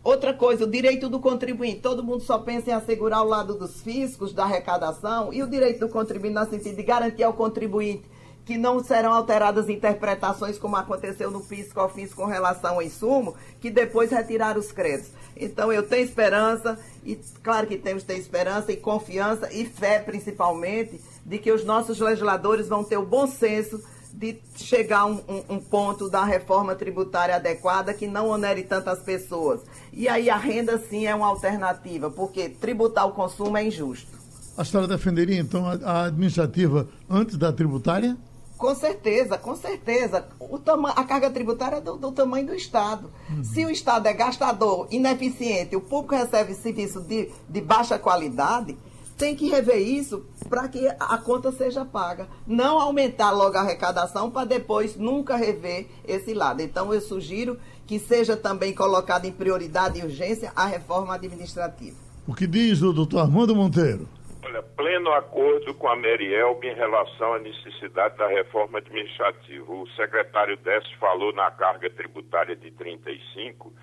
Outra 0.07 0.33
coisa, 0.33 0.63
o 0.63 0.71
direito 0.71 1.09
do 1.09 1.19
contribuinte. 1.19 1.81
Todo 1.81 2.01
mundo 2.01 2.23
só 2.23 2.37
pensa 2.37 2.69
em 2.69 2.73
assegurar 2.73 3.21
o 3.23 3.27
lado 3.27 3.55
dos 3.55 3.81
fiscos, 3.81 4.31
da 4.31 4.45
arrecadação, 4.45 5.33
e 5.33 5.43
o 5.43 5.49
direito 5.49 5.81
do 5.81 5.89
contribuinte 5.89 6.33
no 6.33 6.49
sentido 6.49 6.77
de 6.77 6.83
garantir 6.83 7.23
ao 7.23 7.33
contribuinte 7.33 8.05
que 8.45 8.57
não 8.57 8.81
serão 8.81 9.11
alteradas 9.11 9.67
interpretações, 9.67 10.57
como 10.57 10.77
aconteceu 10.77 11.29
no 11.29 11.41
PIS 11.41 11.73
COFINS 11.73 12.13
com 12.13 12.23
relação 12.23 12.75
ao 12.75 12.81
insumo, 12.81 13.35
que 13.59 13.69
depois 13.69 14.09
retiraram 14.09 14.61
os 14.61 14.71
créditos. 14.71 15.11
Então, 15.35 15.73
eu 15.73 15.83
tenho 15.83 16.05
esperança, 16.05 16.79
e 17.03 17.19
claro 17.43 17.67
que 17.67 17.77
temos 17.77 18.03
que 18.03 18.13
ter 18.13 18.17
esperança 18.17 18.71
e 18.71 18.77
confiança 18.77 19.51
e 19.51 19.65
fé, 19.65 19.99
principalmente, 19.99 21.01
de 21.25 21.37
que 21.37 21.51
os 21.51 21.65
nossos 21.65 21.99
legisladores 21.99 22.69
vão 22.69 22.81
ter 22.81 22.95
o 22.95 23.05
bom 23.05 23.27
senso 23.27 23.83
de 24.17 24.39
chegar 24.55 25.01
a 25.01 25.05
um, 25.05 25.21
um, 25.29 25.43
um, 25.49 25.59
ponto 25.59 26.09
da 26.09 26.25
reforma 26.25 26.73
tributária 26.73 27.35
adequada 27.35 27.93
que 27.93 28.07
não 28.07 28.29
onere 28.29 28.63
tantas 28.63 28.99
pessoas. 28.99 29.61
E 29.93 30.09
aí 30.09 30.27
a 30.27 30.35
renda 30.35 30.79
sim 30.79 31.05
é 31.05 31.13
uma 31.13 31.27
alternativa, 31.27 32.09
porque 32.09 32.49
tributar 32.49 33.07
o 33.07 33.11
consumo 33.11 33.55
é 33.57 33.63
injusto. 33.63 34.17
A 34.57 34.65
senhora 34.65 34.87
defenderia 34.87 35.39
então 35.39 35.65
a, 35.67 36.05
administrativa 36.05 36.87
antes 37.07 37.37
da 37.37 37.53
tributária? 37.53 38.17
Com 38.57 38.73
certeza, 38.73 39.37
com 39.37 39.55
certeza. 39.55 40.25
O 40.39 40.59
a 40.95 41.03
carga 41.03 41.29
tributária 41.29 41.75
é 41.75 41.81
do, 41.81 41.95
do 41.95 42.11
tamanho 42.11 42.47
do 42.47 42.55
Estado. 42.55 43.11
Uhum. 43.29 43.43
Se 43.43 43.63
o 43.63 43.69
Estado 43.69 44.07
é 44.07 44.13
gastador, 44.13 44.87
ineficiente, 44.89 45.75
o 45.75 45.81
público 45.81 46.15
recebe 46.15 46.55
serviço 46.55 47.01
de, 47.01 47.29
de 47.47 47.61
baixa 47.61 47.99
qualidade, 47.99 48.75
tem 49.17 49.35
que 49.35 49.49
rever 49.49 49.79
isso 49.79 50.25
para 50.47 50.67
que 50.67 50.87
a 50.87 51.17
conta 51.17 51.51
seja 51.51 51.83
paga. 51.83 52.27
Não 52.45 52.79
aumentar 52.79 53.31
logo 53.31 53.57
a 53.57 53.61
arrecadação 53.61 54.29
para 54.29 54.45
depois 54.45 54.95
nunca 54.95 55.35
rever 55.35 55.87
esse 56.07 56.33
lado. 56.33 56.61
Então, 56.61 56.93
eu 56.93 57.01
sugiro 57.01 57.59
que 57.87 57.97
seja 57.97 58.37
também 58.37 58.73
colocada 58.73 59.25
em 59.25 59.31
prioridade 59.31 59.99
e 59.99 60.03
urgência 60.03 60.51
a 60.55 60.65
reforma 60.65 61.15
administrativa. 61.15 61.97
O 62.27 62.35
que 62.35 62.45
diz 62.45 62.81
o 62.81 62.93
doutor 62.93 63.21
Armando 63.21 63.55
Monteiro? 63.55 64.07
Olha, 64.43 64.61
pleno 64.61 65.11
acordo 65.13 65.73
com 65.73 65.87
a 65.87 65.95
Merielb 65.95 66.63
em 66.65 66.75
relação 66.75 67.33
à 67.33 67.39
necessidade 67.39 68.17
da 68.17 68.27
reforma 68.27 68.77
administrativa. 68.77 69.71
O 69.71 69.87
secretário 69.95 70.57
Décio 70.57 70.97
falou 70.99 71.33
na 71.33 71.49
carga 71.51 71.89
tributária 71.89 72.55
de 72.55 72.69
35 72.71 73.73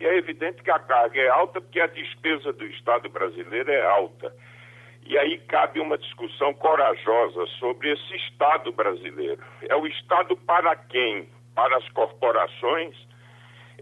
e 0.00 0.04
é 0.04 0.16
evidente 0.16 0.62
que 0.62 0.70
a 0.70 0.78
carga 0.78 1.20
é 1.20 1.28
alta 1.28 1.60
porque 1.60 1.78
a 1.78 1.86
despesa 1.86 2.52
do 2.52 2.64
Estado 2.66 3.08
brasileiro 3.10 3.70
é 3.70 3.86
alta. 3.86 4.34
E 5.10 5.18
aí 5.18 5.38
cabe 5.38 5.80
uma 5.80 5.98
discussão 5.98 6.54
corajosa 6.54 7.44
sobre 7.58 7.90
esse 7.90 8.14
Estado 8.14 8.70
brasileiro. 8.70 9.42
É 9.68 9.74
o 9.74 9.84
Estado 9.84 10.36
para 10.36 10.76
quem? 10.76 11.28
Para 11.52 11.78
as 11.78 11.88
corporações? 11.88 12.94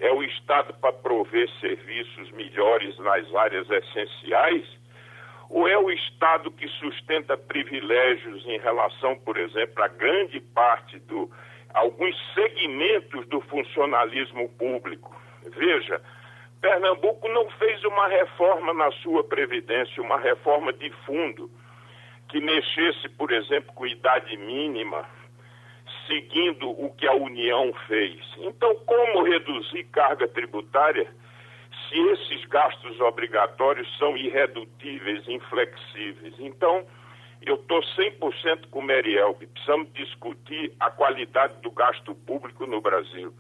É 0.01 0.11
o 0.11 0.23
Estado 0.23 0.73
para 0.81 0.91
prover 0.91 1.47
serviços 1.61 2.31
melhores 2.31 2.99
nas 3.01 3.35
áreas 3.35 3.69
essenciais? 3.69 4.67
Ou 5.51 5.69
é 5.69 5.77
o 5.77 5.91
Estado 5.91 6.51
que 6.51 6.67
sustenta 6.67 7.37
privilégios 7.37 8.47
em 8.47 8.59
relação, 8.61 9.19
por 9.19 9.37
exemplo, 9.37 9.85
a 9.85 9.89
grande 9.89 10.41
parte 10.41 10.99
do 11.01 11.31
alguns 11.75 12.17
segmentos 12.33 13.29
do 13.29 13.43
funcionalismo 13.43 14.49
público? 14.57 15.15
Veja, 15.59 16.01
Pernambuco 16.61 17.29
não 17.29 17.49
fez 17.51 17.83
uma 17.85 18.09
reforma 18.09 18.75
na 18.75 18.91
sua 18.93 19.23
previdência, 19.23 20.03
uma 20.03 20.19
reforma 20.19 20.73
de 20.73 20.91
fundo, 21.07 21.51
que 22.29 22.41
mexesse, 22.41 23.09
por 23.11 23.33
exemplo, 23.33 23.73
com 23.75 23.87
idade 23.87 24.37
mínima, 24.37 25.05
seguindo 26.07 26.69
o 26.71 26.93
que 26.95 27.07
a 27.07 27.15
União 27.15 27.73
fez. 27.87 28.21
Então, 28.39 28.75
como 28.87 29.23
reduzir 29.23 29.85
carga 29.85 30.27
tributária 30.27 31.07
se 31.89 31.99
esses 32.11 32.45
gastos 32.47 33.01
obrigatórios 33.01 33.89
são 33.97 34.17
irredutíveis, 34.17 35.27
inflexíveis? 35.29 36.35
Então, 36.39 36.85
eu 37.41 37.55
estou 37.55 37.81
100% 37.81 38.69
com 38.71 38.81
o 38.81 38.83
Meriel, 38.83 39.35
precisamos 39.35 39.93
discutir 39.93 40.73
a 40.81 40.91
qualidade 40.91 41.55
do 41.63 41.71
gasto 41.71 42.15
público 42.15 42.67
no 42.67 42.81
Brasil 42.81 43.33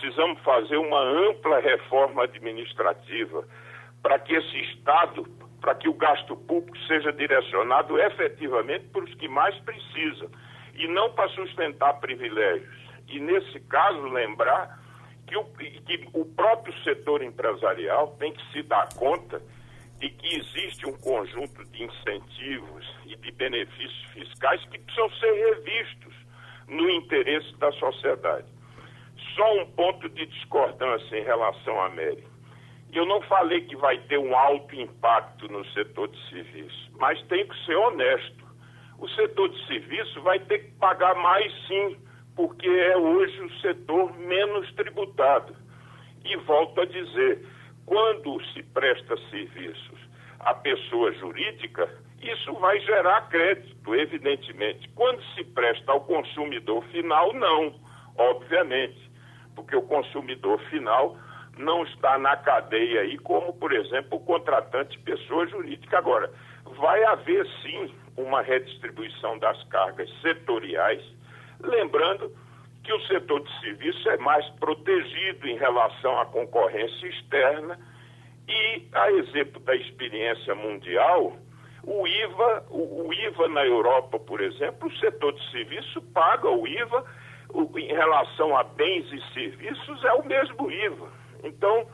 precisamos 0.00 0.40
fazer 0.42 0.76
uma 0.76 1.00
ampla 1.00 1.60
reforma 1.60 2.24
administrativa 2.24 3.46
para 4.02 4.18
que 4.18 4.34
esse 4.34 4.60
Estado, 4.72 5.24
para 5.60 5.74
que 5.74 5.88
o 5.88 5.94
gasto 5.94 6.36
público 6.36 6.76
seja 6.86 7.12
direcionado 7.12 7.98
efetivamente 7.98 8.86
para 8.88 9.04
os 9.04 9.14
que 9.14 9.28
mais 9.28 9.56
precisam 9.60 10.30
e 10.74 10.86
não 10.88 11.12
para 11.12 11.28
sustentar 11.30 12.00
privilégios. 12.00 12.84
E 13.08 13.20
nesse 13.20 13.60
caso, 13.60 14.02
lembrar 14.08 14.78
que 15.26 15.36
o, 15.36 15.44
que 15.44 16.08
o 16.12 16.24
próprio 16.24 16.74
setor 16.82 17.22
empresarial 17.22 18.16
tem 18.18 18.32
que 18.32 18.52
se 18.52 18.62
dar 18.62 18.92
conta 18.94 19.40
de 19.98 20.10
que 20.10 20.36
existe 20.36 20.86
um 20.86 20.96
conjunto 20.98 21.64
de 21.66 21.84
incentivos 21.84 22.86
e 23.06 23.16
de 23.16 23.32
benefícios 23.32 24.04
fiscais 24.12 24.62
que 24.66 24.78
precisam 24.78 25.10
ser 25.12 25.32
revistos 25.32 26.14
no 26.68 26.90
interesse 26.90 27.56
da 27.56 27.72
sociedade. 27.72 28.53
Só 29.34 29.60
um 29.60 29.66
ponto 29.72 30.08
de 30.10 30.26
discordância 30.26 31.16
em 31.16 31.24
relação 31.24 31.80
à 31.80 31.86
América. 31.86 32.28
Eu 32.92 33.04
não 33.04 33.20
falei 33.22 33.62
que 33.62 33.74
vai 33.74 33.98
ter 34.02 34.18
um 34.18 34.36
alto 34.36 34.74
impacto 34.76 35.48
no 35.48 35.64
setor 35.72 36.08
de 36.08 36.28
serviço, 36.28 36.90
mas 36.98 37.20
tem 37.22 37.44
que 37.46 37.64
ser 37.64 37.74
honesto. 37.74 38.44
O 39.00 39.08
setor 39.08 39.48
de 39.48 39.66
serviço 39.66 40.22
vai 40.22 40.38
ter 40.38 40.60
que 40.60 40.70
pagar 40.76 41.16
mais 41.16 41.52
sim, 41.66 41.96
porque 42.36 42.68
é 42.68 42.96
hoje 42.96 43.40
o 43.40 43.60
setor 43.60 44.16
menos 44.16 44.72
tributado. 44.74 45.56
E 46.24 46.36
volto 46.36 46.80
a 46.80 46.84
dizer, 46.84 47.44
quando 47.86 48.40
se 48.52 48.62
presta 48.62 49.16
serviços 49.30 49.98
à 50.38 50.54
pessoa 50.54 51.12
jurídica, 51.14 51.92
isso 52.22 52.54
vai 52.54 52.78
gerar 52.80 53.28
crédito, 53.28 53.94
evidentemente. 53.94 54.88
Quando 54.90 55.20
se 55.34 55.42
presta 55.42 55.90
ao 55.90 56.02
consumidor 56.02 56.84
final, 56.84 57.32
não, 57.34 57.74
obviamente 58.16 59.03
porque 59.54 59.76
o 59.76 59.82
consumidor 59.82 60.58
final 60.70 61.16
não 61.56 61.84
está 61.84 62.18
na 62.18 62.36
cadeia 62.36 63.02
aí, 63.02 63.18
como, 63.18 63.52
por 63.52 63.72
exemplo, 63.72 64.18
o 64.18 64.24
contratante 64.24 64.98
pessoa 65.00 65.46
jurídica. 65.46 65.98
Agora, 65.98 66.30
vai 66.78 67.04
haver 67.04 67.46
sim 67.62 67.94
uma 68.16 68.42
redistribuição 68.42 69.38
das 69.38 69.62
cargas 69.64 70.10
setoriais, 70.20 71.02
lembrando 71.60 72.32
que 72.82 72.92
o 72.92 73.00
setor 73.06 73.42
de 73.42 73.60
serviço 73.60 74.08
é 74.10 74.16
mais 74.18 74.46
protegido 74.60 75.48
em 75.48 75.56
relação 75.56 76.20
à 76.20 76.26
concorrência 76.26 77.06
externa 77.06 77.78
e, 78.46 78.82
a 78.92 79.10
exemplo 79.12 79.58
da 79.60 79.74
experiência 79.74 80.54
mundial, 80.54 81.36
o 81.82 82.06
IVA, 82.06 82.64
o, 82.70 83.06
o 83.06 83.14
IVA 83.14 83.48
na 83.48 83.64
Europa, 83.64 84.18
por 84.18 84.40
exemplo, 84.40 84.88
o 84.88 84.96
setor 84.98 85.32
de 85.32 85.50
serviço 85.50 86.00
paga 86.12 86.48
o 86.48 86.66
IVA 86.66 87.04
em 87.54 87.86
relação 87.86 88.56
a 88.56 88.64
bens 88.64 89.10
e 89.12 89.32
serviços 89.32 90.04
é 90.04 90.12
o 90.14 90.24
mesmo 90.26 90.70
IVA. 90.70 91.08
Então, 91.44 91.86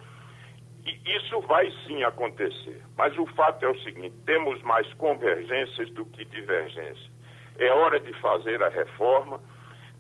isso 1.05 1.41
vai 1.43 1.71
sim 1.87 2.03
acontecer. 2.03 2.83
Mas 2.97 3.17
o 3.19 3.27
fato 3.27 3.65
é 3.65 3.69
o 3.69 3.79
seguinte: 3.81 4.15
temos 4.25 4.61
mais 4.63 4.91
convergências 4.95 5.91
do 5.91 6.05
que 6.07 6.25
divergências. 6.25 7.11
É 7.59 7.71
hora 7.71 8.01
de 8.01 8.13
fazer 8.21 8.63
a 8.63 8.69
reforma, 8.69 9.41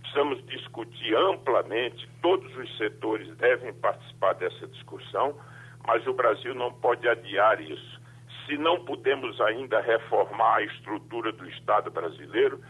precisamos 0.01 0.45
discutir 0.47 1.15
amplamente, 1.15 2.09
todos 2.23 2.57
os 2.57 2.77
setores 2.79 3.29
devem 3.37 3.75
participar 3.75 4.35
dessa 4.35 4.67
discussão, 4.69 5.39
mas 5.87 6.07
o 6.07 6.15
Brasil 6.15 6.55
não 6.55 6.73
pode 6.73 7.07
adiar 7.07 7.61
isso. 7.61 8.01
Se 8.47 8.57
não 8.57 8.85
podemos 8.85 9.39
ainda 9.43 9.81
reformar 9.81 10.57
a 10.57 10.63
estrutura 10.63 11.33
do 11.33 11.47
Estado 11.51 11.91
brasileiro, 11.91 12.61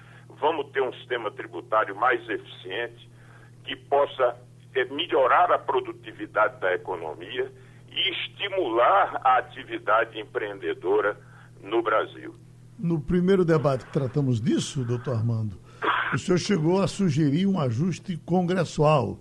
vamos 0.40 0.70
ter 0.72 0.82
um 0.82 0.92
sistema 0.94 1.30
tributário 1.30 1.94
mais 1.94 2.20
eficiente, 2.28 3.08
que 3.64 3.76
possa 3.76 4.36
é, 4.74 4.84
melhorar 4.86 5.52
a 5.52 5.58
produtividade 5.58 6.60
da 6.60 6.74
economia 6.74 7.52
e 7.90 8.10
estimular 8.12 9.20
a 9.24 9.38
atividade 9.38 10.18
empreendedora 10.18 11.16
no 11.62 11.82
Brasil. 11.82 12.34
No 12.78 13.00
primeiro 13.00 13.44
debate 13.44 13.84
que 13.84 13.92
tratamos 13.92 14.40
disso, 14.40 14.84
doutor 14.84 15.16
Armando, 15.16 15.58
o 16.14 16.18
senhor 16.18 16.38
chegou 16.38 16.82
a 16.82 16.88
sugerir 16.88 17.46
um 17.46 17.60
ajuste 17.60 18.16
congressual. 18.24 19.18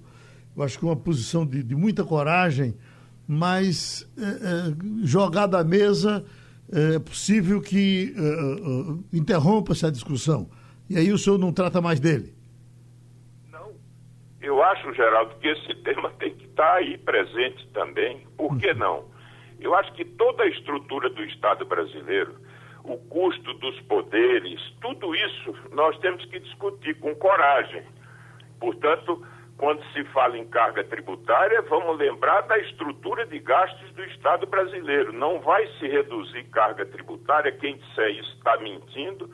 Eu 0.56 0.64
acho 0.64 0.80
que 0.80 0.86
uma 0.86 0.96
posição 0.96 1.46
de, 1.46 1.62
de 1.62 1.76
muita 1.76 2.04
coragem, 2.04 2.76
mas 3.28 4.10
é, 4.18 4.24
é, 4.24 5.06
jogada 5.06 5.60
à 5.60 5.64
mesa 5.64 6.26
é 6.72 7.00
possível 7.00 7.60
que 7.62 8.14
uh, 8.16 9.04
interrompa 9.12 9.72
essa 9.72 9.92
discussão. 9.92 10.48
E 10.90 10.98
aí 10.98 11.12
o 11.12 11.18
senhor 11.18 11.38
não 11.38 11.54
trata 11.54 11.80
mais 11.80 12.00
dele. 12.00 12.34
Não. 13.52 13.74
Eu 14.42 14.64
acho, 14.64 14.94
Geraldo, 14.94 15.36
que 15.36 15.48
esse 15.48 15.76
tema 15.84 16.10
tem 16.20 16.34
que 16.36 16.46
estar 16.46 16.74
aí 16.76 16.98
presente 16.98 17.68
também. 17.74 18.26
Por 18.36 18.58
que 18.58 18.74
não? 18.74 19.06
Eu 19.60 19.76
acho 19.76 19.94
que 19.94 20.04
toda 20.04 20.44
a 20.44 20.48
estrutura 20.48 21.10
do 21.10 21.24
Estado 21.26 21.66
brasileiro, 21.66 22.36
o 22.84 22.98
custo 22.98 23.54
dos 23.56 23.80
poderes, 23.82 24.60
tudo 24.82 25.14
isso 25.14 25.54
nós 25.72 25.98
temos 26.00 26.26
que 26.26 26.40
discutir 26.40 26.96
com 27.00 27.14
coragem. 27.16 27.84
Portanto, 28.60 29.24
quando 29.58 29.84
se 29.92 30.04
fala 30.06 30.38
em 30.38 30.48
carga 30.48 30.84
tributária, 30.86 31.62
vamos 31.64 31.98
lembrar 31.98 32.42
da 32.42 32.58
estrutura 32.58 33.26
de 33.26 33.40
gastos 33.40 33.92
do 33.92 34.04
Estado 34.06 34.48
brasileiro. 34.48 35.12
Não 35.12 35.42
vai 35.42 35.68
se 35.78 35.88
reduzir 35.88 36.46
carga 36.46 36.86
tributária, 36.86 37.52
quem 37.52 37.78
disser 37.78 38.12
isso 38.12 38.34
está 38.38 38.58
mentindo, 38.58 39.30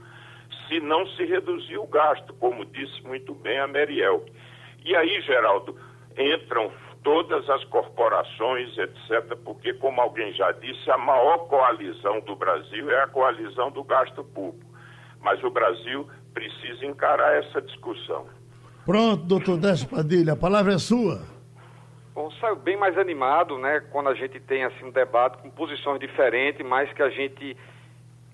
se 0.67 0.79
não 0.79 1.07
se 1.07 1.25
reduzir 1.25 1.77
o 1.77 1.87
gasto, 1.87 2.33
como 2.35 2.65
disse 2.65 3.01
muito 3.03 3.33
bem 3.33 3.59
a 3.59 3.67
Meriel. 3.67 4.25
E 4.83 4.95
aí, 4.95 5.21
Geraldo, 5.21 5.75
entram 6.17 6.71
todas 7.03 7.47
as 7.49 7.63
corporações, 7.65 8.75
etc., 8.77 9.37
porque, 9.43 9.73
como 9.73 10.01
alguém 10.01 10.33
já 10.33 10.51
disse, 10.51 10.89
a 10.89 10.97
maior 10.97 11.47
coalizão 11.47 12.19
do 12.21 12.35
Brasil 12.35 12.89
é 12.89 13.03
a 13.03 13.07
coalizão 13.07 13.69
do 13.71 13.83
gasto 13.83 14.23
público. 14.23 14.65
Mas 15.21 15.43
o 15.43 15.49
Brasil 15.49 16.07
precisa 16.33 16.85
encarar 16.85 17.35
essa 17.35 17.61
discussão. 17.61 18.27
Pronto, 18.85 19.23
doutor 19.23 19.57
Décio 19.57 19.87
Padilha, 19.87 20.33
a 20.33 20.35
palavra 20.35 20.73
é 20.73 20.77
sua. 20.77 21.21
Bom, 22.13 22.31
saiu 22.39 22.55
bem 22.55 22.77
mais 22.77 22.97
animado, 22.97 23.57
né, 23.57 23.81
quando 23.91 24.09
a 24.09 24.13
gente 24.13 24.39
tem 24.39 24.63
assim 24.63 24.85
um 24.85 24.91
debate 24.91 25.37
com 25.39 25.49
posições 25.49 25.99
diferentes, 25.99 26.65
mas 26.65 26.91
que 26.93 27.03
a 27.03 27.09
gente 27.09 27.57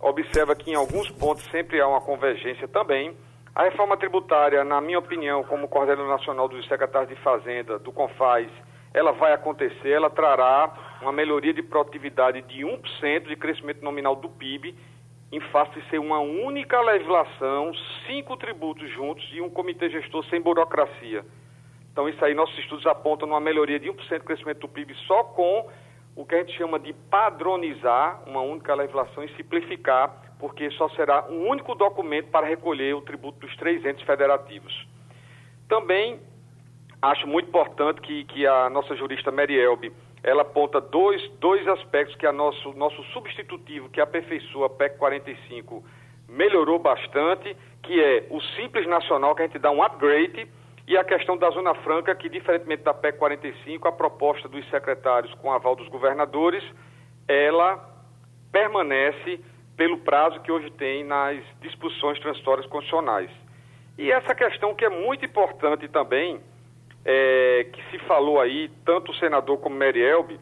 observa 0.01 0.55
que 0.55 0.71
em 0.71 0.75
alguns 0.75 1.09
pontos 1.11 1.43
sempre 1.51 1.79
há 1.79 1.87
uma 1.87 2.01
convergência 2.01 2.67
também. 2.67 3.15
A 3.53 3.63
reforma 3.63 3.97
tributária, 3.97 4.63
na 4.63 4.79
minha 4.79 4.99
opinião, 4.99 5.43
como 5.43 5.67
coordenador 5.67 6.07
nacional 6.07 6.47
dos 6.47 6.65
secretários 6.67 7.09
de 7.09 7.21
Fazenda, 7.21 7.77
do 7.77 7.91
CONFAS, 7.91 8.47
ela 8.93 9.11
vai 9.11 9.33
acontecer, 9.33 9.89
ela 9.89 10.09
trará 10.09 10.73
uma 11.01 11.11
melhoria 11.11 11.53
de 11.53 11.61
produtividade 11.61 12.41
de 12.43 12.61
1% 12.61 13.27
de 13.27 13.35
crescimento 13.35 13.81
nominal 13.81 14.15
do 14.15 14.29
PIB 14.29 14.75
em 15.31 15.39
face 15.39 15.79
de 15.79 15.89
ser 15.89 15.97
uma 15.97 16.19
única 16.19 16.79
legislação, 16.81 17.71
cinco 18.05 18.35
tributos 18.35 18.89
juntos 18.91 19.25
e 19.33 19.39
um 19.39 19.49
comitê 19.49 19.89
gestor 19.89 20.25
sem 20.25 20.41
burocracia. 20.41 21.23
Então, 21.91 22.07
isso 22.07 22.23
aí, 22.23 22.33
nossos 22.33 22.57
estudos 22.57 22.85
apontam 22.85 23.27
numa 23.27 23.39
melhoria 23.39 23.79
de 23.79 23.89
1% 23.89 24.17
do 24.19 24.23
crescimento 24.23 24.59
do 24.59 24.67
PIB 24.67 24.93
só 25.07 25.23
com 25.23 25.69
o 26.21 26.25
que 26.25 26.35
a 26.35 26.37
gente 26.37 26.55
chama 26.55 26.77
de 26.77 26.93
padronizar 26.93 28.21
uma 28.27 28.41
única 28.41 28.75
legislação 28.75 29.23
e 29.23 29.35
simplificar, 29.35 30.35
porque 30.39 30.69
só 30.71 30.87
será 30.89 31.25
um 31.27 31.47
único 31.47 31.73
documento 31.73 32.29
para 32.29 32.45
recolher 32.45 32.95
o 32.95 33.01
tributo 33.01 33.39
dos 33.39 33.55
três 33.57 33.83
entes 33.83 34.05
federativos. 34.05 34.87
Também 35.67 36.19
acho 37.01 37.25
muito 37.25 37.49
importante 37.49 37.99
que, 38.01 38.23
que 38.25 38.45
a 38.45 38.69
nossa 38.69 38.95
jurista 38.95 39.31
Mary 39.31 39.59
Elbe 39.59 39.91
ela 40.23 40.43
aponta 40.43 40.79
dois, 40.79 41.27
dois 41.39 41.67
aspectos 41.67 42.15
que 42.15 42.27
a 42.27 42.31
nosso, 42.31 42.71
nosso 42.73 43.03
substitutivo, 43.05 43.89
que 43.89 43.99
aperfeiçoa 43.99 44.67
a 44.67 44.69
PEC 44.69 44.97
45, 44.99 45.83
melhorou 46.29 46.77
bastante, 46.77 47.57
que 47.81 47.99
é 47.99 48.27
o 48.29 48.39
Simples 48.55 48.87
Nacional, 48.87 49.33
que 49.33 49.41
a 49.41 49.47
gente 49.47 49.57
dá 49.57 49.71
um 49.71 49.81
upgrade, 49.81 50.47
e 50.91 50.97
a 50.97 51.05
questão 51.05 51.37
da 51.37 51.49
Zona 51.51 51.73
Franca, 51.73 52.13
que, 52.13 52.27
diferentemente 52.27 52.83
da 52.83 52.93
PEC 52.93 53.17
45, 53.17 53.87
a 53.87 53.93
proposta 53.93 54.49
dos 54.49 54.69
secretários 54.69 55.33
com 55.35 55.49
aval 55.49 55.73
dos 55.73 55.87
governadores, 55.87 56.61
ela 57.29 57.79
permanece 58.51 59.39
pelo 59.77 59.99
prazo 59.99 60.41
que 60.41 60.51
hoje 60.51 60.69
tem 60.71 61.05
nas 61.05 61.41
disposições 61.61 62.19
transitórias 62.19 62.65
constitucionais. 62.65 63.31
E 63.97 64.11
essa 64.11 64.35
questão 64.35 64.75
que 64.75 64.83
é 64.83 64.89
muito 64.89 65.23
importante 65.23 65.87
também, 65.87 66.41
é, 67.05 67.67
que 67.71 67.81
se 67.89 67.97
falou 67.99 68.41
aí, 68.41 68.69
tanto 68.83 69.13
o 69.13 69.15
senador 69.15 69.59
como 69.59 69.79
Mary 69.79 70.01
Elbe, 70.01 70.41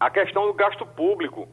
a 0.00 0.10
questão 0.10 0.44
do 0.48 0.54
gasto 0.54 0.84
público. 0.84 1.46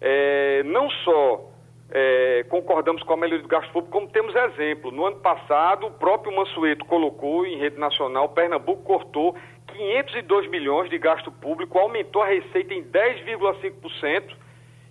É, 0.00 0.62
não 0.62 0.88
só 0.88 1.49
é, 1.92 2.44
concordamos 2.48 3.02
com 3.02 3.12
a 3.12 3.16
melhoria 3.16 3.42
do 3.42 3.48
gasto 3.48 3.72
público, 3.72 3.92
como 3.92 4.08
temos 4.08 4.34
exemplo. 4.34 4.90
No 4.90 5.06
ano 5.06 5.16
passado, 5.16 5.86
o 5.86 5.90
próprio 5.90 6.34
Mansueto 6.34 6.84
colocou 6.84 7.44
em 7.44 7.58
rede 7.58 7.78
nacional, 7.78 8.28
Pernambuco 8.28 8.82
cortou 8.84 9.36
502 9.66 10.48
milhões 10.48 10.88
de 10.88 10.98
gasto 10.98 11.32
público, 11.32 11.78
aumentou 11.78 12.22
a 12.22 12.26
receita 12.26 12.72
em 12.72 12.84
10,5% 12.84 14.36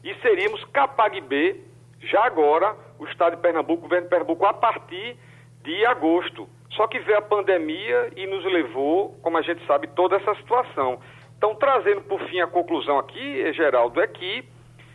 e 0.04 0.14
seríamos 0.16 0.64
capag 0.66 1.20
B, 1.22 1.62
já 2.02 2.24
agora, 2.26 2.76
o 2.97 3.06
Estado 3.06 3.36
de 3.36 3.41
Pernambuco, 3.41 3.80
o 3.80 3.84
governo 3.84 4.06
de 4.06 4.10
Pernambuco, 4.10 4.45
a 4.45 4.54
partir 4.54 5.18
de 5.64 5.86
agosto. 5.86 6.47
Só 6.72 6.88
que 6.88 7.00
veio 7.00 7.18
a 7.18 7.22
pandemia 7.22 8.12
e 8.16 8.26
nos 8.28 8.43
levou, 8.45 9.18
como 9.22 9.38
a 9.38 9.41
gente 9.41 9.66
sabe, 9.66 9.88
toda 9.88 10.16
essa 10.16 10.36
situação. 10.36 11.00
Então, 11.38 11.56
trazendo 11.56 12.02
por 12.02 12.22
fim 12.28 12.39
a 12.41 12.47
conclusão 12.47 13.00
aqui, 13.00 13.52
Geraldo, 13.54 14.02
é 14.02 14.08
que 14.08 14.45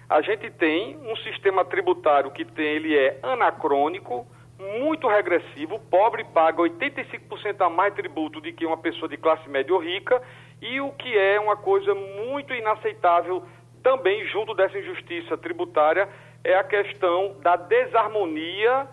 a 0.08 0.20
gente 0.20 0.50
tem 0.50 0.96
um 0.98 1.16
sistema 1.16 1.64
tributário 1.64 2.30
que 2.30 2.44
tem, 2.44 2.66
ele 2.66 2.96
é 2.96 3.18
anacrônico, 3.22 4.26
muito 4.58 5.08
regressivo, 5.08 5.76
o 5.76 5.80
pobre 5.80 6.24
paga 6.24 6.62
85% 6.62 7.60
a 7.60 7.68
mais 7.68 7.94
tributo 7.94 8.40
do 8.40 8.52
que 8.52 8.64
uma 8.64 8.76
pessoa 8.76 9.08
de 9.08 9.16
classe 9.16 9.48
média 9.48 9.74
ou 9.74 9.80
rica, 9.80 10.22
e 10.62 10.80
o 10.80 10.92
que 10.92 11.16
é 11.16 11.38
uma 11.40 11.56
coisa 11.56 11.94
muito 11.94 12.54
inaceitável 12.54 13.42
também 13.82 14.26
junto 14.28 14.54
dessa 14.54 14.78
injustiça 14.78 15.36
tributária 15.36 16.08
é 16.42 16.54
a 16.54 16.64
questão 16.64 17.36
da 17.42 17.56
desarmonia 17.56 18.86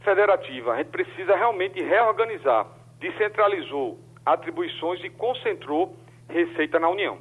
federativa. 0.00 0.72
A 0.72 0.76
gente 0.78 0.90
precisa 0.90 1.36
realmente 1.36 1.82
reorganizar. 1.82 2.66
Descentralizou 2.98 3.98
atribuições 4.24 5.02
e 5.04 5.10
concentrou 5.10 5.96
receita 6.28 6.78
na 6.78 6.88
União. 6.88 7.18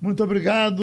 Muito 0.00 0.22
obrigado. 0.22 0.82